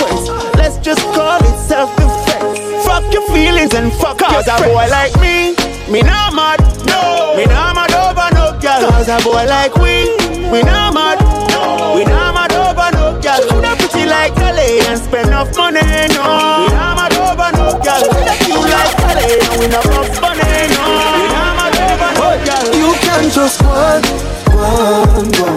Let's 0.67 0.79
just 0.79 1.01
call 1.15 1.39
it 1.39 1.59
self-defense. 1.63 2.59
Fuck 2.85 3.07
your 3.15 3.23
feelings 3.31 3.73
and 3.73 3.93
fuck 4.03 4.19
Cause 4.19 4.49
a 4.49 4.59
boy 4.67 4.91
like 4.91 5.15
me, 5.23 5.55
me 5.87 6.03
not 6.03 6.35
mad. 6.35 6.59
No. 6.91 7.37
Me 7.39 7.47
not 7.47 7.77
mad 7.79 7.95
over 7.95 8.27
no 8.35 8.51
girl. 8.59 8.91
Cause 8.91 9.07
a 9.07 9.23
boy 9.23 9.47
like 9.47 9.77
we, 9.79 10.11
we 10.51 10.67
not 10.67 10.93
mad. 10.93 11.23
No. 11.55 11.95
We 11.95 12.03
not 12.03 12.35
mad 12.35 12.51
over 12.51 12.91
no 12.99 13.15
girl. 13.23 13.47
Coulda 13.47 13.77
pretty 13.79 14.11
like 14.11 14.35
Dolly 14.35 14.83
and 14.91 14.99
spend 14.99 15.29
enough 15.29 15.57
money. 15.57 15.87
No. 16.19 16.67
We 16.67 16.75
not 16.75 16.99
mad 16.99 17.15
over 17.15 17.51
no 17.55 17.79
girl. 17.79 18.03
Cute 18.43 18.67
like 18.67 18.91
Dolly 18.99 19.39
and 19.39 19.61
we 19.63 19.67
not 19.71 19.87
box 19.87 20.19
money. 20.19 20.51
No. 20.75 20.83
We 20.83 21.31
not 21.31 21.63
mad 21.63 21.79
over 21.79 22.11
no 22.19 22.27
girl. 22.43 22.67
You 22.75 22.91
can 23.07 23.31
just 23.31 23.63
one, 23.63 24.03
one, 24.51 25.31
one. 25.47 25.56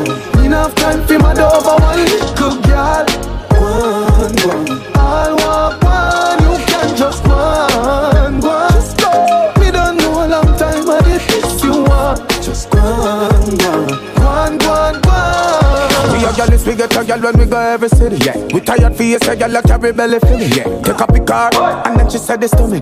Gyal 17.19 17.33
when 17.33 17.39
we 17.39 17.45
go 17.49 17.59
every 17.59 17.89
city. 17.89 18.17
Yeah, 18.25 18.37
we 18.53 18.61
tired 18.61 18.95
for 18.95 19.03
you, 19.03 19.19
say 19.19 19.35
gyal 19.35 19.57
a 19.57 19.61
carry 19.61 19.91
belly 19.91 20.19
for 20.19 20.37
me. 20.37 20.47
Yeah, 20.47 20.81
take 20.81 21.01
up 21.01 21.11
the 21.13 21.19
car 21.25 21.49
and 21.87 21.99
then 21.99 22.09
she 22.09 22.17
said 22.17 22.41
this 22.41 22.51
to 22.51 22.67
me. 22.67 22.79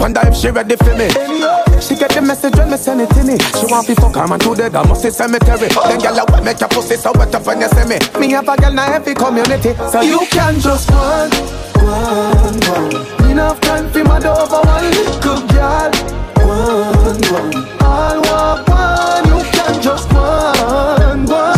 Wonder 0.00 0.20
if 0.24 0.36
she 0.36 0.50
ready 0.50 0.76
for 0.76 0.94
me. 0.96 1.08
She 1.80 1.94
get 1.94 2.10
the 2.10 2.22
message 2.22 2.56
when 2.56 2.70
me 2.70 2.76
send 2.76 3.00
it 3.00 3.10
to 3.10 3.24
me. 3.24 3.38
She 3.58 3.66
want 3.66 3.88
me 3.88 3.94
fuck 3.94 4.14
her 4.14 4.26
man 4.26 4.38
to 4.40 4.54
the 4.54 4.68
down, 4.70 4.88
must 4.88 5.02
say 5.02 5.10
cemetery. 5.10 5.68
Then 5.68 6.00
gyal 6.00 6.18
I 6.32 6.40
make 6.42 6.60
your 6.60 6.68
pussy 6.68 6.96
so 6.96 7.12
wet 7.14 7.34
up 7.34 7.46
when 7.46 7.60
you 7.60 7.68
see 7.68 7.86
me. 7.88 7.98
Me 8.20 8.30
have 8.32 8.48
a 8.48 8.56
gyal 8.56 8.74
na 8.74 8.84
every 8.94 9.14
community, 9.14 9.74
so 9.90 10.00
You 10.00 10.20
can 10.30 10.60
just 10.60 10.90
one, 10.90 11.30
one, 11.80 12.60
one. 12.68 13.30
Enough 13.30 13.60
time 13.60 13.90
for 13.90 14.04
my 14.04 14.16
over 14.18 14.60
one 14.60 14.90
little 14.90 15.40
girl. 15.48 15.90
One, 16.46 17.20
one. 17.32 17.52
I 17.80 18.18
want 18.24 18.68
one. 18.68 19.24
You 19.28 19.44
can 19.52 19.82
just 19.82 20.12
one, 20.12 21.26
one. 21.26 21.55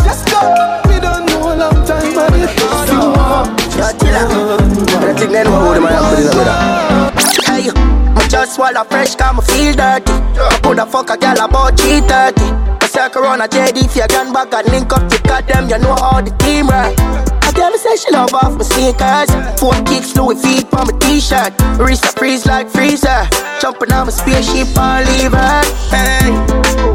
I 4.11 5.13
think 5.17 5.31
they 5.31 5.43
know 5.43 5.59
who 5.59 5.73
them 5.75 5.85
are, 5.85 6.01
but 6.01 6.19
it's 6.19 7.47
Hey, 7.47 7.69
I 7.69 8.27
just 8.27 8.59
all 8.59 8.75
a 8.75 8.83
fresh, 8.85 9.15
come 9.15 9.41
feel 9.41 9.73
dirty. 9.73 10.13
I 10.13 10.59
coulda 10.63 10.85
fuck 10.85 11.09
a 11.09 11.17
gal 11.17 11.39
about 11.43 11.79
330. 11.79 12.41
I 12.81 12.87
circle 12.87 13.23
around 13.23 13.41
a 13.41 13.47
JD 13.47 13.85
if 13.85 13.95
you 13.95 14.07
gun 14.07 14.33
back 14.33 14.53
and 14.53 14.67
link 14.69 14.91
up 14.93 15.07
to 15.09 15.19
them, 15.47 15.69
you 15.69 15.77
know 15.77 15.95
how 15.95 16.21
the 16.21 16.31
team 16.43 16.67
right. 16.67 16.95
I 17.43 17.51
tell 17.51 17.71
her 17.71 17.77
say 17.77 17.95
she 17.97 18.11
love 18.11 18.33
off 18.33 18.57
my 18.57 18.63
sneakers. 18.63 19.29
Four 19.59 19.73
kicks, 19.85 20.15
Louis 20.15 20.41
feet 20.41 20.73
on 20.73 20.87
my 20.87 20.97
t-shirt. 20.99 21.53
Wrist 21.79 22.05
a 22.05 22.11
freeze 22.13 22.45
like 22.45 22.69
freezer. 22.69 23.27
Jumping 23.61 23.91
on 23.91 24.07
my 24.07 24.11
spaceship, 24.11 24.67
I 24.77 25.03
leave 25.05 25.33
her. 25.33 25.61
Hey, 25.89 26.29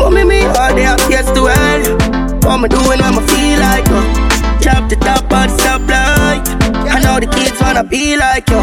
oh 0.03 0.11
me 0.11 0.25
me 0.25 0.47
all 0.47 0.75
day 0.75 0.87
up 0.87 1.01
yes 1.11 1.27
to 1.35 1.47
hell. 1.47 2.25
What 2.43 2.65
I 2.65 2.69
doing? 2.69 3.01
What 3.01 3.03
I 3.03 3.27
feel 3.27 3.59
like? 3.61 3.89
Uh. 3.89 4.61
Drop 4.61 4.89
the 4.89 4.97
top 4.97 5.25
of 5.25 5.31
the 5.31 5.63
stoplight. 5.63 6.64
I 7.05 7.07
know 7.07 7.21
the 7.21 7.27
kids 7.27 7.61
wanna 7.61 7.85
be 7.85 8.17
like 8.17 8.49
you. 8.49 8.57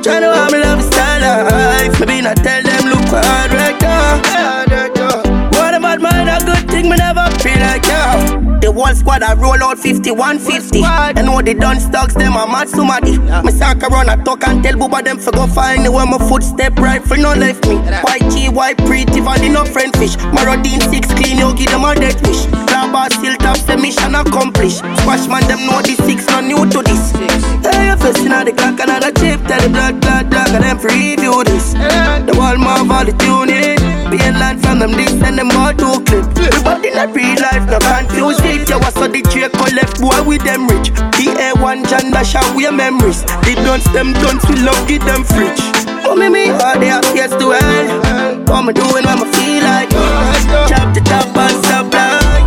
Tryna 0.00 0.32
have 0.34 0.50
my 0.50 0.58
love 0.58 0.82
style 0.82 1.44
life. 1.44 2.00
Maybe 2.00 2.22
not 2.22 2.36
tell 2.38 2.62
them 2.62 2.88
look 2.88 3.04
hard 3.08 3.52
right 3.52 3.78
now. 3.82 4.75
A 6.36 6.40
bad 6.40 6.42
mind, 6.42 6.42
a 6.42 6.44
good 6.44 6.70
thing, 6.70 6.90
me 6.90 6.96
never 6.96 7.30
feel 7.40 7.58
like 7.60 7.84
you. 7.86 8.60
The 8.60 8.72
whole 8.72 8.94
squad 8.94 9.22
I 9.22 9.34
roll 9.34 9.62
out 9.62 9.78
5150. 9.78 10.82
I 10.82 11.12
know 11.22 11.40
the 11.40 11.54
done 11.54 11.80
stocks, 11.80 12.14
them 12.14 12.34
a 12.34 12.46
mad 12.46 12.68
somebody. 12.68 13.18
Me 13.18 13.52
sack 13.52 13.82
around 13.82 14.08
a 14.08 14.16
talk 14.24 14.46
and 14.46 14.62
tell 14.62 14.74
Booba 14.74 15.04
them 15.04 15.18
for 15.18 15.30
go 15.32 15.46
find 15.46 15.84
the 15.84 15.92
where 15.92 16.06
my 16.06 16.18
footstep 16.18 16.76
right 16.78 17.02
for 17.02 17.16
no 17.16 17.34
left 17.34 17.66
me. 17.68 17.76
White 17.76 18.28
tea, 18.30 18.48
white 18.48 18.78
pretty, 18.78 19.20
valley 19.20 19.48
no 19.48 19.64
friend 19.64 19.94
fish. 19.96 20.16
Marodine 20.34 20.82
six 20.90 21.06
clean, 21.14 21.38
you 21.38 21.54
give 21.54 21.70
them 21.70 21.84
a 21.84 21.94
dead 21.94 22.16
wish. 22.26 22.46
Grabber 22.66 23.06
still 23.14 23.36
top, 23.36 23.58
the 23.66 23.76
mission 23.76 24.14
accomplished. 24.14 24.78
Squash 25.00 25.28
man, 25.28 25.46
them 25.46 25.64
know 25.66 25.80
the 25.82 25.94
six, 26.04 26.26
no 26.28 26.40
new 26.40 26.64
to 26.68 26.82
this. 26.82 27.12
Hey, 27.62 27.88
you 27.88 27.96
first 27.96 28.24
in 28.24 28.32
the 28.32 28.52
clock, 28.56 28.80
another 28.80 29.12
chip, 29.12 29.40
tell 29.46 29.60
the 29.60 29.68
blood, 29.68 30.00
blood, 30.00 30.30
blood, 30.30 30.50
and 30.50 30.64
them 30.64 30.78
preview 30.78 31.44
this. 31.44 31.72
The 31.72 32.34
wall 32.36 32.56
move 32.56 32.90
all 32.90 33.04
the 33.04 33.12
tuning. 33.12 33.75
Pain 34.66 34.78
land 34.78 34.78
from 34.78 34.78
them 34.78 34.92
this 34.92 35.14
and 35.22 35.38
them 35.38 35.50
all 35.52 35.72
two 35.72 36.02
clip. 36.04 36.26
Everybody 36.38 36.90
not 36.90 37.14
real 37.14 37.38
life, 37.40 37.66
no 37.70 37.78
can't 37.78 38.08
confuse 38.08 38.38
it. 38.42 38.68
You 38.68 38.78
was 38.78 38.94
so 38.94 39.06
the 39.06 39.22
Draco 39.22 39.64
left 39.74 40.00
boy 40.00 40.22
with 40.26 40.42
them 40.42 40.66
rich. 40.66 40.90
The 40.90 41.30
A1 41.38 41.86
John 41.88 42.10
Dash 42.10 42.34
and 42.34 42.56
we 42.56 42.68
memories. 42.70 43.22
The 43.46 43.54
dunce 43.62 43.86
them 43.94 44.12
dunce 44.14 44.44
we 44.48 44.56
love 44.62 44.80
give 44.88 45.04
them 45.04 45.24
fridge. 45.24 45.60
Oh 46.04 46.14
me 46.14 46.28
me 46.28 46.50
all 46.50 46.78
they 46.78 46.86
have 46.86 47.04
yes 47.14 47.30
to 47.30 47.50
hell. 47.50 48.42
What 48.46 48.62
me 48.64 48.72
doing 48.72 49.04
what 49.04 49.18
me 49.22 49.26
feel 49.32 49.62
like. 49.62 49.90
Chop 50.68 50.94
the 50.94 51.00
top 51.04 51.36
and 51.36 51.56
stop 51.64 51.92
like. 51.92 52.46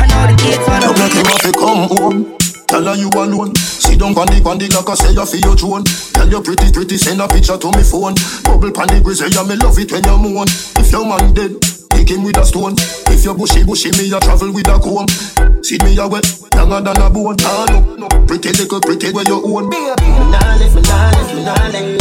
I 0.00 0.04
know 0.08 0.24
the 0.24 0.36
kids 0.40 0.64
wanna 0.64 0.88
Look 0.88 0.98
like 0.98 1.14
you 1.14 1.24
have 1.24 1.42
to 1.44 1.52
come 1.52 1.82
home. 1.92 2.36
Tell 2.68 2.84
her 2.84 2.94
you 2.96 3.08
alone. 3.12 3.52
Down 3.98 4.14
on 4.14 4.30
the 4.30 4.38
on 4.46 4.62
the 4.62 4.70
like 4.70 4.86
I 4.86 4.94
say 4.94 5.10
you 5.10 5.26
feel 5.26 5.42
your 5.42 5.56
drone. 5.58 5.82
Tell 6.14 6.30
you 6.30 6.38
pretty 6.38 6.70
pretty 6.70 6.94
send 6.94 7.18
a 7.18 7.26
picture 7.26 7.58
to 7.58 7.68
me 7.74 7.82
phone. 7.82 8.14
Bubble 8.46 8.70
pan 8.70 8.86
the 8.94 9.02
grizzly, 9.02 9.34
yeah 9.34 9.42
me 9.42 9.58
love 9.58 9.74
it 9.74 9.90
when 9.90 10.06
you 10.06 10.14
moan. 10.14 10.46
If 10.78 10.94
your 10.94 11.02
man 11.02 11.34
dead, 11.34 11.58
kick 11.90 12.14
him 12.14 12.22
with 12.22 12.38
a 12.38 12.46
stone. 12.46 12.78
If 13.10 13.26
you 13.26 13.34
bushy 13.34 13.66
bushy, 13.66 13.90
me 13.98 14.06
a 14.14 14.22
travel 14.22 14.54
with 14.54 14.70
a 14.70 14.78
comb. 14.78 15.10
See 15.66 15.82
me 15.82 15.98
a 15.98 16.06
wet, 16.06 16.22
longer 16.54 16.78
than 16.78 17.02
a 17.02 17.10
bone. 17.10 17.42
Ah 17.42 17.66
no, 17.74 18.06
no, 18.06 18.06
pretty 18.30 18.54
little 18.54 18.78
pretty 18.78 19.10
where 19.10 19.26
you 19.26 19.42
own. 19.42 19.66
Me 19.66 19.90
nah 20.30 20.46
live, 20.62 20.78
me 20.78 20.82
nah 20.86 21.10
me 21.34 21.42
nah 21.42 21.58
me 21.66 21.98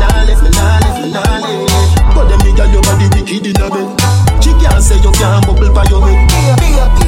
nah 0.00 0.24
me 0.24 0.48
nah 0.56 0.80
me 0.88 1.04
nah. 1.12 2.16
But 2.16 2.32
them 2.32 2.40
nigga 2.48 2.64
your 2.72 2.80
body 2.80 3.12
wicked 3.12 3.44
in 3.44 3.60
a 3.60 3.68
bed. 3.68 3.92
She 4.40 4.56
can't 4.56 4.80
say 4.80 4.96
you 5.04 5.12
can't 5.12 5.44
bubble 5.44 5.68
by 5.68 5.84
your 5.92 6.00
head. 6.00 7.05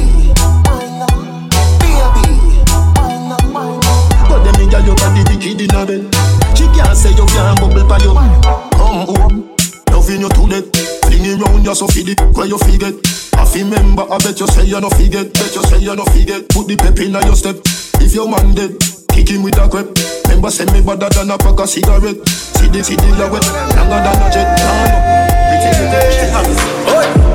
Them 4.68 4.82
nigga 4.82 4.86
your 4.86 4.96
body 4.96 5.22
wicked 5.28 5.60
in 5.60 5.74
a 5.74 5.86
bed. 5.86 6.14
She 6.56 6.66
can't 6.76 6.96
say 6.96 7.10
you 7.10 7.26
can't 7.26 7.58
bubble 7.60 7.86
by 7.88 7.98
your 7.98 8.14
Come 8.14 9.06
home, 9.06 9.56
loving 9.90 10.20
you 10.20 10.28
to 10.28 10.48
death. 10.48 10.68
Fling 11.04 11.24
it 11.24 11.40
round 11.40 11.64
you 11.64 11.74
so 11.74 11.86
feed 11.86 12.10
it 12.10 12.20
where 12.36 12.46
you 12.46 12.58
forget. 12.58 12.94
I 13.34 13.44
feel 13.44 13.64
remember, 13.64 14.02
I 14.10 14.18
bet 14.18 14.40
you 14.40 14.46
say 14.48 14.64
you 14.64 14.80
no 14.80 14.90
forget. 14.90 15.32
Bet 15.32 15.54
you 15.54 15.62
say 15.62 15.78
you 15.78 15.96
no 15.96 16.04
forget. 16.04 16.48
Put 16.48 16.68
the 16.68 16.76
pep 16.76 16.98
in 17.00 17.12
your 17.12 17.36
step. 17.36 17.56
If 18.00 18.14
your 18.14 18.28
man 18.28 18.54
dead, 18.54 18.76
kick 19.12 19.30
him 19.30 19.42
with 19.42 19.58
a 19.58 19.68
crep. 19.68 19.88
Remember, 20.26 20.50
send 20.50 20.72
me 20.72 20.82
better 20.82 21.08
than 21.08 21.30
a 21.30 21.38
pack 21.38 21.58
of 21.58 21.68
cigarette. 21.68 22.28
See 22.28 22.68
the 22.68 22.82
city 22.82 23.06
you 23.06 23.28
wet, 23.30 23.44
longer 23.76 24.00
than 24.04 24.22
a 24.22 24.28
jet. 24.30 24.48
Nah, 24.58 25.02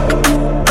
no. 0.10 0.13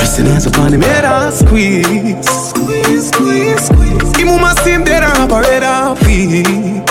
Pressing 0.03 0.27
hands 0.27 0.47
upon 0.47 0.75
him 0.75 0.83
head 0.83 1.05
and 1.05 1.33
squeeze. 1.33 2.27
Squeeze, 2.27 3.07
squeeze, 3.11 3.67
squeeze. 3.67 4.17
Him 4.17 4.41
must 4.41 4.65
seem 4.65 4.83
dead 4.83 5.05
and 5.05 5.31
operate 5.31 5.63
and 5.63 5.97
weak 6.03 6.83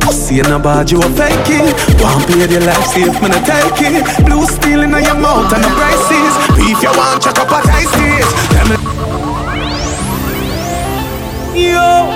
Pussy 0.00 0.40
in 0.40 0.46
a 0.46 0.58
bad, 0.58 0.90
you 0.90 0.98
a 1.02 1.08
fake 1.10 1.52
it 1.52 2.00
Want 2.00 2.26
pay 2.26 2.48
your 2.48 2.62
life, 2.62 2.82
see 2.86 3.02
if 3.02 3.20
me 3.20 3.28
not 3.28 3.44
take 3.44 3.76
it. 3.76 4.24
Blue 4.24 4.46
steel 4.46 4.80
in 4.80 4.88
your 4.88 5.20
mouth 5.20 5.52
and 5.52 5.62
the 5.64 5.68
prices. 5.76 6.32
Beef 6.56 6.82
you 6.82 6.96
want, 6.96 7.22
check 7.22 7.38
up 7.38 7.52
a 7.52 7.60
ices 7.76 8.32
Them 8.48 8.80
Yo, 11.52 12.08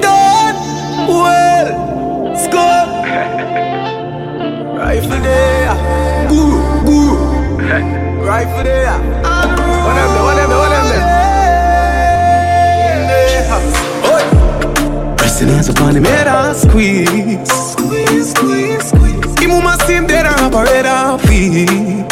done 0.00 0.56
well, 1.06 2.34
score. 2.34 2.90
Rifle 4.82 5.20
there, 5.22 6.28
guru, 6.28 7.98
guru 8.22 8.28
Rifle 8.28 8.62
there. 8.64 8.98
What 8.98 9.94
them 9.94 10.14
there? 10.14 10.22
What 10.22 10.36
them 10.36 10.50
there? 10.50 10.62
What 14.02 14.22
them? 14.22 15.16
Pressing 15.16 15.48
hands 15.48 15.68
upon 15.68 15.94
head 16.04 16.26
and 16.26 16.56
squeeze. 16.56 17.48
Squeeze, 17.48 18.30
squeeze, 18.32 18.88
squeeze. 18.88 19.38
Him 19.38 19.62
must 19.62 19.86
seem 19.86 20.06
dead 20.06 20.26
and 20.26 20.40
operate 20.40 20.86
and 20.86 21.20
weak. 21.28 22.08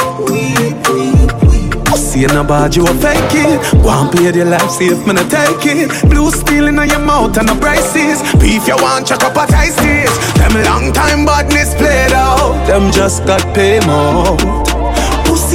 Pussy 1.85 2.25
in 2.25 2.31
a 2.37 2.45
bad, 2.45 2.77
you 2.77 2.85
a 2.85 2.95
fake 2.95 3.35
it. 3.35 3.85
Want 3.85 4.13
pay 4.13 4.35
your 4.35 4.47
life, 4.47 4.71
see 4.71 4.87
if 4.87 5.07
me 5.07 5.13
not 5.15 5.31
take 5.31 5.67
it. 5.67 5.91
Blue 6.11 6.31
steel 6.31 6.67
in 6.69 6.77
your 6.77 6.99
mouth 6.99 7.37
and 7.39 7.49
the 7.49 7.55
prices. 7.55 8.23
Beef 8.41 8.67
you 8.67 8.77
want, 8.77 9.07
check 9.07 9.23
up 9.23 9.37
a. 9.37 10.11
Them 10.39 10.63
long 10.65 10.93
time 10.93 11.25
badness 11.25 11.75
played 11.75 12.13
out. 12.13 12.67
Them 12.67 12.91
just 12.93 13.25
got 13.27 13.43
paid 13.55 13.87
more. 13.87 14.70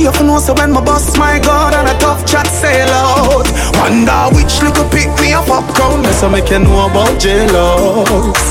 Pussy 0.06 0.18
if 0.18 0.22
you 0.22 0.28
know 0.28 0.40
so 0.40 0.54
when 0.54 0.72
my 0.72 0.82
boss 0.82 1.18
my 1.18 1.40
god 1.40 1.74
and 1.74 1.88
a 1.88 1.98
tough 2.00 2.26
chat 2.26 2.46
sail 2.48 2.88
out 2.90 3.48
Wonder 3.78 4.30
which 4.36 4.62
little 4.62 4.88
pick 4.90 5.10
me 5.22 5.34
up 5.34 5.46
popcorn 5.46 6.04
That's 6.04 6.22
how 6.22 6.30
make 6.30 6.50
you 6.50 6.60
know 6.60 6.86
about 6.86 7.20
jealous 7.20 8.42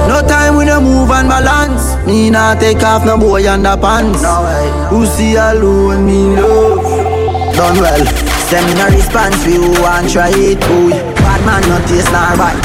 No 0.08 0.20
time 0.26 0.56
we 0.56 0.64
no 0.64 0.80
move 0.80 1.10
and 1.10 1.28
balance. 1.28 1.96
Me 2.06 2.30
nah 2.30 2.54
take 2.54 2.82
off 2.82 3.04
no 3.04 3.16
boy 3.16 3.42
underpants. 3.42 4.22
No 4.22 4.42
way. 4.42 4.70
Pussy 4.88 5.36
alone 5.36 6.04
me 6.04 6.36
love. 6.36 7.54
Done 7.54 7.78
well. 7.80 8.04
Send 8.50 8.66
me 8.66 8.74
no 8.74 8.86
response 8.90 9.46
we 9.46 9.54
who 9.54 9.70
want 9.80 10.10
try 10.10 10.32
it. 10.34 10.60
Boy. 10.60 10.90
Bad 11.22 11.40
man 11.46 11.62
no 11.68 11.78
taste 11.86 12.10
nor 12.12 12.36
bite. 12.36 12.60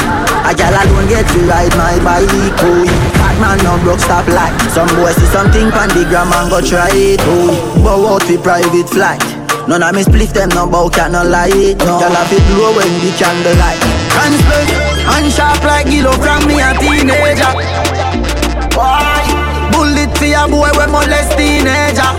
A 0.49 0.53
gal 0.55 0.73
alone 0.73 1.07
get 1.07 1.27
to 1.29 1.39
ride 1.45 1.75
my 1.77 1.99
bike. 2.03 2.29
Boy. 2.59 3.14
Bad 3.35 3.59
man 3.59 3.63
no 3.67 3.83
broke 3.83 3.99
stop 3.99 4.27
light. 4.27 4.55
Some 4.71 4.87
boy 4.95 5.11
see 5.11 5.27
something 5.27 5.67
pan 5.71 5.89
the 5.89 6.07
gram 6.07 6.31
and 6.31 6.49
go 6.49 6.61
try 6.61 6.87
it. 6.93 7.19
Boy. 7.19 7.83
Bow 7.83 8.15
out 8.15 8.23
fi 8.23 8.37
private 8.37 8.87
flight. 8.87 9.19
None 9.67 9.83
of 9.83 9.91
me 9.93 10.03
split 10.03 10.29
them 10.31 10.49
no 10.55 10.63
bow 10.67 10.87
cat 10.87 11.11
no 11.11 11.23
lie 11.23 11.51
it. 11.51 11.77
No. 11.79 11.99
Gal 11.99 12.15
have 12.15 12.31
it 12.31 12.43
blow 12.55 12.71
when 12.71 12.87
the 13.03 13.11
candle 13.19 13.51
light. 13.59 13.81
And 14.23 14.35
split 14.39 14.71
and 15.19 15.27
sharp 15.27 15.59
like 15.67 15.87
Gilo 15.91 16.15
from 16.15 16.47
me 16.47 16.63
a 16.63 16.71
teenager. 16.79 17.51
Why? 18.71 19.19
Bullet 19.75 20.15
for 20.15 20.31
a 20.31 20.43
boy 20.47 20.71
we 20.71 20.85
molest 20.87 21.35
teenager. 21.35 22.11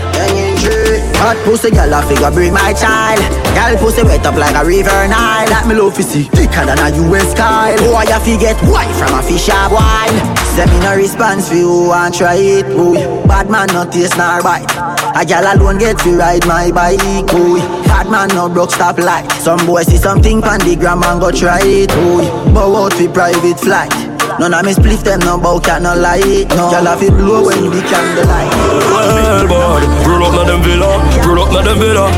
Hot 1.17 1.37
pussy 1.49 1.71
gal 1.71 1.97
a 1.97 2.05
figure 2.05 2.29
bring 2.29 2.53
my 2.53 2.77
child. 2.77 3.17
Gal 3.57 3.73
pussy 3.81 4.03
wet 4.05 4.21
up 4.21 4.37
like 4.37 4.53
a 4.53 4.61
river 4.61 5.09
Nile. 5.09 5.49
That 5.49 5.65
me 5.65 5.73
love 5.73 5.95
to 5.95 6.03
see 6.03 6.29
thicker 6.29 6.61
than 6.61 6.77
a 6.77 6.93
US 7.09 7.33
Kyle. 7.33 7.73
Boy 7.81 8.05
a 8.05 8.21
fi 8.21 8.37
get 8.37 8.57
white 8.69 8.93
from 9.01 9.17
a 9.17 9.23
fish 9.25 9.49
a 9.49 9.65
wine. 9.73 10.36
Send 10.57 10.71
me 10.73 10.79
no 10.79 10.95
response 10.95 11.49
for 11.49 11.53
you 11.53 11.93
and 11.93 12.11
try 12.11 12.33
it. 12.33 12.65
Boy, 12.65 12.97
bad 13.27 13.47
man 13.47 13.67
no 13.77 13.85
taste 13.85 14.17
nor 14.17 14.41
bite. 14.41 14.65
A 15.13 15.23
gal 15.23 15.45
alone 15.45 15.77
get 15.77 15.99
to 15.99 16.17
ride 16.17 16.47
my 16.47 16.71
bike. 16.71 16.97
Boy, 17.29 17.61
bad 17.85 18.09
man 18.09 18.29
no 18.29 18.49
broke 18.49 18.71
stop 18.71 18.97
light. 18.97 19.29
Some 19.33 19.63
boy 19.67 19.83
see 19.83 19.97
something 19.97 20.41
pan 20.41 20.57
the 20.61 20.75
gram 20.75 21.03
and 21.03 21.21
go 21.21 21.29
try 21.29 21.61
it. 21.61 21.89
Boy, 21.89 22.25
bow 22.57 22.73
out 22.73 22.93
fi 22.93 23.05
private 23.05 23.59
flight. 23.59 23.93
None 24.39 24.51
of 24.51 24.65
me 24.65 24.73
spliff 24.73 25.03
them 25.03 25.19
no 25.19 25.37
bow 25.37 25.59
cat 25.59 25.83
no 25.83 25.93
lie. 25.93 26.49
No, 26.49 26.73
gal 26.73 26.87
a 26.89 26.97
fi 26.97 27.09
blow 27.13 27.45
when 27.45 27.69
the 27.69 27.81
candle 27.85 28.25
light. 28.25 28.49
Well, 28.89 29.45
boy, 29.45 29.85
roll 30.09 30.25
up 30.25 30.33
na 30.33 30.43
them 30.49 30.65
villa, 30.65 30.89
roll 31.21 31.45
up 31.45 31.53
na 31.53 31.61
them 31.61 31.77
villa. 31.77 32.09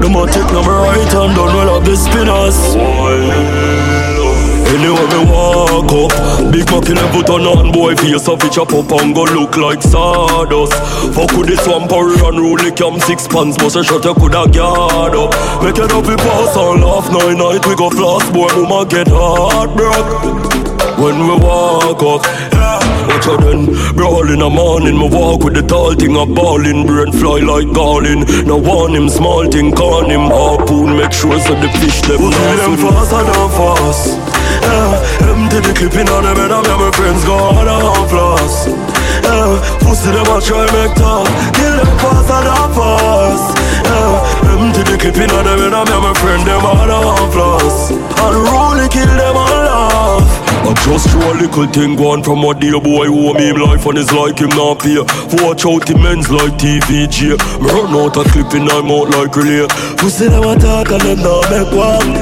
Them 0.00 0.16
a 0.16 0.24
take 0.24 0.50
number 0.56 0.72
right 0.72 1.14
and 1.20 1.36
done 1.36 1.52
well 1.52 1.76
up 1.76 1.84
the 1.84 1.96
spinners. 2.00 2.56
Anyway 4.70 5.06
we 5.10 5.20
walk 5.26 5.90
up 5.90 6.12
Big 6.52 6.66
Macky 6.70 6.94
level 6.94 7.22
turn 7.22 7.42
on 7.42 7.72
boy 7.72 7.96
face 7.96 8.28
of 8.28 8.42
it 8.44 8.52
chop 8.52 8.72
up 8.72 8.90
and 9.02 9.14
go 9.14 9.24
look 9.24 9.56
like 9.56 9.82
sawdust 9.82 10.74
Fuck 11.14 11.32
with 11.36 11.48
this 11.48 11.66
one 11.66 11.88
power 11.88 12.14
and 12.14 12.38
rule 12.38 12.56
the 12.56 12.70
cam 12.70 13.00
six 13.00 13.26
pants 13.26 13.58
Must 13.58 13.76
a 13.76 13.82
shot 13.82 14.04
you 14.04 14.14
coulda 14.14 14.46
guard 14.46 15.14
up 15.18 15.34
Make 15.62 15.78
it 15.78 15.90
up 15.90 16.06
we 16.06 16.14
pass 16.14 16.56
and 16.56 16.82
laugh 16.86 17.10
Night 17.10 17.34
night 17.34 17.66
we 17.66 17.74
go 17.74 17.90
floss 17.90 18.30
boy 18.30 18.46
mama 18.62 18.86
get 18.88 19.08
heartbroken 19.10 20.60
when 21.00 21.18
we 21.18 21.34
walk 21.40 22.02
up. 22.02 22.22
Watch 23.08 23.26
out 23.26 23.40
then, 23.40 23.66
brawl 23.96 24.30
in 24.30 24.40
the 24.40 24.50
morning, 24.50 24.98
me 24.98 25.08
walk 25.08 25.42
with 25.44 25.54
the 25.54 25.62
tall 25.62 25.94
thing, 25.94 26.14
a 26.14 26.26
ballin', 26.26 26.86
brain 26.86 27.10
fly 27.10 27.40
like 27.40 27.72
garland. 27.72 28.28
No 28.46 28.58
warn 28.58 28.94
him, 28.94 29.08
small 29.08 29.48
thing, 29.48 29.72
con 29.72 30.10
him, 30.10 30.28
harpoon, 30.28 30.98
make 30.98 31.12
sure 31.12 31.40
so 31.40 31.54
the 31.54 31.68
fish 31.80 32.02
them 32.02 32.20
We'll 32.20 32.30
them 32.30 32.76
faster 32.76 33.24
than 33.24 33.48
fast. 33.56 34.29
Yeah, 35.30 35.36
empty 35.36 35.60
the 35.60 35.74
clip 35.74 35.94
in 35.94 36.08
on 36.08 36.24
them 36.24 36.38
and 36.38 36.52
I'm 36.52 36.66
my 36.66 36.90
friends 36.90 37.24
go 37.24 37.34
on 37.34 37.68
and 37.68 38.10
floss. 38.10 38.66
Yeah, 38.66 39.62
pussy 39.78 40.10
them 40.10 40.26
a 40.26 40.40
try 40.40 40.66
make 40.74 40.94
talk, 40.96 41.26
kill 41.54 41.76
them 41.78 41.86
faster 42.02 42.42
than 42.42 42.66
fast. 42.74 43.54
Yeah, 43.86 44.58
empty 44.58 44.82
the 44.90 44.98
clip 44.98 45.16
in 45.16 45.30
on 45.30 45.44
them 45.44 45.60
and 45.60 45.74
I'm 45.74 45.86
my 45.86 46.12
friend 46.18 46.42
them 46.46 46.66
on 46.66 46.90
and 46.90 47.32
floss. 47.32 47.90
And 47.90 48.36
really 48.42 48.88
kill 48.88 49.06
them 49.06 49.36
all 49.36 49.46
laugh. 49.46 50.49
I 50.60 50.74
just 50.84 51.08
throw 51.08 51.32
a 51.32 51.34
little 51.40 51.66
thing 51.66 51.96
going 51.96 52.22
from 52.22 52.44
a 52.44 52.52
dear 52.52 52.80
boy 52.80 53.06
who 53.06 53.32
me 53.34 53.48
him 53.48 53.56
life 53.56 53.86
and 53.86 53.96
it's 53.96 54.12
like 54.12 54.38
him 54.38 54.50
not 54.50 54.80
play. 54.80 55.00
Watch 55.40 55.64
out 55.64 55.88
the 55.88 55.96
men's 55.96 56.30
like 56.30 56.52
TVG. 56.60 57.34
Me 57.60 57.68
run 57.72 57.96
out 57.96 58.16
a 58.20 58.24
clip 58.28 58.52
in 58.52 58.68
I'm 58.68 58.92
out 58.92 59.08
like 59.08 59.34
relay. 59.34 59.66
Pussy 59.96 60.28
them 60.28 60.44
a 60.44 60.54
talk 60.60 60.92
and 60.92 61.00
them 61.00 61.24
not 61.24 61.48
make 61.48 61.72
one. 61.72 62.12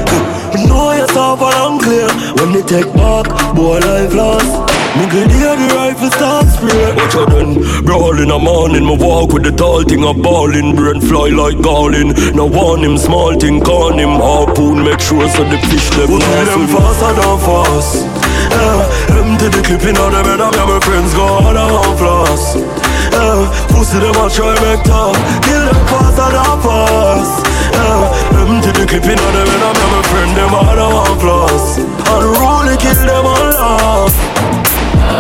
Know 0.71 0.95
yourself 0.95 1.43
and 1.43 1.83
clear 1.83 2.09
when 2.39 2.55
they 2.55 2.63
take 2.63 2.89
back, 2.95 3.27
boy 3.55 3.79
life 3.83 4.15
lost. 4.15 4.79
Me 4.97 5.05
can 5.11 5.31
hear 5.31 5.55
the 5.55 5.69
rifle 5.77 6.11
start 6.11 6.47
spray 6.49 6.97
Watch 6.97 7.15
out 7.15 7.31
then, 7.31 7.55
brawl 7.85 8.19
in 8.19 8.29
the 8.29 8.39
morning 8.39 8.85
Me 8.85 8.97
walk 8.97 9.33
with 9.33 9.45
the 9.45 9.53
tall 9.53 9.85
thing 9.85 10.03
a 10.03 10.13
ballin' 10.13 10.75
Brain 10.75 11.01
fly 11.01 11.29
like 11.29 11.61
garland 11.63 12.17
Now 12.35 12.47
warn 12.47 12.83
him, 12.83 12.97
small 12.99 13.39
thing, 13.39 13.61
con 13.61 13.99
him 13.99 14.19
Harpoon, 14.19 14.83
make 14.83 14.99
sure 14.99 15.29
so 15.29 15.45
the 15.45 15.59
fish 15.71 15.91
them 15.91 16.09
We'll 16.11 16.19
them 16.19 16.67
faster 16.67 17.13
than 17.15 17.39
fast 17.39 18.08
Uh, 18.51 18.83
yeah, 19.09 19.19
Empty 19.19 19.49
the 19.49 19.61
clip 19.63 19.85
in 19.85 19.97
all 19.97 20.11
them 20.11 20.27
and 20.27 20.43
I'm 20.43 20.55
my 20.69 20.81
friends 20.81 21.13
go 21.15 21.25
on 21.45 21.57
and 21.57 21.99
floss 21.99 22.57
yeah, 22.57 23.49
Pussy 23.69 23.99
them 24.01 24.17
a 24.17 24.27
try 24.31 24.55
make 24.65 24.83
talk 24.85 25.17
Kill 25.45 25.65
them 25.65 25.81
faster 25.89 26.29
than 26.33 26.57
fast 26.65 27.45
yeah, 27.73 28.09
uh, 28.09 28.47
Empty 28.47 28.71
the 28.73 28.85
clip 28.87 29.05
in 29.05 29.19
all 29.19 29.33
them 29.33 29.49
and 29.49 29.65
I'm 29.65 29.79
my 29.93 30.01
friend 30.09 30.33
them 30.37 30.55
all 30.55 30.79
and 30.79 31.21
floss 31.21 31.79
And 31.79 32.25
really 32.41 32.77
kill 32.79 33.01
them 33.05 33.27
all 33.27 33.55
off 33.57 34.68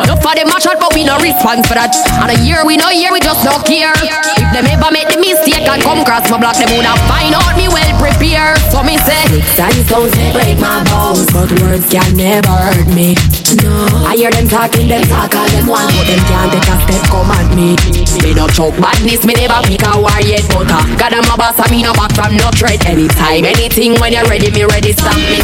Enough 0.04 0.22
for 0.22 0.34
them 0.34 0.48
a 0.48 0.58
chat, 0.60 0.78
but 0.78 0.94
we 0.94 1.02
no 1.04 1.18
response 1.18 1.66
for 1.66 1.74
that. 1.74 1.94
And 2.22 2.30
a 2.30 2.36
year 2.44 2.62
we 2.66 2.76
no 2.76 2.90
year, 2.90 3.10
we 3.10 3.20
just 3.20 3.42
don't 3.42 3.64
care. 3.64 3.94
If 3.96 4.48
them 4.54 4.66
ever 4.68 4.90
make 4.92 5.08
the 5.10 5.18
mistake 5.18 5.66
and 5.66 5.82
come 5.82 6.04
cross 6.04 6.28
my 6.30 6.38
block, 6.38 6.56
them 6.58 6.70
woulda 6.74 6.94
find 7.10 7.34
out 7.34 7.54
me 7.58 7.66
well 7.68 7.92
prepared. 7.98 8.58
So 8.70 8.82
me 8.82 8.98
say, 9.02 9.42
six 9.42 9.58
and 9.58 9.78
stones 9.86 10.14
break 10.34 10.58
my 10.60 10.84
bones, 10.86 11.26
but 11.32 11.50
words 11.62 11.86
can 11.90 12.14
never 12.14 12.52
hurt 12.52 12.88
me. 12.94 13.18
No, 13.64 13.72
I 14.04 14.14
hear 14.14 14.30
them 14.30 14.46
talking, 14.46 14.86
them 14.86 15.02
talk 15.08 15.32
all 15.34 15.48
them 15.48 15.66
want, 15.66 15.88
but 15.96 16.04
them 16.04 16.20
can't 16.28 16.52
take 16.52 16.68
a 16.68 16.76
step 16.84 17.02
come 17.08 17.32
at 17.32 17.48
me. 17.56 17.74
Me 18.20 18.34
no 18.34 18.46
choke 18.50 18.76
badness, 18.76 19.24
me 19.24 19.34
never 19.34 19.62
pick 19.64 19.82
a 19.86 19.96
war 19.96 20.12
yet, 20.20 20.44
but 20.52 20.68
uh, 20.68 20.84
God 21.00 21.16
I'm 21.16 21.24
a 21.26 21.34
boss, 21.34 21.56
and 21.58 21.70
me 21.72 21.82
no 21.82 21.94
back 21.96 22.12
from 22.12 22.36
no 22.36 22.52
threat. 22.54 22.84
Anytime, 22.84 23.48
anything 23.48 23.96
when 23.98 24.12
you're 24.12 24.28
ready, 24.28 24.50
me 24.52 24.64
ready. 24.68 24.92
Stop 24.92 25.16
me 25.16 25.37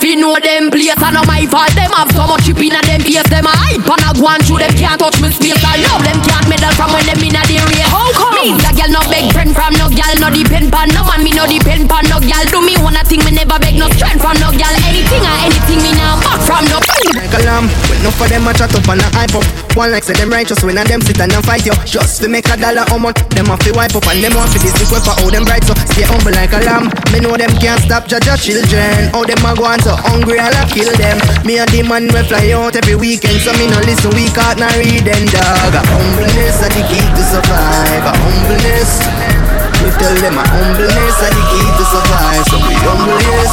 fi 0.00 0.16
know 0.16 0.34
them 0.40 0.72
place 0.72 0.96
and 0.96 1.14
no 1.14 1.22
my 1.28 1.44
fault. 1.46 1.70
Them 1.76 1.92
have 1.92 2.10
so 2.16 2.24
much 2.26 2.48
chip 2.48 2.58
in 2.58 2.72
a 2.72 2.80
them 2.88 3.04
face. 3.04 3.28
Them 3.28 3.44
a 3.44 3.52
hype 3.52 3.84
and 3.84 4.04
a 4.08 4.10
go 4.16 4.26
on 4.26 4.40
through 4.40 4.64
them 4.64 4.72
can't 4.72 4.96
touch 4.96 5.20
me 5.20 5.28
space. 5.28 5.60
I 5.60 5.76
love 5.84 6.02
them 6.02 6.18
can't 6.24 6.48
medal 6.48 6.72
from 6.72 6.96
when 6.96 7.04
them 7.04 7.20
in 7.20 7.36
a 7.36 7.42
the 7.44 7.60
race. 7.68 7.84
How 7.92 8.08
come? 8.16 8.34
Me 8.40 8.56
a 8.80 8.88
gal 8.88 8.92
no 8.96 9.00
beg 9.10 9.28
friend 9.32 9.52
from 9.52 9.72
no 9.76 9.88
gal 9.92 10.14
no 10.20 10.32
depend 10.32 10.72
pan 10.72 10.88
no 10.96 11.04
man. 11.04 11.20
Me 11.22 11.32
no 11.36 11.44
depend 11.44 11.88
pan 11.88 12.04
no 12.08 12.16
gal. 12.20 12.44
Do 12.48 12.64
me 12.64 12.76
one 12.80 12.96
a 12.96 13.04
thing 13.04 13.20
me 13.24 13.32
never 13.32 13.58
beg 13.60 13.76
no 13.76 13.88
strength 13.92 14.22
from 14.24 14.36
no 14.40 14.48
gal. 14.56 14.72
Anything 14.88 15.20
or 15.20 15.36
anything 15.44 15.80
me 15.84 15.92
now 15.92 16.16
back 16.24 16.40
from 16.40 16.64
no. 16.72 16.80
Kalam, 17.28 17.68
when 17.88 18.00
no 18.02 18.10
for 18.10 18.26
them 18.28 18.48
a 18.48 18.52
chat 18.56 18.72
up 18.72 18.88
and 18.88 19.00
a 19.00 19.08
hype 19.12 19.36
up. 19.36 19.44
One 19.76 19.92
like 19.92 20.04
say 20.04 20.14
them 20.14 20.30
righteous 20.30 20.64
when 20.64 20.78
a 20.78 20.84
them 20.84 21.00
sit 21.02 21.20
and 21.20 21.32
a 21.32 21.42
fight 21.42 21.66
you. 21.66 21.76
Just 21.84 22.22
to 22.22 22.28
make 22.28 22.48
a 22.48 22.56
dollar 22.56 22.84
how 22.88 22.98
much 22.98 23.20
them 23.36 23.46
have 23.52 23.60
to 23.68 23.72
wipe 23.76 23.94
up 23.94 24.06
and 24.08 24.24
them 24.24 24.34
want 24.34 24.50
to 24.52 24.58
business 24.58 24.88
for 24.88 25.14
all 25.20 25.30
them 25.30 25.44
bright 25.44 25.64
so 25.64 25.74
stay 25.92 26.08
humble 26.08 26.32
like 26.32 26.52
a 26.56 26.60
lamb. 26.64 26.88
Me 27.12 27.20
know 27.20 27.36
them 27.36 27.52
can't 27.60 27.80
stop 27.84 28.08
judge 28.08 28.26
your 28.26 28.40
children. 28.40 29.12
How 29.12 29.24
them 29.28 29.44
a 29.44 29.52
go 29.54 29.68
on 29.68 29.80
so 29.84 29.92
hungry, 29.92 30.40
I'll 30.40 30.56
kill 30.72 30.90
them. 30.96 31.20
Me 31.44 31.60
and 31.60 31.68
the 31.68 31.84
man 31.84 32.08
we 32.08 32.22
fly 32.24 32.50
out 32.56 32.76
every 32.76 32.96
weekend, 32.96 33.44
so 33.44 33.52
me 33.60 33.68
no 33.68 33.78
listen, 33.84 34.10
we 34.16 34.32
can't 34.32 34.58
read 34.80 35.04
them, 35.04 35.24
dog. 35.28 35.74
A 35.76 35.82
humbleness 35.84 36.64
are 36.64 36.72
the 36.72 36.82
key 36.88 37.04
to 37.04 37.22
survive. 37.28 38.04
A 38.08 38.12
humbleness. 38.16 38.69
We 38.70 39.90
tell 39.98 40.14
them 40.22 40.38
a 40.38 40.46
humbleness 40.46 41.18
are 41.18 41.34
the 41.34 41.42
key 41.50 41.66
to 41.74 41.84
survive. 41.90 42.44
So 42.46 42.56
we 42.62 42.74
humbleness. 42.86 43.52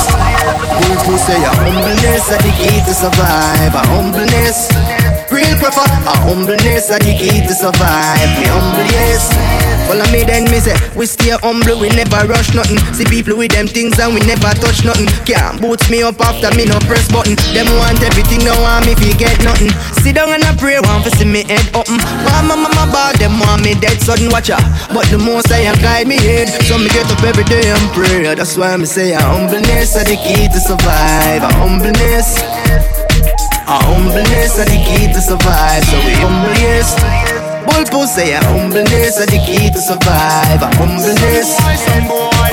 People 0.78 1.18
say 1.18 1.42
a 1.42 1.50
humbleness 1.58 2.30
are 2.30 2.38
the 2.38 2.54
key 2.54 2.78
to 2.86 2.94
survive. 2.94 3.74
A 3.74 3.82
humbleness. 3.88 4.70
Real 5.38 5.54
prefer 5.62 5.86
a 5.86 6.18
humbleness 6.26 6.90
are 6.90 6.98
the 6.98 7.14
key 7.14 7.46
to 7.46 7.54
survive. 7.54 8.26
We 8.42 8.50
humble, 8.50 8.90
yes. 8.90 9.30
Follow 9.86 10.10
me 10.10 10.26
then, 10.26 10.50
me 10.50 10.58
say 10.58 10.74
we 10.98 11.06
stay 11.06 11.30
humble, 11.30 11.78
we 11.78 11.94
never 11.94 12.26
rush 12.26 12.58
nothing. 12.58 12.82
See 12.98 13.06
people 13.06 13.38
with 13.38 13.54
them 13.54 13.70
things 13.70 14.02
and 14.02 14.18
we 14.18 14.20
never 14.26 14.50
touch 14.58 14.82
nothing. 14.82 15.06
Can't 15.30 15.62
boots 15.62 15.94
me 15.94 16.02
up 16.02 16.18
after 16.26 16.50
me 16.58 16.66
no 16.66 16.82
press 16.90 17.06
button. 17.14 17.38
Them 17.54 17.70
want 17.78 18.02
everything, 18.02 18.42
no 18.50 18.58
want 18.66 18.90
me 18.90 18.98
fi 18.98 19.14
get 19.14 19.38
nothing. 19.46 19.70
Sit 20.02 20.18
down 20.18 20.34
and 20.34 20.42
I 20.42 20.58
pray, 20.58 20.82
want 20.82 21.06
to 21.06 21.14
see 21.14 21.30
me 21.30 21.46
head 21.46 21.70
open. 21.78 22.02
Mama, 22.26 22.58
mama, 22.58 22.90
bad, 22.90 23.22
them 23.22 23.38
want 23.38 23.62
me 23.62 23.78
dead 23.78 24.02
sudden 24.02 24.34
watch 24.34 24.50
ya. 24.50 24.58
But 24.90 25.06
the 25.14 25.22
most 25.22 25.54
I 25.54 25.70
guide 25.78 26.10
me 26.10 26.18
head, 26.18 26.50
so 26.66 26.82
me 26.82 26.90
get 26.90 27.06
up 27.14 27.22
every 27.22 27.46
day 27.46 27.70
and 27.70 27.86
pray. 27.94 28.26
That's 28.34 28.58
why 28.58 28.74
me 28.76 28.90
say 28.90 29.14
a 29.14 29.22
humbleness 29.22 29.94
are 30.02 30.04
the 30.04 30.18
key 30.18 30.50
to 30.50 30.60
survive. 30.60 31.46
A 31.46 31.54
humbleness. 31.62 32.97
A 33.68 33.84
humbleness 33.84 34.56
are 34.60 34.64
the 34.64 34.80
key 34.80 35.12
to 35.12 35.20
survive, 35.20 35.84
so 35.84 36.00
we 36.08 36.16
humble 36.24 36.56
yes. 36.56 36.96
Bull 37.92 38.08
say 38.08 38.32
a 38.32 38.40
humbleness 38.40 39.20
are 39.20 39.28
the 39.28 39.44
key 39.44 39.68
to 39.68 39.80
survive. 39.80 40.64
A 40.64 40.72
humbleness. 40.80 41.52
Some 41.60 42.08
boy, 42.08 42.48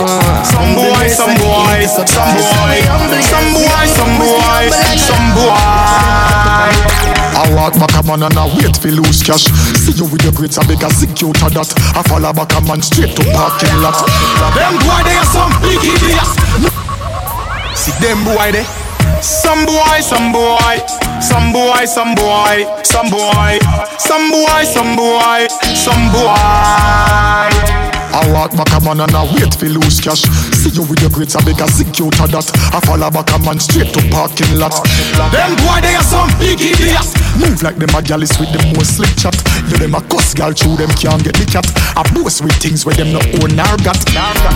some 0.50 0.74
boy, 0.74 1.06
some 1.06 1.38
boy, 1.38 1.86
some 1.86 2.26
boy, 2.26 2.82
some 3.22 3.46
boy, 3.54 3.86
some 3.94 4.14
boy, 4.18 4.66
some 4.98 5.26
boy. 5.38 5.54
I 7.34 7.46
walk 7.54 7.78
back 7.78 7.94
a 7.94 8.02
man 8.02 8.26
and 8.26 8.34
I 8.34 8.50
wait 8.58 8.76
for 8.76 8.90
lose 8.90 9.22
cash. 9.22 9.46
See 9.78 9.94
you 9.94 10.10
with 10.10 10.22
your 10.26 10.32
grades, 10.32 10.58
I 10.58 10.66
beg 10.66 10.82
a 10.82 10.90
secure 10.90 11.32
to 11.32 11.46
that. 11.46 11.70
I 11.94 12.02
follow 12.10 12.32
back 12.32 12.50
a 12.58 12.60
man 12.66 12.82
straight 12.82 13.14
to 13.14 13.22
parking 13.30 13.78
lot. 13.78 14.02
Them 14.58 14.82
boy 14.82 14.98
they 15.06 15.14
are 15.14 15.30
some 15.30 15.54
big 15.62 15.78
idiots. 15.78 16.34
See 17.78 17.94
them 18.02 18.24
boy 18.26 18.50
they. 18.50 18.83
Some 19.22 19.64
boy, 19.66 20.00
some 20.00 20.32
boy, 20.32 20.78
some 21.20 21.52
boy, 21.52 21.84
some 21.86 22.14
boy, 22.14 22.64
some 22.82 23.10
boy, 23.10 23.58
some 23.98 24.30
boy, 24.30 24.64
some 24.64 24.96
boy, 24.96 25.46
some 25.74 26.12
boy. 26.12 27.74
I 28.14 28.30
walk 28.32 28.52
back 28.56 28.70
a 28.70 28.80
man 28.84 29.00
and 29.00 29.10
I 29.14 29.24
wait 29.34 29.54
for 29.54 29.66
lose 29.66 30.00
cash. 30.00 30.22
See 30.64 30.80
you 30.80 30.88
with 30.88 31.04
your 31.04 31.12
grades, 31.12 31.36
I 31.36 31.44
beg 31.44 31.60
a 31.60 31.68
secure 31.68 32.08
to 32.08 32.24
that. 32.32 32.48
I 32.72 32.80
follow 32.88 33.12
back 33.12 33.28
a 33.36 33.38
man 33.44 33.60
straight 33.60 33.92
to 33.92 34.00
parking 34.08 34.56
lot. 34.56 34.72
Them 35.28 35.52
boy, 35.60 35.84
they 35.84 35.92
are 35.92 36.00
some 36.00 36.32
big 36.40 36.56
idiots. 36.56 37.12
Move 37.36 37.60
like 37.60 37.76
them 37.76 37.92
a 37.92 38.00
gallus 38.00 38.32
with 38.40 38.48
them 38.48 38.72
most 38.72 38.96
slick 38.96 39.12
chat. 39.20 39.36
You 39.68 39.76
them 39.76 39.92
a 39.92 40.00
cuss 40.08 40.32
gal 40.32 40.56
through 40.56 40.80
them 40.80 40.88
can't 40.96 41.20
get 41.20 41.36
the 41.36 41.44
cat. 41.44 41.68
I 41.92 42.00
boast 42.16 42.40
with 42.40 42.56
things 42.64 42.88
where 42.88 42.96
them 42.96 43.12
no 43.12 43.20
own 43.44 43.52
nor 43.52 43.76
got. 43.84 44.00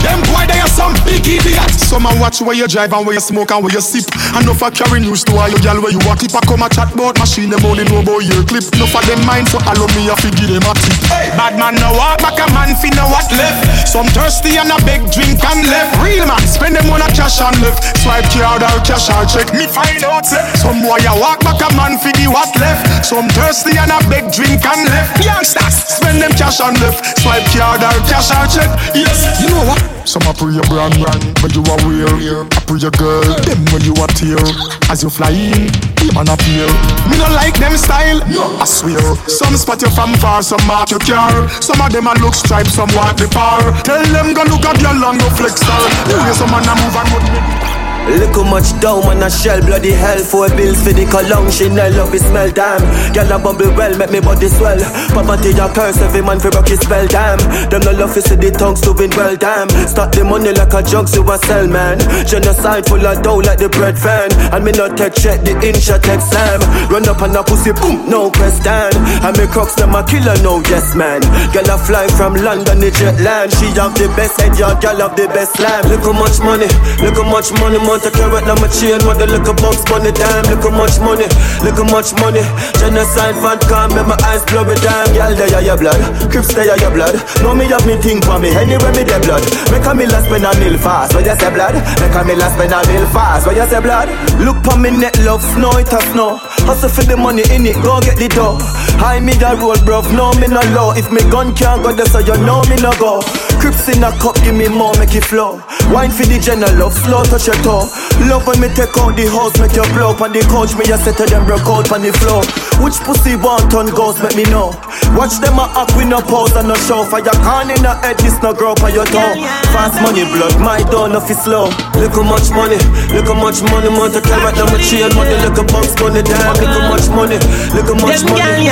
Them 0.01 0.25
boy, 0.33 0.49
they 0.49 0.57
are 0.57 0.73
some 0.73 0.97
big 1.05 1.29
idiots. 1.29 1.85
Some 1.85 2.09
a 2.09 2.13
watch 2.17 2.41
where 2.41 2.57
you 2.57 2.65
drive 2.65 2.97
and 2.97 3.05
where 3.05 3.13
you 3.13 3.21
smoke 3.21 3.53
and 3.53 3.61
where 3.61 3.75
you 3.77 3.85
sip. 3.85 4.09
And 4.33 4.49
no 4.49 4.57
for 4.57 4.73
carry 4.73 5.05
news 5.05 5.29
to 5.29 5.37
all 5.37 5.53
you 5.53 5.61
gal 5.61 5.77
where 5.77 5.93
you 5.93 6.01
walk. 6.09 6.25
If 6.25 6.33
I 6.33 6.41
come 6.49 6.65
a 6.65 6.73
chat 6.73 6.89
about 6.97 7.21
machine, 7.21 7.53
them 7.53 7.61
only 7.69 7.85
know 7.85 8.01
about 8.01 8.25
your 8.25 8.49
clip. 8.49 8.65
No 8.81 8.89
for 8.89 9.05
them 9.05 9.21
mind, 9.29 9.53
so 9.53 9.61
allow 9.61 9.93
me 9.93 10.09
a 10.09 10.17
figure 10.17 10.57
them 10.57 10.65
a 10.65 10.73
tip. 10.73 10.97
Hey. 11.13 11.37
Bad 11.37 11.61
man 11.61 11.77
no 11.77 11.93
walk 11.93 12.25
back 12.25 12.41
a 12.41 12.49
man 12.57 12.73
fi 12.81 12.89
know 12.97 13.13
what 13.13 13.29
left. 13.37 13.85
Some 13.85 14.09
thirsty 14.17 14.57
and 14.57 14.73
a 14.73 14.81
big 14.89 15.05
drink 15.13 15.45
and 15.45 15.69
left. 15.69 15.98
Real 16.03 16.27
man 16.27 16.43
spend 16.47 16.77
them 16.77 16.91
on 16.91 17.03
a 17.03 17.09
cash 17.13 17.41
and 17.41 17.57
left. 17.61 17.83
Swipe 18.03 18.27
card 18.31 18.63
or 18.63 18.79
cash 18.87 19.11
or 19.11 19.25
check. 19.27 19.53
Me 19.55 19.67
find 19.67 20.03
out 20.05 20.27
say 20.27 20.43
some 20.59 20.83
boy 20.83 21.01
a 21.03 21.13
walk 21.19 21.41
back 21.41 21.61
a 21.63 21.69
man 21.77 21.99
fi 21.99 22.13
the 22.19 22.27
what 22.31 22.51
left. 22.59 23.05
Some 23.05 23.29
thirsty 23.35 23.77
and 23.79 23.91
a 23.91 23.99
big 24.09 24.31
drink 24.33 24.65
and 24.65 24.87
left. 24.89 25.25
Youngsters 25.25 25.75
spend 25.89 26.23
them 26.23 26.33
cash 26.33 26.61
and 26.61 26.79
left. 26.81 27.21
Swipe 27.21 27.47
card 27.53 27.83
or 27.83 27.99
cash 28.07 28.31
or 28.31 28.47
check. 28.49 28.71
Yes, 28.95 29.41
you 29.43 29.49
know 29.51 29.65
what? 29.67 29.81
Some 30.09 30.25
a 30.25 30.33
pray 30.33 30.55
your 30.57 30.65
brand, 30.73 30.97
brand, 30.97 31.21
but 31.43 31.53
you 31.53 31.61
are 31.69 31.81
wear. 31.85 32.09
I 32.49 32.61
pray 32.65 32.81
your 32.81 32.95
girl, 32.97 33.29
them 33.45 33.61
when 33.73 33.83
you 33.85 33.93
are 34.01 34.09
tear. 34.17 34.41
As 34.89 35.03
you 35.03 35.11
fly 35.11 35.31
in, 35.31 35.69
man 36.15 36.29
appear. 36.29 36.67
Me 37.11 37.17
no 37.19 37.27
like 37.35 37.59
them 37.59 37.77
style, 37.77 38.23
I 38.61 38.65
swear. 38.65 39.01
Some 39.27 39.57
spot 39.57 39.83
you 39.83 39.91
from 39.91 40.15
far, 40.19 40.43
some 40.43 40.65
mark 40.67 40.91
your 40.91 41.01
car. 41.01 41.49
Some 41.61 41.81
of 41.81 41.93
them 41.93 42.07
a 42.07 42.15
look 42.21 42.35
stripe, 42.35 42.67
some 42.67 42.91
walk 42.95 43.17
the 43.17 43.29
par. 43.29 43.61
Tell 43.83 44.05
them 44.05 44.35
go 44.35 44.43
look 44.45 44.65
at 44.65 44.81
your 44.81 44.95
long, 44.95 45.19
no 45.19 45.29
flex 45.31 45.61
star. 45.61 45.83
You 46.09 46.19
hear 46.23 46.35
some 46.35 46.51
man 46.51 46.69
a 46.69 46.75
move 46.77 46.97
and 46.97 47.09
move 47.11 47.88
Little 48.09 48.45
much 48.45 48.73
down 48.81 49.05
man 49.05 49.23
a 49.23 49.29
shell 49.29 49.61
bloody 49.61 49.93
hell 49.93 50.19
for 50.25 50.49
bills 50.57 50.81
for 50.81 50.97
the 50.97 51.05
cologne. 51.05 51.53
Chanel 51.53 51.93
love 51.93 52.15
it 52.17 52.25
smell 52.25 52.51
damn. 52.51 52.81
Girl 53.13 53.29
a 53.29 53.37
bubble 53.37 53.69
well 53.77 53.93
make 54.01 54.11
me 54.11 54.21
body 54.21 54.49
swell. 54.49 54.81
Poverty 55.13 55.53
a 55.53 55.69
curse 55.69 56.01
every 56.01 56.25
man 56.25 56.41
for 56.41 56.49
rock 56.57 56.69
his 56.69 56.81
spell 56.81 57.07
damn. 57.07 57.37
Them 57.69 57.85
no 57.85 57.93
love 57.93 58.15
to 58.17 58.23
see 58.25 58.35
the 58.41 58.49
tongues 58.51 58.81
doing 58.81 59.13
well 59.13 59.37
damn. 59.37 59.69
Start 59.85 60.17
the 60.17 60.25
money 60.25 60.57
like 60.57 60.73
a 60.73 60.81
junk 60.81 61.13
to 61.13 61.21
a 61.21 61.37
sell 61.45 61.69
man. 61.69 62.01
Genocide 62.25 62.89
full 62.89 63.05
of 63.05 63.21
dough 63.21 63.45
like 63.45 63.61
the 63.61 63.69
bread 63.69 63.99
fan. 64.01 64.33
And 64.57 64.65
me 64.65 64.73
not 64.73 64.97
take 64.97 65.13
check 65.13 65.45
the 65.45 65.53
inch 65.61 65.93
I 65.93 66.01
take 66.01 66.25
slam 66.25 66.65
Run 66.89 67.05
up 67.05 67.21
on 67.21 67.37
a 67.37 67.45
pussy 67.45 67.77
boom 67.77 68.09
no 68.09 68.33
question. 68.33 68.89
And 69.21 69.37
me 69.37 69.45
crocs 69.53 69.77
them 69.77 69.93
a 69.93 70.01
killer 70.01 70.41
no 70.41 70.65
yes 70.65 70.97
man. 70.97 71.21
Girl 71.53 71.69
a 71.69 71.77
fly 71.77 72.09
from 72.17 72.41
London 72.41 72.81
the 72.81 72.89
jet 72.89 73.21
land. 73.21 73.53
She 73.53 73.69
have 73.77 73.93
the 74.01 74.09
best 74.17 74.41
head 74.41 74.57
yeah 74.57 74.73
girl 74.81 75.05
have 75.05 75.13
the 75.13 75.29
best 75.29 75.61
slam 75.61 75.85
Look 75.93 76.09
how 76.09 76.17
much 76.17 76.41
money 76.41 76.69
look 77.05 77.15
how 77.15 77.29
much 77.29 77.53
money 77.61 77.77
money 77.79 77.98
want 77.99 78.07
a 78.07 78.11
carrot, 78.15 78.45
now 78.47 78.55
my 78.63 78.69
chain 78.71 78.99
What 79.03 79.19
the 79.19 79.27
little 79.27 79.55
bugs 79.59 79.83
money, 79.91 80.15
time 80.15 80.47
look 80.47 80.63
how 80.63 80.71
much 80.71 80.99
money 81.03 81.27
Look 81.67 81.79
how 81.79 81.89
much 81.91 82.15
money. 82.23 82.43
Genocide 82.79 83.35
fan 83.43 83.59
come, 83.67 83.95
make 83.95 84.07
my 84.07 84.19
eyes 84.31 84.47
blurry, 84.47 84.79
damn 84.79 85.11
Girl, 85.15 85.35
they 85.35 85.51
are 85.51 85.63
your 85.63 85.79
blood, 85.79 85.99
Crips, 86.31 86.55
they 86.55 86.71
are 86.71 86.79
your 86.79 86.95
blood. 86.95 87.19
Know 87.43 87.55
me 87.55 87.67
have 87.67 87.83
me 87.87 87.99
think 87.99 88.25
for 88.25 88.39
me, 88.39 88.55
anyway 88.55 88.93
me 88.95 89.03
their 89.03 89.21
blood. 89.21 89.43
Make 89.75 89.87
a 89.87 89.93
me 89.95 90.07
last 90.07 90.31
spend 90.31 90.47
a 90.47 90.51
mil 90.63 90.79
fast, 90.79 91.15
what 91.15 91.27
you 91.27 91.35
say 91.35 91.51
blood? 91.51 91.75
Make 91.99 92.15
a 92.15 92.23
me 92.23 92.35
last 92.39 92.55
spend 92.55 92.73
a 92.73 92.79
mil 92.87 93.07
fast, 93.11 93.47
what 93.47 93.57
you 93.59 93.67
say 93.67 93.83
blood? 93.83 94.09
Look 94.39 94.63
for 94.63 94.79
me 94.79 94.95
net 94.95 95.19
love, 95.27 95.43
snow 95.43 95.75
it 95.79 95.91
a 95.91 96.01
snow. 96.15 96.39
Hustle 96.69 96.91
for 96.91 97.03
the 97.03 97.17
money 97.17 97.43
in 97.51 97.67
it, 97.67 97.77
go 97.83 97.99
get 98.01 98.17
the 98.17 98.29
dough. 98.31 98.59
High 99.03 99.21
me 99.21 99.35
the 99.35 99.59
road, 99.59 99.83
bruv, 99.83 100.07
no 100.15 100.31
me 100.39 100.47
no 100.47 100.63
low. 100.75 100.95
If 100.95 101.11
me 101.11 101.23
gun 101.31 101.55
can't 101.55 101.83
go 101.83 101.93
there, 101.93 102.07
so 102.07 102.19
you 102.21 102.37
know 102.47 102.63
me 102.71 102.77
no 102.79 102.93
go 102.99 103.21
Crips 103.61 103.89
in 103.91 104.03
a 104.05 104.11
cup, 104.19 104.37
give 104.43 104.55
me 104.55 104.69
more, 104.69 104.95
make 104.99 105.15
it 105.15 105.25
flow 105.25 105.61
Wine 105.91 106.11
for 106.11 106.27
the 106.27 106.39
general 106.39 106.73
love, 106.79 106.95
slow 106.95 107.23
touch 107.25 107.47
your 107.47 107.57
toe 107.67 107.87
Love 108.27 108.47
when 108.51 108.59
me 108.59 108.69
take 108.75 108.91
out 108.99 109.15
the 109.15 109.31
house, 109.31 109.55
make 109.63 109.79
you 109.79 109.87
blow 109.95 110.11
on 110.19 110.35
the 110.35 110.43
couch, 110.51 110.75
me 110.75 110.83
just 110.83 111.07
set 111.07 111.15
them 111.15 111.47
broke 111.47 111.63
out 111.71 111.87
on 111.95 112.03
the 112.03 112.11
floor. 112.19 112.43
Which 112.83 112.99
pussy 113.07 113.39
want 113.39 113.71
on 113.79 113.87
ghost, 113.95 114.19
make 114.27 114.35
me 114.35 114.43
know. 114.51 114.75
Watch 115.15 115.39
them 115.39 115.63
a 115.63 115.71
act 115.79 115.95
with 115.95 116.11
no 116.11 116.19
pose 116.19 116.51
and 116.59 116.67
no 116.67 116.75
show. 116.75 117.07
Fire 117.07 117.23
can 117.23 117.71
in 117.71 117.79
the 117.79 117.95
head, 118.03 118.19
this 118.19 118.35
no 118.43 118.51
grow 118.51 118.75
on 118.83 118.91
your 118.91 119.07
toe. 119.07 119.39
Fast 119.71 120.03
money, 120.03 120.27
blood, 120.35 120.59
my 120.59 120.83
door, 120.91 121.07
no 121.07 121.23
fi 121.23 121.39
slow. 121.39 121.71
Look 121.95 122.19
how 122.19 122.27
much 122.27 122.51
money, 122.51 122.83
look 123.15 123.31
how 123.31 123.39
much 123.39 123.63
money, 123.71 123.87
want 123.87 124.19
to 124.19 124.21
carry 124.21 124.51
them 124.51 124.67
a 124.67 124.79
chain, 124.83 125.15
money, 125.15 125.39
look 125.47 125.55
how 125.55 125.71
bucks 125.71 125.95
money, 126.03 126.19
damn, 126.27 126.59
look 126.59 126.75
how 126.75 126.91
much 126.91 127.07
money, 127.15 127.39
look 127.71 127.87
how 127.87 128.03
much 128.03 128.27
money. 128.27 128.67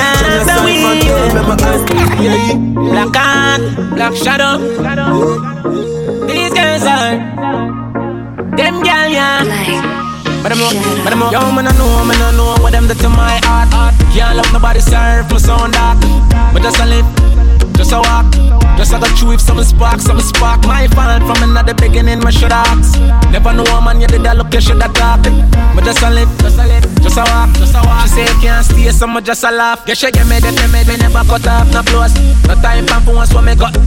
Black 2.75 3.15
hand, 3.15 3.63
black 3.95 4.13
shadow. 4.13 4.59
These 4.77 6.53
girls 6.53 6.85
are. 6.85 7.17
Them 8.55 8.83
gal, 8.83 9.09
yeah. 9.09 9.43
But 10.43 10.51
I'm 10.51 10.61
up, 10.61 10.73
but 11.03 11.13
I'm 11.13 11.23
up. 11.23 11.31
Yo, 11.31 11.51
man, 11.51 11.67
I 11.67 11.71
know, 11.77 12.05
man, 12.05 12.21
I 12.21 12.31
know 12.37 12.55
what 12.61 12.71
them 12.71 12.87
do 12.87 12.93
to 12.93 13.09
my 13.09 13.39
heart. 13.43 13.69
Can't 14.13 14.37
love 14.37 14.53
nobody 14.53 14.79
serve 14.79 15.29
my 15.31 15.37
sound 15.37 15.73
dark. 15.73 15.97
But 16.53 16.61
just 16.61 16.79
a 16.79 16.85
live. 16.85 17.05
Just 17.77 17.91
a 17.91 17.99
walk, 18.01 18.25
just 18.75 18.91
a 18.91 18.97
go 18.97 19.05
through 19.13 19.33
if 19.33 19.41
some 19.41 19.61
spark, 19.61 19.99
some 20.01 20.19
spark. 20.19 20.65
My 20.65 20.87
fault 20.87 21.21
from 21.21 21.47
another 21.47 21.75
beginning, 21.75 22.19
my 22.21 22.31
should 22.31 22.51
ask. 22.51 22.99
Never 23.29 23.53
know 23.53 23.63
a 23.69 23.81
man, 23.85 24.01
you 24.01 24.07
did 24.07 24.23
that 24.23 24.35
look, 24.35 24.51
you 24.51 24.61
should 24.61 24.81
have 24.81 24.93
talked. 24.93 25.29
But 25.75 25.83
just 25.85 26.01
a 26.01 26.09
live, 26.09 26.27
just 26.41 26.57
a 26.57 26.65
live, 26.65 26.81
just 27.05 27.17
a 27.17 27.23
walk, 27.29 27.53
just 27.53 27.75
a 27.77 27.81
walk. 27.85 28.01
She 28.01 28.09
say 28.09 28.25
you 28.25 28.41
can't 28.41 28.65
stay, 28.65 28.89
so 28.89 29.05
me 29.05 29.21
just 29.21 29.43
a 29.43 29.51
laugh. 29.51 29.85
Get 29.85 29.97
she 29.97 30.09
give 30.09 30.27
me 30.27 30.39
the 30.39 30.49
me, 30.73 30.89
me 30.89 30.97
never 30.97 31.21
cut 31.29 31.45
off, 31.45 31.69
no 31.71 31.83
close. 31.83 32.17
No 32.49 32.55
time 32.57 32.87
for 33.05 33.13
once 33.13 33.31
when 33.31 33.45
me 33.45 33.53
got. 33.53 33.77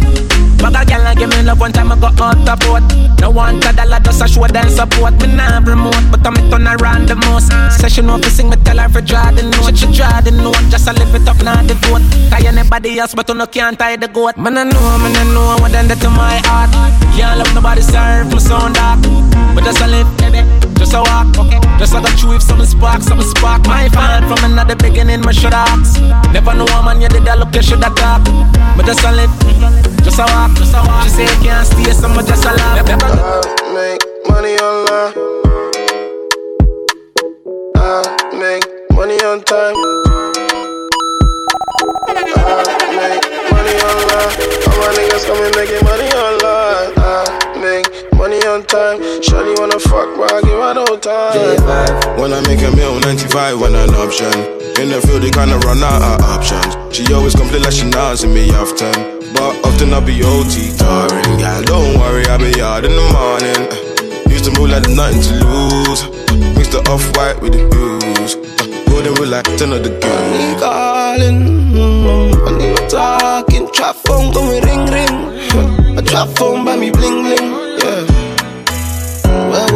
Bag 0.60 0.90
a 0.92 0.96
and 1.00 1.18
give 1.18 1.30
me 1.30 1.42
love 1.42 1.60
one 1.60 1.72
time 1.72 1.90
I 1.90 1.96
got 1.98 2.20
out 2.20 2.36
the 2.44 2.54
boat. 2.60 2.84
No 3.20 3.30
one 3.30 3.56
a 3.64 3.72
dollar 3.72 4.00
just 4.00 4.22
a 4.22 4.28
show 4.28 4.46
them 4.46 4.68
support. 4.68 5.14
Me 5.20 5.26
nah 5.34 5.58
remote, 5.58 6.04
but 6.10 6.26
I'm 6.26 6.34
turn 6.50 6.68
around 6.68 7.08
the 7.08 7.16
most. 7.16 7.48
Session 7.80 8.10
off 8.10 8.20
to 8.20 8.30
sing, 8.30 8.50
me 8.50 8.56
tell 8.64 8.78
her 8.78 8.88
for 8.88 9.00
draw 9.00 9.30
the 9.30 9.42
note. 9.42 9.76
She 9.76 9.86
draw 9.92 10.20
the 10.20 10.30
note, 10.30 10.60
just 10.70 10.88
a 10.88 10.92
live 10.92 11.14
it 11.14 11.28
up, 11.28 11.42
not 11.42 11.66
the 11.66 11.74
vote. 11.86 12.02
Tie 12.30 12.46
anybody 12.46 12.98
else, 12.98 13.14
but 13.14 13.28
you 13.28 13.34
no 13.34 13.46
can't 13.46 13.78
tie 13.78 13.96
the 13.96 14.08
goat. 14.08 14.36
Man, 14.36 14.58
I 14.58 14.64
know, 14.64 14.98
man, 14.98 15.16
I 15.16 15.24
know 15.32 15.56
what 15.60 15.72
done 15.72 15.88
that 15.88 15.98
to 16.00 16.10
my 16.10 16.40
heart. 16.44 16.70
Can't 17.16 17.38
love 17.38 17.54
nobody 17.54 17.82
serve 17.82 18.30
my 18.32 18.38
sound 18.38 18.74
dark. 18.74 19.00
But 19.54 19.64
just 19.64 19.80
a 19.80 19.86
live, 19.86 20.08
baby, 20.18 20.44
just 20.80 20.94
a 20.94 21.00
walk. 21.04 21.28
Just 21.78 21.92
like 21.92 22.08
a 22.08 22.16
chew 22.16 22.32
if 22.32 22.42
something 22.42 22.66
spark, 22.66 23.02
something 23.02 23.28
spark. 23.36 23.66
My 23.66 23.88
fan 23.90 24.24
from 24.26 24.50
another 24.50 24.74
beginning, 24.74 25.20
my 25.20 25.32
should 25.32 25.52
ask. 25.52 26.00
Never 26.32 26.54
know 26.54 26.64
a 26.64 26.82
man, 26.82 27.00
you 27.00 27.08
did 27.08 27.24
that 27.24 27.38
look, 27.38 27.54
you 27.54 27.62
should 27.62 27.84
have 27.84 27.94
talk. 27.94 28.24
But 28.76 28.86
just 28.86 29.04
a 29.04 29.12
live, 29.12 29.30
just 30.02 30.18
a 30.18 30.24
walk, 30.32 30.56
just 30.56 30.72
a 30.72 30.80
walk. 30.80 31.04
She 31.04 31.10
say 31.10 31.28
you 31.28 31.38
can't 31.44 31.66
stay, 31.68 31.92
so 31.92 32.08
much 32.08 32.26
just 32.26 32.44
a 32.48 32.56
laugh. 32.56 32.80
I 32.80 32.96
make 33.76 34.00
money 34.24 34.56
online. 34.56 35.12
I 37.76 38.00
make 38.40 38.64
money 38.96 39.20
on 39.20 39.44
time. 39.44 39.76
I 42.40 42.64
make 42.96 43.24
money 43.52 43.74
online. 43.84 44.32
All 44.64 44.76
my 44.80 44.88
niggas 44.96 45.28
coming 45.28 45.52
making 45.60 45.84
money 45.84 45.89
When 51.10 52.32
I 52.32 52.40
make 52.46 52.62
a 52.62 52.70
meal, 52.70 53.00
95 53.00 53.60
when 53.60 53.74
an 53.74 53.90
option. 53.98 54.30
In 54.78 54.94
the 54.94 55.02
field, 55.02 55.22
they 55.22 55.30
kinda 55.30 55.58
run 55.66 55.82
out 55.82 56.02
of 56.02 56.22
options. 56.22 56.70
She 56.94 57.02
always 57.12 57.34
complain 57.34 57.62
like 57.62 57.72
she 57.72 57.90
not 57.90 58.18
see 58.18 58.28
me 58.28 58.48
often. 58.54 58.94
But 59.34 59.58
often 59.66 59.92
I 59.92 59.98
be 59.98 60.22
OT 60.22 60.70
tiring. 60.78 61.40
Yeah, 61.40 61.62
don't 61.62 61.98
worry, 61.98 62.24
I 62.26 62.36
be 62.38 62.62
out 62.62 62.84
in 62.84 62.94
the 62.94 63.06
morning. 63.10 64.30
Used 64.30 64.44
to 64.44 64.52
move 64.54 64.70
like 64.70 64.84
there's 64.84 64.94
nothing 64.94 65.20
to 65.22 65.34
lose. 65.50 66.00
Mix 66.54 66.68
the 66.68 66.78
off 66.86 67.02
white 67.16 67.42
with 67.42 67.54
the 67.58 67.66
blues. 67.66 68.36
Golden 68.86 69.14
with 69.18 69.30
like 69.30 69.50
10 69.58 69.72
of 69.72 69.82
the 69.82 69.90
girls. 69.90 70.62
calling. 70.62 71.74
Mm, 71.74 72.44
when 72.44 72.60
you 72.60 72.76
talking, 72.88 73.66
trap 73.72 73.96
phone 74.06 74.30
going 74.30 74.62
ring 74.62 74.86
ring. 74.86 75.98
A 75.98 76.02
trap 76.02 76.28
phone 76.38 76.64
by 76.64 76.76
me 76.76 76.92
bling 76.92 77.24
bling. 77.24 77.50
Yeah. 77.82 78.19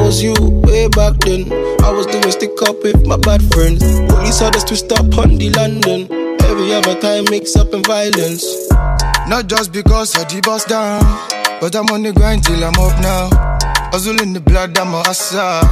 Where 0.04 0.10
was 0.10 0.22
you 0.22 0.34
way 0.68 0.86
back 0.88 1.16
then? 1.20 1.50
I 1.82 1.90
was 1.90 2.04
doing 2.04 2.30
stick 2.30 2.60
up 2.68 2.82
with 2.82 3.06
my 3.06 3.16
bad 3.16 3.40
friends. 3.54 3.80
Police 4.12 4.38
had 4.38 4.54
us 4.54 4.62
twist 4.62 4.92
up 4.92 5.16
on 5.16 5.38
the 5.38 5.48
London. 5.56 6.12
Every 6.44 6.74
other 6.74 6.94
time 7.00 7.24
mix 7.30 7.56
up 7.56 7.72
in 7.72 7.82
violence. 7.84 8.44
Not 9.26 9.46
just 9.46 9.72
because 9.72 10.14
I 10.14 10.24
D-boss 10.24 10.66
down, 10.66 11.00
but 11.58 11.74
I'm 11.74 11.88
on 11.88 12.02
the 12.02 12.12
grind 12.12 12.44
till 12.44 12.62
I'm 12.62 12.76
up 12.76 13.00
now. 13.00 13.30
Hustle 13.92 14.20
in 14.20 14.34
the 14.34 14.40
blood, 14.40 14.76
I'm 14.76 14.92
a 14.92 15.02
hustler. 15.04 15.62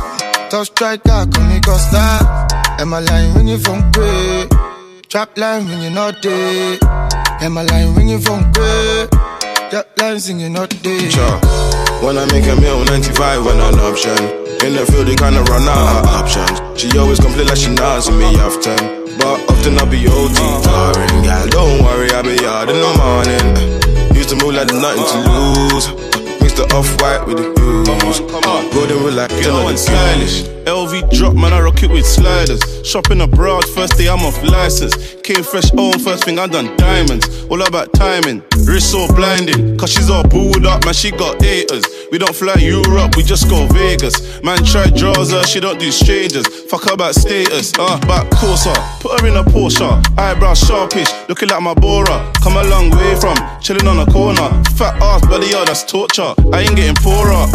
Tough 0.49 0.69
striker, 0.69 1.27
call 1.29 1.45
me 1.45 1.61
Costa. 1.61 2.25
Am 2.81 2.95
I 2.95 3.01
lying 3.01 3.35
when 3.35 3.47
you 3.47 3.59
from 3.59 3.85
pay? 3.93 4.49
Trap 5.11 5.37
line 5.37 5.67
when 5.67 5.83
you're 5.83 5.91
not 5.91 6.23
there. 6.23 6.79
Am 7.43 7.59
I 7.59 7.65
lying 7.65 7.95
when 7.95 8.09
you 8.09 8.19
from 8.19 8.51
pay? 8.55 9.09
Trap 9.69 9.89
line 10.01 10.19
singing 10.19 10.55
not 10.55 10.71
there. 10.71 11.11
Sure. 11.11 11.72
When 12.03 12.19
I 12.19 12.27
make 12.33 12.47
a 12.51 12.57
meal, 12.61 12.85
95 12.85 13.45
when 13.47 13.61
an 13.61 13.79
option. 13.79 14.19
In 14.67 14.75
the 14.75 14.83
field, 14.91 15.07
they 15.07 15.15
kinda 15.15 15.39
run 15.47 15.69
out 15.71 16.03
of 16.03 16.11
options. 16.19 16.59
She 16.75 16.91
always 16.99 17.21
complain 17.21 17.47
like 17.47 17.57
she 17.57 17.71
not 17.71 18.03
see 18.03 18.11
me 18.11 18.27
often. 18.43 19.07
But 19.19 19.39
often 19.47 19.79
I 19.79 19.85
be 19.87 20.03
OT 20.11 20.35
tiring. 20.67 21.23
Yeah, 21.23 21.47
don't 21.47 21.79
worry, 21.85 22.11
I 22.11 22.23
be 22.23 22.35
out 22.45 22.69
in 22.69 22.75
the 22.75 22.93
morning. 22.99 24.19
Used 24.19 24.31
to 24.31 24.37
move 24.37 24.55
like 24.55 24.67
there's 24.67 24.83
nothing 24.83 25.07
to 25.15 25.19
lose. 25.31 25.87
Mix 26.43 26.55
the 26.55 26.67
off 26.75 26.91
white 27.01 27.25
with 27.25 27.39
the 27.39 27.55
blues. 27.55 28.19
Golden 28.75 29.05
with 29.05 29.15
like 29.15 29.31
You 29.39 29.53
know 29.55 29.69
I'm 29.69 29.77
stylish. 29.77 30.43
LV 30.67 31.11
drop, 31.17 31.35
man, 31.35 31.53
I 31.53 31.61
rock 31.61 31.83
it 31.85 31.91
with 31.91 32.07
sliders. 32.07 32.61
Shopping 32.85 33.21
abroad, 33.21 33.65
first 33.65 33.97
day 33.97 34.09
I'm 34.09 34.25
off 34.27 34.43
license. 34.43 34.95
Came 35.23 35.45
fresh 35.45 35.71
home, 35.71 36.01
first 36.01 36.25
thing 36.25 36.41
I 36.41 36.49
done 36.49 36.77
diamonds. 36.77 37.45
All 37.45 37.63
about 37.63 37.93
timing, 37.93 38.43
wrist 38.65 38.91
so 38.91 39.07
blinding. 39.15 39.79
Cause 39.79 39.93
she's 39.93 40.11
all 40.11 40.27
booed 40.27 40.67
up, 40.67 40.85
man, 40.85 40.95
she 40.95 41.13
got 41.13 41.41
haters. 41.41 41.85
We 42.11 42.19
don't 42.19 42.35
fly 42.35 42.55
Europe, 42.55 43.17
we 43.17 43.23
just 43.23 43.49
go 43.49 43.69
Vegas. 43.69 44.43
Man, 44.43 44.59
try 44.65 44.91
draws 44.91 45.31
her, 45.31 45.45
she 45.45 45.61
don't 45.61 45.79
do 45.79 45.93
strangers. 45.93 46.47
Fuck 46.65 46.85
her 46.85 46.95
about 46.95 47.15
status, 47.15 47.73
uh, 47.79 48.01
back 48.01 48.29
closer. 48.31 48.75
Put 48.99 49.21
her 49.21 49.27
in 49.29 49.37
a 49.37 49.45
Porsche, 49.45 49.89
eyebrows 50.19 50.59
sharpish, 50.59 51.09
looking 51.29 51.49
like 51.51 51.63
my 51.63 51.75
Bora. 51.75 52.33
Come 52.43 52.57
a 52.57 52.65
long 52.65 52.91
way 52.91 53.15
from 53.21 53.37
chilling 53.61 53.87
on 53.87 54.01
a 54.01 54.11
corner. 54.11 54.51
Fat 54.75 55.01
ass, 55.01 55.25
bloody 55.25 55.47
yeah, 55.47 55.65
that's 55.65 55.85
torture. 55.85 56.35
I 56.53 56.63
ain't 56.63 56.75
getting 56.75 56.97
poorer. 56.97 57.47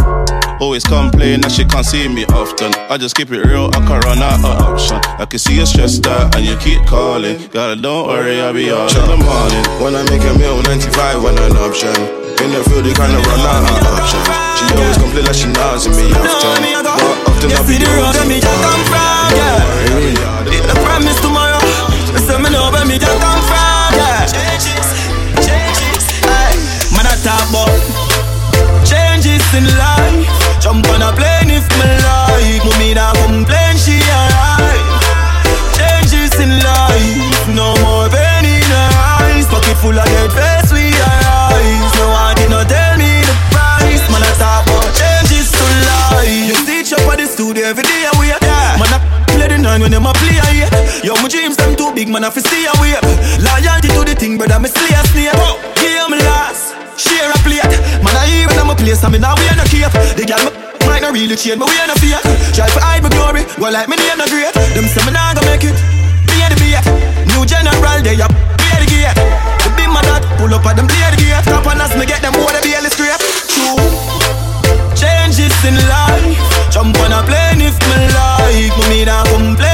Always 0.59 0.83
complain 0.83 1.41
that 1.41 1.51
she 1.51 1.65
can't 1.65 1.85
see 1.85 2.07
me 2.07 2.25
often. 2.27 2.73
I 2.89 2.97
just 2.97 3.15
keep 3.15 3.29
it 3.31 3.45
real, 3.45 3.67
I 3.67 3.85
can't 3.85 4.03
run 4.05 4.17
out 4.19 4.39
of 4.39 4.45
option. 4.45 4.97
I 5.19 5.25
can 5.25 5.37
see 5.37 5.57
you 5.57 5.65
stressed 5.65 6.07
out 6.07 6.35
and 6.35 6.45
you 6.45 6.55
keep 6.57 6.83
calling. 6.87 7.37
Girl, 7.57 7.75
don't 7.75 8.05
worry, 8.05 8.39
I'll 8.39 8.53
be 8.53 8.69
out 8.69 8.93
in 8.93 9.01
the 9.09 9.17
morning. 9.17 9.65
When 9.81 9.97
I 9.97 10.05
make 10.13 10.21
a 10.21 10.33
meal, 10.37 10.61
95 10.61 11.25
when 11.25 11.33
an 11.41 11.57
option. 11.57 11.89
In 12.37 12.53
the 12.53 12.61
field, 12.69 12.85
they 12.85 12.93
kinda 12.93 13.17
run 13.17 13.41
out 13.49 13.65
of 13.65 13.97
options. 13.97 14.29
She 14.61 14.69
always 14.77 14.97
complain 15.01 15.25
like 15.25 15.33
she 15.33 15.49
not 15.57 15.81
see 15.81 15.89
me 15.89 16.13
often. 16.13 16.21
But 16.21 16.93
often 17.25 17.49
You 17.49 17.57
see 17.65 17.81
the 17.81 17.89
road 17.97 18.13
where 18.13 18.29
me 18.29 18.37
just 18.37 18.61
come 18.61 18.83
from, 18.85 19.33
yeah. 19.33 20.53
It 20.53 20.69
the 20.69 20.77
promise 20.85 21.17
tomorrow. 21.17 21.57
You 22.13 22.21
say 22.21 22.37
me 22.37 22.53
know 22.53 22.69
where 22.69 22.85
me 22.85 23.01
just 23.01 23.17
come 23.25 23.36
when 49.87 49.95
them 49.95 50.03
a 50.03 50.11
play 50.19 50.35
here. 50.51 50.67
Yo, 50.99 51.15
my 51.23 51.31
dreams 51.31 51.55
them 51.55 51.71
too 51.71 51.95
big, 51.95 52.11
man, 52.11 52.27
I 52.27 52.29
fi 52.29 52.43
stay 52.43 52.67
away. 52.75 52.99
Loyalty 53.39 53.87
to 53.95 54.03
the 54.03 54.11
thing, 54.19 54.35
brother, 54.35 54.59
me 54.59 54.67
slay 54.67 54.91
a 54.91 55.01
snake. 55.07 55.31
Give 55.79 56.11
me 56.11 56.19
last, 56.27 56.75
share 56.99 57.31
a 57.31 57.37
plate. 57.47 57.63
Man, 58.03 58.11
I 58.11 58.27
hear 58.27 58.51
when 58.51 58.59
I'm 58.59 58.69
a 58.69 58.75
place, 58.75 58.99
I 59.03 59.07
mean, 59.07 59.23
now 59.23 59.39
we 59.39 59.47
no 59.55 59.63
cape. 59.63 59.95
The 60.19 60.27
girl 60.27 60.43
me 60.43 60.51
might 60.83 60.99
not 60.99 61.15
really 61.15 61.39
change, 61.39 61.55
but 61.55 61.71
we 61.71 61.79
ain't 61.79 61.87
no 61.87 61.95
fake. 62.03 62.19
Try 62.51 62.67
to 62.67 62.79
hide 62.83 62.99
my 62.99 63.09
glory, 63.15 63.47
go 63.55 63.71
like 63.71 63.87
me 63.87 63.95
name 63.95 64.19
no 64.19 64.27
great. 64.27 64.51
Them 64.75 64.91
say 64.91 64.99
me 65.07 65.15
nah 65.15 65.31
go 65.31 65.39
make 65.47 65.63
it. 65.63 65.75
Be 66.27 66.35
the 66.51 66.57
beat. 66.59 66.83
New 67.31 67.47
general, 67.47 68.03
they 68.03 68.19
up, 68.19 68.35
be 68.59 68.67
the 68.83 68.87
gate. 68.91 69.15
The 69.63 69.71
big 69.79 69.87
man 69.87 70.03
that 70.11 70.19
pull 70.35 70.51
up 70.51 70.67
at 70.67 70.75
them 70.75 70.91
play 70.91 71.15
the 71.15 71.19
gate. 71.23 71.47
Top 71.47 71.63
on 71.63 71.79
us, 71.79 71.95
me 71.95 72.03
get 72.03 72.19
them 72.19 72.35
more 72.35 72.51
the 72.51 72.59
barely 72.59 72.91
straight. 72.91 73.15
True. 73.47 73.79
Changes 74.99 75.55
in 75.63 75.79
life. 75.87 76.35
Jump 76.75 76.99
on 76.99 77.15
a 77.15 77.23
plane 77.23 77.63
if 77.63 77.77
me 77.87 77.97
like. 78.11 78.75
Me 78.89 79.03
nah 79.03 79.23
complain, 79.27 79.66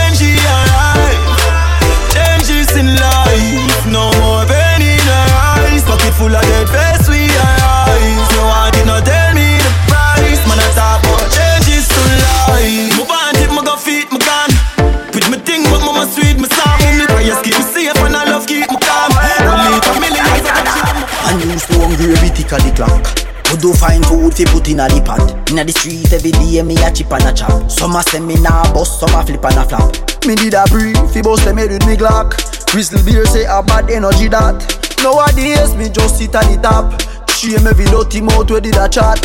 of 22.18 22.62
the 22.62 22.74
clock. 22.76 23.04
We 23.50 23.58
do 23.58 23.74
find 23.74 24.06
food 24.06 24.34
fi 24.34 24.46
put 24.46 24.70
inna 24.70 24.90
the 24.90 25.02
pot. 25.02 25.22
Inna 25.50 25.64
the 25.64 25.74
street 25.74 26.12
every 26.14 26.32
day 26.32 26.62
me 26.62 26.76
a 26.82 26.90
chip 26.92 27.12
and 27.14 27.26
a 27.26 27.34
chop. 27.34 27.70
Some 27.70 27.96
a 27.96 28.04
nah 28.42 28.74
bust, 28.74 29.00
some 29.00 29.14
a 29.14 29.26
flip 29.26 29.44
and 29.46 29.58
a 29.58 29.66
flap. 29.66 29.94
Me 30.26 30.36
did 30.36 30.54
a 30.54 30.66
brief 30.70 30.98
fi 31.14 31.22
bust 31.22 31.46
them 31.46 31.58
head 31.58 31.70
with 31.70 31.86
me 31.86 31.96
Glock. 31.96 32.38
Crystal 32.70 33.02
beer 33.06 33.26
say 33.26 33.46
a 33.46 33.62
bad 33.62 33.90
energy 33.90 34.28
that. 34.30 34.58
Nowadays 35.02 35.76
me 35.76 35.90
just 35.90 36.18
sit 36.18 36.36
at 36.36 36.46
the 36.50 36.58
top. 36.62 36.98
Shame 37.30 37.66
every 37.66 37.86
dirty 37.86 38.22
mouth 38.22 38.50
where 38.50 38.62
did 38.62 38.78
a 38.78 38.88
chat. 38.90 39.20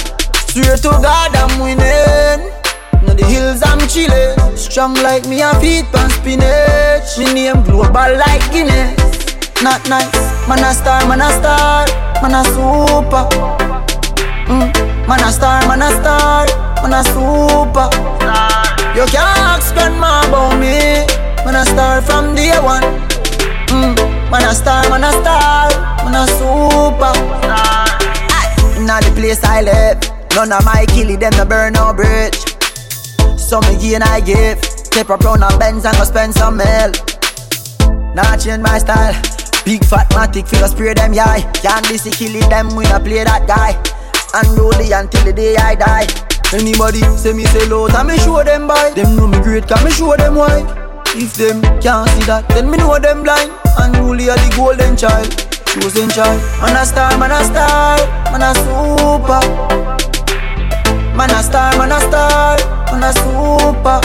Swear 0.52 0.76
to 0.76 0.92
God 1.00 1.32
I'm 1.36 1.60
winning. 1.60 2.52
Now 3.04 3.14
the 3.14 3.24
hills 3.24 3.62
I'm 3.64 3.80
chillin'. 3.88 4.56
Strong 4.56 4.94
like 5.04 5.26
me 5.28 5.40
a 5.40 5.52
feet 5.60 5.86
pan 5.92 6.10
spinach. 6.10 7.16
Me 7.18 7.32
name 7.32 7.62
global 7.64 8.12
like 8.16 8.44
Guinness. 8.52 8.96
Not 9.62 9.82
nice, 9.88 10.14
man 10.46 10.62
a 10.62 10.72
star, 10.72 11.02
man 11.08 11.20
a 11.20 11.30
star, 11.34 11.86
man 12.22 12.34
a 12.34 12.44
super. 12.44 13.24
Mm. 14.48 15.06
Man 15.06 15.20
a 15.20 15.32
star, 15.32 15.66
man 15.68 15.82
a 15.82 15.90
star, 16.00 16.46
man 16.82 16.94
a 16.94 17.02
super. 17.04 17.88
You 18.96 19.04
can't 19.06 19.38
ask 19.52 19.74
grandma 19.74 20.26
about 20.26 20.58
me. 20.58 21.06
Man 21.44 21.54
a 21.54 21.64
star 21.64 22.02
from 22.02 22.34
day 22.34 22.58
one. 22.60 22.82
Mm. 23.68 23.94
Man 24.30 24.44
a 24.44 24.54
star, 24.54 24.88
man 24.90 25.04
a 25.04 25.12
star, 25.12 25.70
man 26.04 26.14
a 26.14 26.26
super. 26.38 27.12
Inna 28.76 29.00
the 29.00 29.12
place 29.14 29.42
I 29.44 29.62
live, 29.62 29.98
none 30.34 30.52
of 30.52 30.64
my 30.64 30.84
killie 30.88 31.18
them 31.18 31.32
no 31.36 31.44
burn 31.44 31.74
no 31.74 31.92
bridge. 31.92 32.36
So 33.38 33.60
Some 33.60 33.64
again 33.76 34.02
I 34.02 34.20
give, 34.20 34.60
take 34.90 35.08
a 35.08 35.16
crown 35.18 35.42
and 35.42 35.58
Benz 35.58 35.84
and 35.84 35.96
go 35.96 36.04
spend 36.04 36.34
some 36.34 36.56
mil. 36.58 36.92
Nah 38.14 38.36
change 38.36 38.62
my 38.62 38.78
style. 38.78 39.37
Big 39.68 39.84
fat 39.84 40.08
matic 40.16 40.48
figure 40.48 40.66
spray 40.66 40.94
them 40.94 41.12
yai. 41.12 41.44
Can't 41.60 41.84
be 41.92 41.98
see 42.00 42.08
kill 42.08 42.32
it 42.40 42.48
them 42.48 42.72
when 42.74 42.86
I 42.86 42.96
play 42.98 43.20
that 43.20 43.44
guy. 43.44 43.76
And 44.32 44.48
Unruly 44.56 44.96
until 44.96 45.20
the 45.28 45.32
day 45.36 45.60
I 45.60 45.74
die. 45.76 46.08
Anybody 46.56 47.04
say 47.20 47.36
me 47.36 47.44
say 47.52 47.68
low, 47.68 47.84
I 47.88 48.00
me 48.00 48.16
show 48.16 48.42
them 48.42 48.66
by. 48.66 48.96
Them 48.96 49.12
know 49.14 49.26
me 49.28 49.36
great, 49.44 49.68
can 49.68 49.84
me 49.84 49.90
show 49.92 50.16
them 50.16 50.36
why. 50.40 50.64
If 51.12 51.36
them 51.36 51.60
can't 51.84 52.08
see 52.16 52.24
that, 52.24 52.48
then 52.48 52.70
me 52.72 52.80
know 52.80 52.96
them 52.96 53.20
blind. 53.20 53.52
Unruly 53.76 54.32
are 54.32 54.40
the 54.40 54.48
golden 54.56 54.96
child, 54.96 55.28
chosen 55.68 56.08
child. 56.16 56.40
Man 56.64 56.72
a 56.72 56.88
star, 56.88 57.12
man 57.20 57.28
a 57.28 57.44
star, 57.44 58.00
man 58.32 58.40
a 58.40 58.56
super. 58.64 59.44
Man 61.12 61.28
a 61.28 61.44
star, 61.44 61.76
man 61.76 61.92
a 61.92 62.00
star, 62.08 62.56
man 62.88 63.04
a 63.04 63.12
super. 63.12 64.00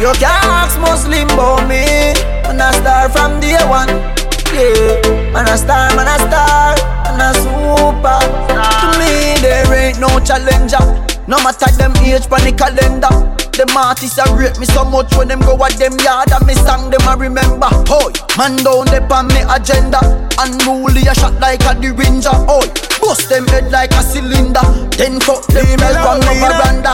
You 0.00 0.08
can't 0.16 0.40
ask 0.56 0.80
Muslim 0.80 1.28
about 1.36 1.68
me. 1.68 2.16
Man 2.48 2.64
a 2.64 2.72
star 2.72 3.12
from 3.12 3.44
day 3.44 3.60
one. 3.68 4.23
Yeah, 4.54 5.32
man 5.32 5.48
a 5.48 5.58
star, 5.58 5.90
man 5.96 6.06
a 6.06 6.14
star, 6.14 6.78
man 7.10 7.18
a 7.18 7.34
super. 7.34 8.22
To 8.54 8.88
me 9.02 9.34
there 9.42 9.66
ain't 9.74 9.98
no 9.98 10.20
challenger. 10.20 10.78
No 11.26 11.42
matter 11.42 11.66
them 11.74 11.90
age 11.98 12.26
the 12.30 12.54
calendar. 12.56 13.34
Them 13.54 13.76
artists 13.76 14.18
a 14.18 14.24
rate 14.34 14.58
me 14.58 14.66
so 14.66 14.84
much 14.84 15.14
when 15.16 15.28
them 15.28 15.40
go 15.40 15.54
at 15.64 15.78
them 15.78 15.98
yard 16.02 16.30
and 16.30 16.46
me 16.46 16.54
song 16.54 16.90
them 16.90 17.02
I 17.02 17.14
remember. 17.14 17.66
Hoy, 17.90 18.14
man 18.38 18.54
down 18.62 18.86
there 18.86 19.02
on 19.10 19.26
me 19.28 19.42
agenda. 19.50 19.98
Unruly 20.38 21.02
a 21.06 21.14
shot 21.14 21.34
like 21.40 21.62
a 21.66 21.74
the 21.74 21.90
ranger. 21.90 22.34
Hoy, 22.46 22.66
bust 23.02 23.28
them 23.28 23.46
head 23.48 23.70
like 23.70 23.90
a 23.90 24.02
cylinder. 24.02 24.62
Then 24.94 25.18
cut 25.18 25.42
them 25.50 25.66
bell 25.78 25.98
from 25.98 26.20
no 26.22 26.34
veranda. 26.38 26.92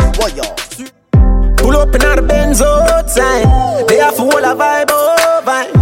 Pull 1.57 1.77
up 1.77 1.95
in 1.95 2.01
the 2.01 2.25
Benz 2.27 2.63
outside. 2.63 3.89
They 3.89 3.99
have 3.99 4.17
full 4.17 4.33
of 4.33 4.57
vibe 4.57 4.89
oh, 4.89 5.41
over. 5.45 5.65
Girl, 5.73 5.80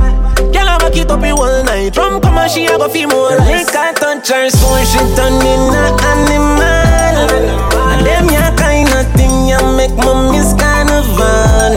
I'ma 0.89 0.97
keep 0.97 1.11
up 1.11 1.23
it 1.23 1.33
all 1.33 1.65
night. 1.65 1.93
Drum 1.93 2.19
come 2.21 2.39
and 2.39 2.51
she 2.51 2.65
a 2.65 2.79
go 2.79 2.89
feel 2.89 3.09
more 3.09 3.37
like. 3.37 3.69
I 3.77 3.93
touch 3.93 4.29
her 4.29 4.49
so 4.49 4.69
she 4.89 4.99
turn 5.17 5.37
in 5.45 5.69
a 5.77 5.85
animal. 6.01 7.29
And 7.93 8.07
them 8.07 8.29
ya 8.33 8.49
kind 8.57 8.89
of 8.89 9.05
thing 9.13 9.49
ya 9.49 9.61
make 9.77 9.93
me 9.93 10.13
miss 10.33 10.57
carnival. 10.57 11.77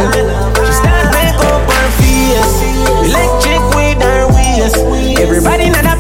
She 0.63 0.71
start 0.79 1.11
make 1.11 1.35
up 1.43 1.67
her 1.67 1.89
face, 1.99 2.55
electric 3.03 3.59
with 3.75 3.99
her 3.99 4.31
waist. 4.31 4.79
Everybody 5.19 5.65
in 5.67 5.90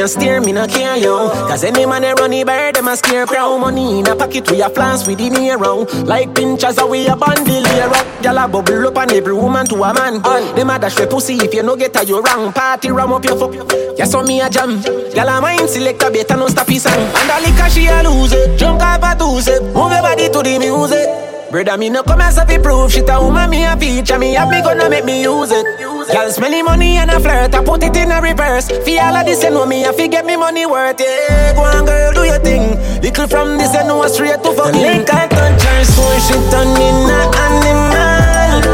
pum 0.00 0.08
shots, 0.08 0.16
me 0.16 0.26
a 0.26 0.30
steer, 0.30 0.40
me 0.40 0.52
no 0.52 0.66
care 0.66 0.96
yo. 0.96 1.28
Cause 1.48 1.64
any 1.64 1.86
man 1.86 2.02
they 2.02 2.14
run 2.14 2.30
the 2.30 2.44
bird, 2.44 2.74
them 2.74 2.88
a 2.88 2.96
scare 2.96 3.26
crow. 3.26 3.58
Money 3.58 3.98
in 3.98 4.06
a 4.06 4.16
pocket, 4.16 4.50
we 4.50 4.62
a 4.62 4.68
floss 4.68 5.06
with 5.06 5.18
the 5.18 5.28
hero. 5.28 5.84
Like 6.04 6.34
pinchers, 6.34 6.78
we 6.88 7.06
a 7.06 7.16
bundle 7.16 7.64
here 7.64 7.84
up. 7.84 8.06
Gyal 8.22 8.44
a 8.44 8.48
bubble 8.48 8.86
up 8.88 8.98
on 8.98 9.12
every 9.12 9.34
woman 9.34 9.66
to 9.66 9.76
a 9.76 9.94
man. 9.94 10.24
On 10.24 10.54
them 10.54 10.70
a 10.70 10.78
dash 10.78 10.98
we 10.98 11.06
pussy 11.06 11.34
if 11.34 11.54
you 11.54 11.62
no 11.62 11.76
get 11.76 11.96
a 11.96 12.04
you 12.04 12.20
wrong. 12.20 12.52
Party 12.52 12.90
ram 12.90 13.12
up 13.12 13.24
your 13.24 13.36
fuck. 13.38 13.52
Yes, 13.98 14.14
on 14.14 14.26
me 14.26 14.40
a 14.40 14.48
jam. 14.48 14.78
Gyal 14.80 15.38
a 15.38 15.40
mind 15.40 15.68
select 15.68 16.02
a 16.02 16.10
better 16.10 16.36
no 16.36 16.48
stop 16.48 16.68
his 16.68 16.82
song. 16.82 16.94
And 16.94 17.30
a 17.30 17.40
liquor 17.40 17.70
she 17.70 17.86
a 17.86 18.02
lose 18.02 18.32
it. 18.32 18.58
Drunk 18.58 18.82
off 18.82 19.02
a 19.02 19.18
two 19.18 19.40
sip. 19.40 19.62
Move 19.62 19.92
your 19.92 20.02
body 20.02 20.28
to 20.28 20.42
the 20.42 20.58
music. 20.58 21.30
Brother, 21.50 21.76
me 21.76 21.90
no 21.90 22.04
come 22.04 22.20
as 22.20 22.38
a 22.38 22.46
fi 22.46 22.58
prove 22.58 22.92
shit 22.92 23.08
a 23.08 23.20
woman 23.20 23.50
me 23.50 23.64
a 23.64 23.76
feature 23.76 24.20
me 24.20 24.34
have 24.34 24.48
me 24.50 24.62
gonna 24.62 24.88
make 24.88 25.04
me 25.04 25.22
use 25.22 25.50
it. 25.50 25.66
Girl 26.12 26.30
smelly 26.30 26.62
money 26.62 26.96
and 26.96 27.10
a 27.10 27.20
flirt, 27.20 27.54
I 27.54 27.62
put 27.64 27.84
it 27.84 27.96
in 27.96 28.10
a 28.10 28.20
reverse. 28.20 28.66
Fi 28.84 28.98
all 28.98 29.14
of 29.14 29.26
this, 29.26 29.42
you 29.44 29.50
know 29.50 29.64
me, 29.64 29.84
I 29.84 29.92
fi 29.92 30.08
get 30.08 30.26
me 30.26 30.36
money 30.36 30.66
worth. 30.66 30.98
Yeah, 30.98 31.54
go 31.54 31.62
on, 31.62 31.86
girl, 31.86 32.12
do 32.12 32.24
your 32.24 32.38
thing. 32.40 32.76
Little 33.00 33.28
from 33.28 33.58
this, 33.58 33.72
you 33.74 33.84
know 33.84 34.04
straight 34.08 34.42
to 34.42 34.52
fucking. 34.52 34.80
Link 34.82 35.08
I 35.12 35.28
touch 35.28 35.62
her, 35.62 35.84
so 35.84 36.02
she 36.18 36.34
turn 36.50 36.66
in 36.74 37.10
a 37.14 37.20
animal. 37.46 38.66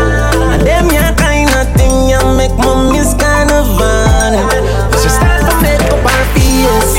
And 0.53 0.62
them 0.66 0.89
ya 0.89 1.12
kind 1.16 1.51
of 1.61 1.68
thing, 1.76 2.09
ya 2.09 2.24
make 2.37 2.57
me 2.57 2.72
miss 2.97 3.12
carnival. 3.14 4.32
She 4.97 5.09
start 5.12 5.45
to 5.45 5.55
make 5.61 5.80
up 5.93 6.09
her 6.09 6.24
face, 6.32 6.97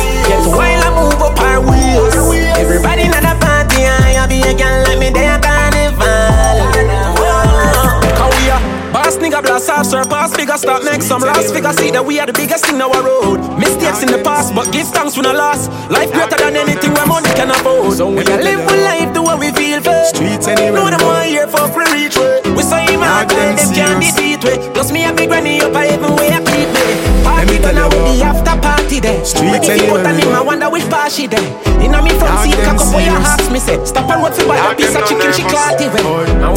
surpass 9.87 10.35
figure, 10.35 10.57
start 10.57 10.83
make 10.83 11.01
some 11.01 11.21
last 11.21 11.53
figure. 11.53 11.71
See 11.73 11.91
that 11.91 12.05
we 12.05 12.19
are 12.19 12.27
the 12.27 12.33
biggest 12.33 12.65
thing 12.65 12.75
in 12.75 12.81
our 12.81 13.01
road. 13.01 13.39
Mistakes 13.57 14.03
in 14.03 14.11
the 14.11 14.21
past, 14.21 14.53
but 14.53 14.71
give 14.71 14.87
thanks 14.89 15.15
for 15.15 15.23
no 15.23 15.31
lost. 15.31 15.71
Life 15.89 16.11
greater 16.11 16.35
than 16.35 16.55
anything 16.55 16.93
where 16.93 17.07
money 17.07 17.31
can 17.33 17.49
afford. 17.49 17.95
So 17.95 18.09
we 18.11 18.21
a 18.27 18.37
live 18.37 18.61
with 18.67 18.83
life 18.83 19.13
the 19.13 19.23
way 19.23 19.35
we 19.39 19.49
feel 19.55 19.79
for. 19.81 19.95
Streets 20.11 20.47
anywhere. 20.47 20.83
Know 20.83 20.89
them 20.91 21.01
one 21.07 21.27
here 21.27 21.47
for 21.47 21.67
free 21.71 21.87
reach. 21.95 22.17
We 22.55 22.61
say 22.63 22.85
him 22.91 23.01
hard, 23.01 23.29
them 23.29 23.55
can't 23.73 24.03
defeat. 24.03 24.43
Plus 24.73 24.91
me 24.91 25.05
a 25.05 25.13
big 25.13 25.29
granny 25.29 25.61
up, 25.61 25.73
I 25.73 25.95
even 25.95 26.15
way 26.15 26.29
I 26.35 26.43
keep 26.43 27.16
me. 27.27 27.57
Party 27.57 27.57
done 27.59 27.89
with 27.91 28.05
the 28.07 28.23
after 28.23 28.55
party, 28.61 28.97
there. 28.99 29.19
Streets 29.25 29.43
When 29.51 29.61
if 29.61 29.67
you 29.67 29.73
anywhere 29.91 30.03
put 30.03 30.15
we 30.15 30.21
him, 30.23 30.35
I 30.35 30.41
wonder 30.41 30.69
which 30.69 30.87
part 30.89 31.11
she 31.11 31.27
there. 31.27 31.43
Inna 31.83 31.99
me 32.01 32.11
front 32.15 32.33
Dog 32.33 32.45
seat, 32.47 32.55
them 32.57 32.77
cock 32.77 32.87
up 32.87 32.93
where 32.95 33.05
your 33.05 33.19
serious. 33.19 33.35
ask 33.37 33.51
me 33.51 33.59
say. 33.59 33.77
Stop 33.85 34.09
and 34.09 34.19
road 34.23 34.33
for 34.35 34.45
buy 34.47 34.57
a 34.57 34.75
piece 34.75 34.95
of 34.95 35.03
chicken, 35.07 35.31
she 35.35 35.43
nervous. 35.43 35.53
can't 35.53 35.81
even. 35.83 36.03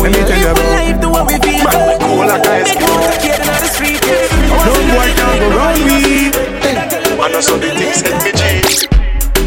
When 0.01 0.13
let 0.13 0.13
me 0.13 0.19
you 0.19 0.27
tell 0.27 0.39
you 0.39 0.51
live 0.51 0.61
a 0.61 0.67
life 0.71 0.99
the 1.01 1.09
way 1.11 1.23
we 1.29 1.35
feel 1.43 1.65
Man, 1.67 1.81
we 1.91 1.95
cool 2.01 2.25
like 2.31 2.47
ice 2.47 2.71
Make 2.71 2.79
cream. 2.81 3.01
you 3.01 3.11
take 3.21 3.43
in 3.43 3.55
the 3.61 3.69
street. 3.69 4.03
No 4.65 4.73
boy 4.89 5.09
can 5.19 5.35
go 5.41 5.49
round 5.59 5.81
me. 5.85 6.01
Man, 7.19 7.35
I 7.35 7.41
saw 7.41 7.57
the 7.59 7.71
things 7.75 8.01
hit 8.01 8.19
me 8.25 8.33
G. 8.33 8.41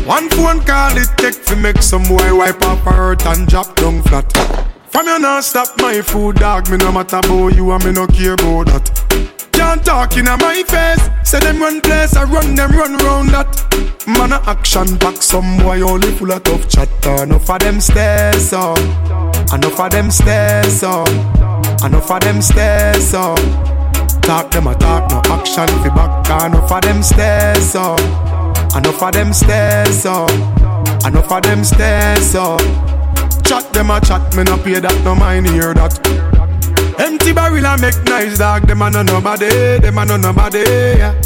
One 0.06 0.28
phone 0.36 0.60
call 0.68 0.98
it 0.98 1.08
take 1.18 1.36
fi 1.36 1.56
make 1.56 1.82
some 1.82 2.04
boy 2.04 2.36
wipe 2.36 2.62
up 2.64 2.80
her 2.80 2.92
hurt 2.92 3.26
and 3.26 3.48
drop 3.48 3.74
down 3.76 4.02
flat. 4.04 4.28
From 4.92 5.08
you 5.08 5.18
not 5.18 5.44
stop 5.44 5.70
my 5.80 6.02
food 6.02 6.36
dog, 6.36 6.70
me 6.70 6.78
no 6.78 6.92
matter 6.92 7.18
about 7.18 7.56
you 7.56 7.72
and 7.72 7.84
me 7.86 7.92
no 7.94 8.06
care 8.08 8.34
about 8.34 8.68
that. 8.68 8.86
Can't 9.64 9.86
talk 9.86 10.18
in 10.18 10.26
my 10.26 10.62
face, 10.68 11.10
say 11.24 11.40
them 11.40 11.62
run 11.62 11.80
place, 11.80 12.18
I 12.18 12.26
run 12.26 12.54
them 12.54 12.72
run 12.72 12.98
round 12.98 13.30
that. 13.30 13.48
Man 14.06 14.34
a 14.34 14.42
action 14.46 14.98
back, 14.98 15.22
some 15.22 15.58
boy 15.58 15.80
only 15.82 16.12
full 16.12 16.34
of 16.34 16.44
tough 16.44 16.68
chatter. 16.68 17.24
Enough 17.24 17.50
of 17.50 17.60
them 17.60 17.80
stairs 17.80 18.52
up, 18.52 18.78
enough 19.54 19.80
of 19.80 19.90
them 19.90 20.12
stairs 20.12 20.84
up, 20.84 21.08
enough 21.82 22.12
of 22.12 22.20
them 22.20 22.42
stairs 22.42 23.14
up. 23.14 23.40
Talk 24.22 24.52
them 24.52 24.68
a 24.68 24.76
talk, 24.76 25.10
no 25.10 25.22
action 25.34 25.68
fi 25.82 25.90
back, 25.96 26.46
enough 26.46 26.70
of 26.70 26.82
them 26.82 27.02
stairs 27.02 27.74
up. 27.74 28.00
Enough 28.76 29.02
of 29.02 29.14
them 29.14 29.32
stairs 29.32 30.06
up. 30.06 30.30
Enough 31.06 31.32
of 31.32 31.42
them 31.42 31.64
stairs 31.64 32.36
up. 32.36 32.60
Chat 33.46 33.72
them 33.72 33.92
a 33.92 34.02
chat, 34.02 34.36
me 34.36 34.44
no 34.44 34.58
pay 34.58 34.80
that, 34.80 35.04
no 35.06 35.16
mind 35.16 35.48
hear 35.48 35.74
that. 35.74 36.23
Empty 37.00 37.34
barrel 37.34 37.66
and 37.66 37.82
make 37.82 38.04
nice 38.04 38.38
dog, 38.38 38.68
them 38.68 38.82
a 38.82 38.90
no 38.90 39.04
nobody, 39.04 39.80
them 39.80 39.98
a 39.98 40.06
no 40.06 40.18
nobody. 40.18 40.60
Yeah. 40.60 41.20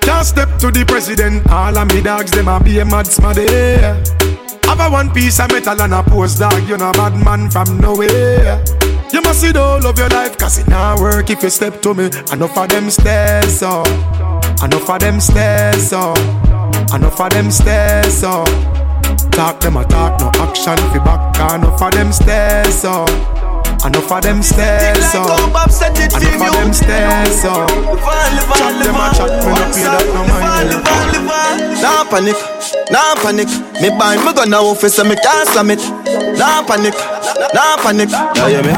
Can't 0.00 0.26
step 0.26 0.58
to 0.58 0.70
the 0.70 0.84
president, 0.86 1.48
all 1.50 1.76
of 1.76 1.88
me 1.88 2.02
dogs, 2.02 2.30
them 2.30 2.48
a 2.48 2.62
be 2.62 2.78
a 2.78 2.84
mad 2.84 3.06
smaddy. 3.06 3.46
Have 4.64 4.80
a 4.80 4.90
one 4.90 5.10
piece 5.10 5.40
of 5.40 5.50
metal 5.50 5.80
and 5.80 5.94
a 5.94 6.02
post 6.02 6.38
dog, 6.38 6.68
you 6.68 6.76
no 6.76 6.92
bad 6.92 7.14
man 7.24 7.50
from 7.50 7.78
nowhere. 7.78 8.62
You 9.12 9.22
must 9.22 9.40
see 9.40 9.52
the 9.52 9.62
whole 9.62 9.86
of 9.86 9.98
your 9.98 10.08
life, 10.08 10.36
cause 10.36 10.58
it 10.58 10.68
not 10.68 10.98
work 10.98 11.30
if 11.30 11.42
you 11.42 11.50
step 11.50 11.80
to 11.82 11.94
me. 11.94 12.06
Enough 12.32 12.58
of 12.58 12.68
them 12.68 12.90
stairs 12.90 13.62
up. 13.62 13.86
Enough 14.62 14.90
of 14.90 14.98
them 14.98 15.20
stairs 15.20 15.92
up. 15.92 16.18
Enough 16.92 17.20
of 17.20 17.30
them 17.30 17.50
stairs 17.50 18.24
up. 18.24 18.48
Talk 19.30 19.60
them 19.60 19.76
a 19.76 19.84
talk, 19.84 20.18
no 20.20 20.30
action 20.42 20.76
fi 20.76 20.98
back. 20.98 21.54
Enough 21.54 21.82
of 21.82 21.92
them 21.92 22.12
stairs 22.12 22.84
up. 22.84 23.43
Enough 23.84 24.12
of 24.12 24.22
them 24.22 24.42
stairs 24.42 25.14
up. 25.14 25.28
Enough 25.28 25.72
of 26.40 26.52
them 26.54 26.72
stairs 26.72 27.44
up. 27.44 27.68
Chat 27.68 28.74
them 28.80 28.96
a 28.96 29.12
chat, 29.12 29.30
me 29.44 29.52
no 29.52 29.64
pay 29.72 29.84
that 29.84 30.06
no 30.08 30.24
mind. 30.24 30.72
Nah 31.82 32.04
panic, 32.08 32.36
nah 32.90 33.14
panic. 33.20 33.48
Me 33.82 33.90
buy 33.98 34.16
me 34.16 34.32
gun 34.32 34.48
now 34.48 34.64
office 34.64 34.94
so 34.96 35.04
me 35.04 35.16
can't 35.16 35.48
slam 35.48 35.70
it. 35.70 35.80
Nah 36.38 36.62
panic, 36.64 36.94
nah 37.52 37.76
panic. 37.76 38.08
Yeah, 38.08 38.48
yeah, 38.48 38.62
me. 38.62 38.72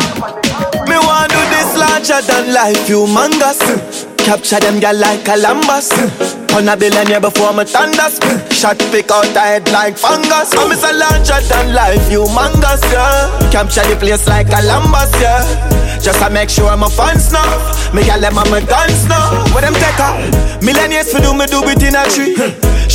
Me 0.91 0.99
want 0.99 1.31
do 1.31 1.39
this 1.55 1.71
larger 1.79 2.21
than 2.27 2.53
life, 2.53 2.87
humongous. 2.89 4.07
Capture 4.19 4.59
them 4.59 4.81
girl 4.81 4.97
like 4.97 5.25
Columbus. 5.25 5.93
On 6.57 6.67
a 6.67 6.75
billionaire 6.75 7.21
before 7.21 7.53
me 7.53 7.65
thunders. 7.65 8.17
Shot 8.49 8.79
pick 8.89 9.11
out 9.11 9.29
the 9.37 9.41
head 9.41 9.69
like 9.73 9.99
fungus. 9.99 10.57
I'm 10.57 10.73
a 10.73 10.93
larger 10.97 11.37
than 11.53 11.75
life, 11.75 12.01
humongous, 12.09 12.81
yeah. 12.91 13.29
Capture 13.53 13.85
the 13.85 13.97
place 14.01 14.27
like 14.27 14.49
Columbus, 14.49 15.13
yeah. 15.21 15.45
Just 16.01 16.19
to 16.19 16.31
make 16.31 16.49
sure 16.49 16.75
my 16.75 16.89
fans 16.89 17.31
know. 17.31 17.45
Me 17.93 18.03
gal 18.05 18.21
them 18.21 18.37
my 18.37 18.65
guns 18.65 19.05
now. 19.07 19.45
Where 19.53 19.69
them 19.69 19.75
take 19.75 20.01
her? 20.01 20.17
Millennials 20.65 21.13
for 21.13 21.21
do 21.21 21.35
me 21.37 21.45
do 21.45 21.61
it 21.69 21.83
in 21.85 21.95
a 21.95 22.09
tree. 22.09 22.33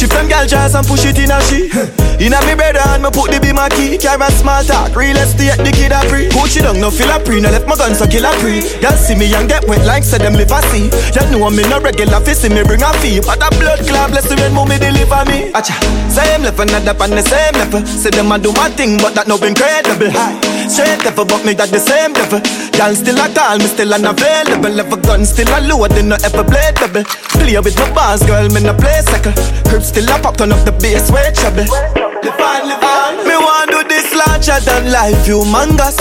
Shift 0.01 0.17
them 0.17 0.27
gal 0.27 0.47
jazz 0.47 0.73
and 0.73 0.81
push 0.81 1.05
it 1.05 1.21
in 1.21 1.29
a 1.29 1.37
she. 1.45 1.69
In 2.17 2.33
a 2.33 2.41
me 2.49 2.57
brother 2.57 2.81
and 2.89 3.05
me 3.05 3.13
put 3.13 3.29
the 3.29 3.37
be 3.37 3.53
my 3.53 3.69
key. 3.69 4.01
Carry 4.01 4.25
small 4.33 4.65
talk, 4.65 4.97
real 4.97 5.13
estate 5.13 5.61
the 5.61 5.69
kid 5.69 5.93
a 5.93 6.01
free. 6.09 6.25
Coach 6.33 6.57
it 6.57 6.65
down, 6.65 6.81
no 6.81 6.89
feel 6.89 7.13
a 7.13 7.21
pre. 7.21 7.37
No 7.37 7.53
left 7.53 7.69
my 7.69 7.77
guns 7.77 8.01
so 8.01 8.09
kill 8.09 8.25
a 8.25 8.33
pre. 8.41 8.65
Y'all 8.81 8.97
see 8.97 9.13
me 9.13 9.29
and 9.29 9.45
get 9.45 9.61
wet 9.69 9.85
like 9.85 10.01
say 10.01 10.17
them 10.17 10.33
live 10.33 10.49
a 10.49 10.57
see. 10.73 10.89
Y'all 11.13 11.29
know 11.29 11.45
me 11.53 11.61
no 11.69 11.77
regular 11.77 12.17
fi 12.17 12.33
see 12.33 12.49
me 12.49 12.65
bring 12.65 12.81
a 12.81 12.89
fee. 12.97 13.21
But 13.21 13.45
a 13.45 13.53
blood 13.61 13.85
clot 13.85 14.09
bless 14.09 14.25
the 14.25 14.41
rain 14.41 14.57
me 14.57 14.81
deliver 14.81 15.21
me. 15.29 15.53
Acha, 15.53 15.77
same 16.09 16.41
level, 16.41 16.65
not 16.65 16.89
up 16.89 16.97
on 16.97 17.13
the 17.13 17.21
same 17.21 17.53
level. 17.61 17.85
Say 17.85 18.09
them 18.09 18.33
a 18.33 18.41
do 18.41 18.49
my 18.57 18.73
thing, 18.73 18.97
but 18.97 19.13
that 19.13 19.29
no 19.29 19.37
incredible. 19.37 20.09
High, 20.09 20.33
straight 20.69 21.03
level, 21.05 21.25
but 21.25 21.45
me 21.45 21.53
that 21.53 21.69
the 21.69 21.79
same 21.79 22.13
level. 22.13 22.41
Y'all 22.77 22.93
still 22.93 23.17
a 23.17 23.27
call 23.33 23.57
me, 23.57 23.67
still 23.69 23.93
unavailable. 23.93 24.69
Level 24.69 24.99
gun 25.01 25.25
still 25.25 25.49
a 25.49 25.59
load, 25.65 25.91
they 25.91 26.03
no 26.03 26.17
ever 26.21 26.43
blade 26.43 26.75
double. 26.75 27.05
Play 27.39 27.57
with 27.59 27.77
my 27.77 27.87
bars, 27.93 28.21
girl, 28.23 28.47
me 28.49 28.61
no 28.61 28.73
play 28.73 29.01
second. 29.07 29.37
Crib 29.69 29.83
still 29.83 30.09
a 30.09 30.15
pop, 30.19 30.37
turn 30.37 30.51
up 30.51 30.61
the 30.65 30.73
bass, 30.83 31.09
way 31.09 31.31
trouble. 31.33 31.65
Live 31.65 32.37
on, 32.37 32.61
live 32.69 32.83
on. 32.83 33.13
Me 33.25 33.35
want 33.37 33.71
do 33.71 33.81
this 33.87 34.13
larger 34.13 34.59
than 34.65 34.91
life, 34.91 35.17
humongous. 35.25 35.97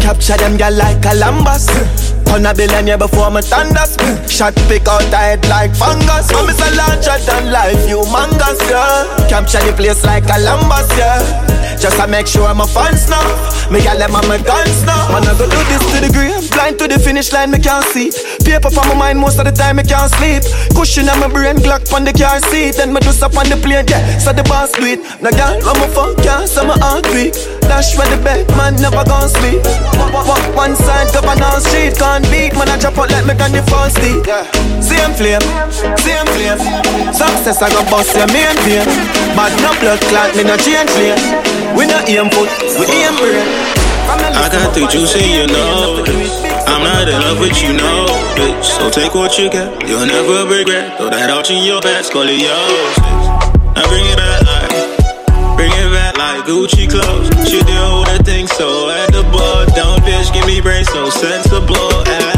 Capture 0.00 0.36
them 0.36 0.56
girl 0.56 0.72
like 0.72 1.02
Columbus. 1.02 1.68
On 2.32 2.46
a 2.46 2.54
billionaire 2.54 2.96
before 2.96 3.30
me 3.30 3.42
thunders. 3.42 3.98
Shot 4.30 4.54
pick 4.70 4.86
out 4.86 5.02
the 5.10 5.18
head 5.18 5.44
like 5.48 5.74
fungus. 5.74 6.30
I'm 6.30 6.48
a 6.48 6.54
larger 6.76 7.18
than 7.26 7.50
life, 7.52 7.80
humongous, 7.84 8.60
yeah. 8.70 9.28
Capture 9.28 9.60
the 9.66 9.72
place 9.76 10.02
like 10.04 10.26
Columbus, 10.26 10.88
yeah. 10.96 11.69
Just 11.80 11.96
to 11.96 12.06
make 12.06 12.26
sure 12.26 12.52
my 12.54 12.66
fans 12.66 13.08
know. 13.08 13.24
Me 13.72 13.80
gal 13.80 14.02
on 14.02 14.28
my 14.28 14.36
guns 14.36 14.84
now. 14.84 15.08
Man, 15.08 15.24
I 15.24 15.32
go 15.32 15.48
do 15.48 15.56
this 15.72 15.80
to 15.96 16.04
the 16.04 16.12
grave. 16.12 16.44
Blind 16.52 16.78
to 16.78 16.86
the 16.86 16.98
finish 16.98 17.32
line, 17.32 17.50
me 17.50 17.58
can't 17.58 17.84
see. 17.88 18.12
Paper 18.44 18.68
for 18.68 18.84
my 18.84 18.94
mind 18.94 19.18
most 19.18 19.38
of 19.38 19.46
the 19.48 19.52
time, 19.52 19.76
me 19.76 19.84
can't 19.84 20.12
sleep. 20.12 20.44
Cushion 20.76 21.08
on 21.08 21.20
my 21.20 21.28
brain, 21.28 21.56
Glock 21.56 21.88
on 21.96 22.04
the 22.04 22.12
car 22.12 22.36
seat. 22.52 22.76
Then 22.76 22.92
me 22.92 23.00
do 23.00 23.08
up 23.24 23.32
on 23.32 23.48
the 23.48 23.56
plane, 23.56 23.88
yeah. 23.88 24.18
So 24.18 24.32
the 24.32 24.44
boss 24.44 24.72
do 24.76 24.84
it. 24.84 25.00
Now, 25.24 25.32
gal, 25.32 25.56
I'm 25.56 25.80
a 25.80 25.88
fuck, 25.88 26.20
yeah, 26.20 26.44
so 26.44 26.68
my 26.68 26.76
heart 26.76 27.08
weak. 27.16 27.32
Dash 27.64 27.96
where 27.96 28.08
the 28.12 28.20
bed, 28.20 28.44
man, 28.60 28.76
never 28.76 29.00
gon' 29.08 29.32
sleep. 29.32 29.64
One 30.52 30.76
side, 30.76 31.08
governor 31.16 31.64
street, 31.64 31.96
can't 31.96 32.28
beat. 32.28 32.52
Man, 32.60 32.68
I 32.68 32.76
drop 32.76 32.98
out 33.00 33.08
like 33.08 33.24
me 33.24 33.32
gun 33.32 33.56
the 33.56 33.64
false 33.72 33.96
deep. 33.96 34.26
Same 34.84 35.16
flame, 35.16 35.40
same 35.96 36.28
flame. 36.36 36.60
Success, 37.14 37.62
I 37.64 37.72
go 37.72 37.80
bust 37.88 38.12
your 38.12 38.28
main 38.36 38.52
vein. 38.68 38.84
But 39.32 39.54
no 39.64 39.72
blood 39.80 40.02
clot, 40.12 40.36
me 40.36 40.44
no 40.44 40.60
change 40.60 40.92
lane. 41.00 41.16
We 41.76 41.86
no 41.86 41.98
aim 42.06 42.28
foot, 42.30 42.50
we 42.78 42.84
aim 42.90 43.14
brain. 43.16 43.46
I 44.10 44.48
got 44.50 44.74
the 44.74 44.86
juice 44.90 45.14
and 45.14 45.30
you 45.30 45.46
know 45.46 46.02
this. 46.02 46.42
I'm 46.66 46.82
not 46.82 47.08
in 47.08 47.14
love 47.14 47.38
with 47.38 47.62
you, 47.62 47.72
know 47.74 48.06
bitch. 48.34 48.64
So 48.64 48.90
take 48.90 49.14
what 49.14 49.38
you 49.38 49.50
get, 49.50 49.88
you'll 49.88 50.06
never 50.06 50.46
regret. 50.50 50.96
Throw 50.98 51.10
that 51.10 51.30
out 51.30 51.50
in 51.50 51.62
your 51.62 51.80
bed, 51.80 52.04
scoliosis. 52.04 52.96
Now 53.76 53.86
bring 53.86 54.04
it 54.06 54.16
back 54.16 54.42
like, 54.50 55.56
bring 55.56 55.70
it 55.70 55.90
back 55.94 56.16
like 56.18 56.44
Gucci 56.44 56.90
clothes. 56.90 57.30
She 57.48 57.62
deal 57.62 58.00
with 58.00 58.20
a 58.20 58.22
thing 58.24 58.46
so 58.46 58.88
edible. 58.88 59.66
Don't 59.78 60.02
bitch, 60.02 60.32
give 60.32 60.46
me 60.46 60.60
brain 60.60 60.84
so 60.84 61.10
sensible. 61.10 62.29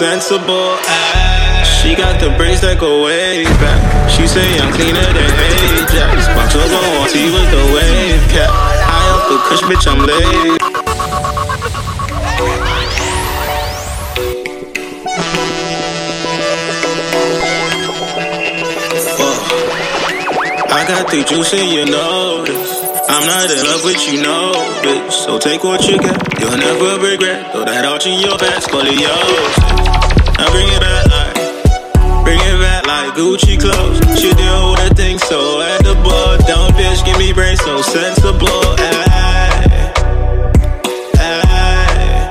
Sensible. 0.00 0.80
Ay. 0.88 1.60
She 1.60 1.94
got 1.94 2.16
the 2.20 2.32
braids 2.40 2.62
that 2.64 2.80
go 2.80 3.04
way 3.04 3.44
back. 3.60 4.08
She 4.08 4.24
say 4.26 4.48
I'm 4.56 4.72
cleaner 4.72 5.04
than 5.12 5.28
Ajax. 5.28 6.24
Box 6.32 6.56
over 6.56 6.80
on 6.96 7.08
T 7.12 7.28
with 7.28 7.48
the 7.52 7.64
wave 7.76 8.24
cap. 8.32 8.48
High 8.48 9.12
up 9.12 9.28
the 9.28 9.36
kush, 9.44 9.60
bitch, 9.68 9.84
I'm 9.84 10.00
laid. 10.00 10.56
I 20.72 20.80
got 20.88 21.10
the 21.12 21.22
juice 21.28 21.52
and 21.52 21.68
you 21.68 21.84
know. 21.84 22.46
I'm 23.10 23.26
not 23.26 23.50
in 23.50 23.66
love 23.66 23.84
with 23.84 24.00
you, 24.08 24.22
no, 24.22 24.52
bitch. 24.80 25.12
So 25.12 25.38
take 25.38 25.62
what 25.62 25.86
you 25.86 25.98
get, 25.98 26.16
you'll 26.40 26.56
never 26.56 26.96
regret. 27.04 27.52
Throw 27.52 27.64
that 27.64 27.84
out 27.84 28.06
in 28.06 28.18
your 28.20 28.38
bag, 28.38 28.62
scoliosis. 28.62 29.79
Now 30.40 30.48
bring 30.52 30.68
it 30.72 30.80
back 30.80 31.04
like, 31.12 31.36
bring 32.24 32.40
it 32.40 32.58
back 32.64 32.86
like 32.86 33.12
Gucci 33.12 33.60
clothes. 33.60 34.00
She 34.18 34.32
deal 34.32 34.70
with 34.72 34.90
a 34.90 34.94
thing 34.94 35.18
so 35.18 35.60
edible. 35.60 36.38
Don't 36.48 36.72
bitch, 36.72 37.04
give 37.04 37.18
me 37.18 37.34
brain 37.34 37.58
so 37.58 37.82
sensible. 37.82 38.48
Ay, 38.80 39.68
ay. 41.20 42.30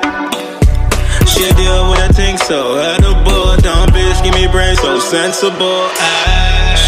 She 1.22 1.46
deal 1.54 1.90
with 1.90 2.10
a 2.10 2.12
thing 2.12 2.36
so 2.36 2.78
edible. 2.78 3.56
Don't 3.62 3.92
bitch, 3.94 4.24
give 4.24 4.34
me 4.34 4.48
brain 4.48 4.74
so 4.74 4.98
sensible. 4.98 5.86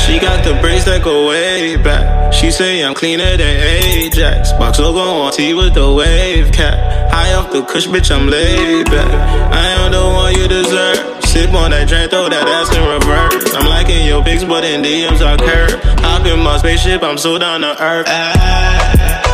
She 0.03 0.18
got 0.18 0.43
the 0.45 0.59
braids 0.61 0.85
that 0.87 1.03
go 1.05 1.29
way 1.29 1.77
back. 1.77 2.33
She 2.35 2.51
say 2.51 2.85
I'm 2.85 2.95
cleaner 2.95 3.37
than 3.37 3.57
Ajax. 3.62 4.51
Box 4.55 4.81
logo 4.81 4.99
on 4.99 5.31
T 5.33 5.55
with 5.55 5.75
the 5.75 5.93
wave 5.93 6.51
cap. 6.51 7.12
High 7.12 7.35
off 7.35 7.53
the 7.53 7.62
kush, 7.62 7.87
bitch, 7.87 8.11
I'm 8.11 8.27
laid 8.29 8.87
back. 8.87 9.12
I 9.53 9.68
am 9.85 9.93
the 9.93 10.03
one 10.03 10.35
you 10.35 10.49
deserve. 10.49 11.11
Sip 11.33 11.49
on 11.55 11.70
that 11.70 11.89
drink, 11.89 12.11
throw 12.11 12.28
that 12.28 12.45
ass 12.45 12.68
in 12.76 12.85
reverse. 12.85 13.57
I'm 13.57 13.64
liking 13.64 14.05
your 14.05 14.22
pics, 14.22 14.45
but 14.45 14.64
in 14.64 14.83
DMs 14.83 15.24
I 15.24 15.41
curve. 15.41 15.80
Hop 16.05 16.26
in 16.26 16.41
my 16.45 16.59
spaceship, 16.59 17.03
I'm 17.03 17.16
so 17.16 17.39
down 17.39 17.62
to 17.62 17.72
earth. 17.72 18.07
Ay, 18.07 18.37
ay. 18.37 19.33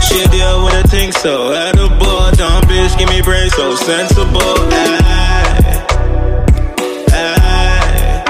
She 0.00 0.24
things 0.88 1.16
so 1.20 1.52
edible. 1.52 2.30
Dumb 2.40 2.62
bitch, 2.64 2.96
give 2.98 3.10
me 3.10 3.20
brain 3.20 3.50
so 3.50 3.76
sensible. 3.76 4.56
Ay, 4.72 5.84
ay. 7.12 8.24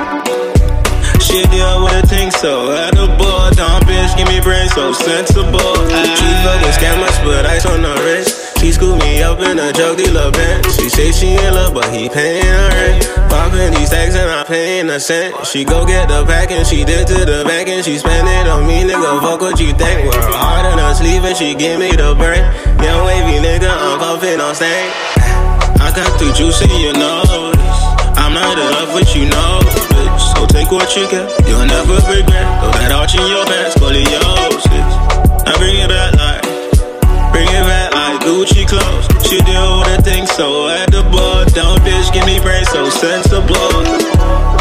She 1.23 1.47
deal 1.47 1.85
with 1.85 1.95
a 1.95 2.07
thing 2.09 2.31
so 2.33 2.73
edible. 2.73 3.51
Dumb 3.55 3.83
bitch, 3.87 4.17
give 4.17 4.27
me 4.27 4.41
brain 4.41 4.69
so 4.71 4.93
sensible. 4.93 5.79
Ay. 5.95 6.11
She 6.19 6.27
fucking 6.43 6.75
scammers, 6.75 7.23
but 7.23 7.47
ice 7.47 7.67
on 7.67 7.83
the 7.83 7.95
wrist. 8.03 8.48
She 8.59 8.73
scoop 8.73 8.99
me 8.99 9.23
up 9.23 9.39
in 9.39 9.59
a 9.59 9.73
drug 9.73 9.99
dealer 9.99 10.33
bench. 10.33 10.67
She 10.75 10.89
say 10.89 11.13
she 11.13 11.39
in 11.39 11.55
love, 11.55 11.75
but 11.75 11.87
he 11.95 12.09
paying 12.09 12.43
her 12.43 12.69
rent. 12.75 13.07
Popping 13.31 13.71
these 13.71 13.87
stacks 13.87 14.17
and 14.17 14.29
I 14.29 14.43
paying 14.43 14.91
a 14.91 14.99
cent. 14.99 15.47
She 15.47 15.65
go 15.65 15.87
get 15.87 16.09
the 16.09 16.27
pack 16.27 16.51
and 16.51 16.67
she 16.67 16.85
did 16.85 17.07
to 17.07 17.25
the 17.25 17.45
bank 17.47 17.69
and 17.69 17.85
she 17.85 17.99
spend 17.99 18.27
it 18.27 18.51
on 18.51 18.67
me, 18.67 18.83
nigga. 18.83 19.21
Fuck 19.23 19.41
what 19.41 19.61
you 19.61 19.71
think. 19.79 20.11
Wear 20.11 20.23
her 20.23 20.35
heart 20.35 20.67
in 20.73 20.79
her 20.79 20.95
sleeve 20.95 21.23
and 21.23 21.37
she 21.37 21.55
give 21.55 21.79
me 21.79 21.95
the 21.95 22.19
brain. 22.19 22.43
Young 22.83 23.07
wavy 23.07 23.39
nigga, 23.39 23.71
I'm 23.71 23.99
puffing 24.03 24.41
on 24.41 24.55
stank. 24.55 24.91
I 25.79 25.95
got 25.95 26.19
the 26.19 26.35
juice 26.35 26.61
and 26.61 26.75
you 26.83 26.93
know 26.99 27.55
this. 27.55 27.79
I'm 28.19 28.35
not 28.35 28.59
in 28.59 28.67
love 28.75 28.91
with 28.93 29.15
you, 29.15 29.31
know 29.31 29.63
bitch. 29.63 30.35
So 30.35 30.47
take 30.51 30.71
what 30.75 30.91
you 30.97 31.07
get, 31.07 31.31
you'll 31.47 31.63
never 31.63 31.95
regret. 32.11 32.47
Throw 32.59 32.75
that 32.75 32.91
arch 32.91 33.15
in 33.15 33.23
your 33.23 33.47
pants, 33.47 33.79
scoliosis. 33.79 34.91
I 35.47 35.55
bring 35.57 35.79
it 35.79 35.89
back 35.89 36.18
Gucci 38.29 38.69
clothes. 38.69 39.07
She 39.27 39.39
do 39.39 39.53
what 39.53 39.89
I 39.89 39.97
think 40.03 40.29
so. 40.29 40.69
At 40.69 40.91
the 40.91 41.03
bar, 41.03 41.47
don't 41.47 41.81
bitch, 41.81 42.13
give 42.13 42.27
me 42.27 42.39
brains 42.41 42.69
so 42.69 42.91
sensible. 42.91 44.58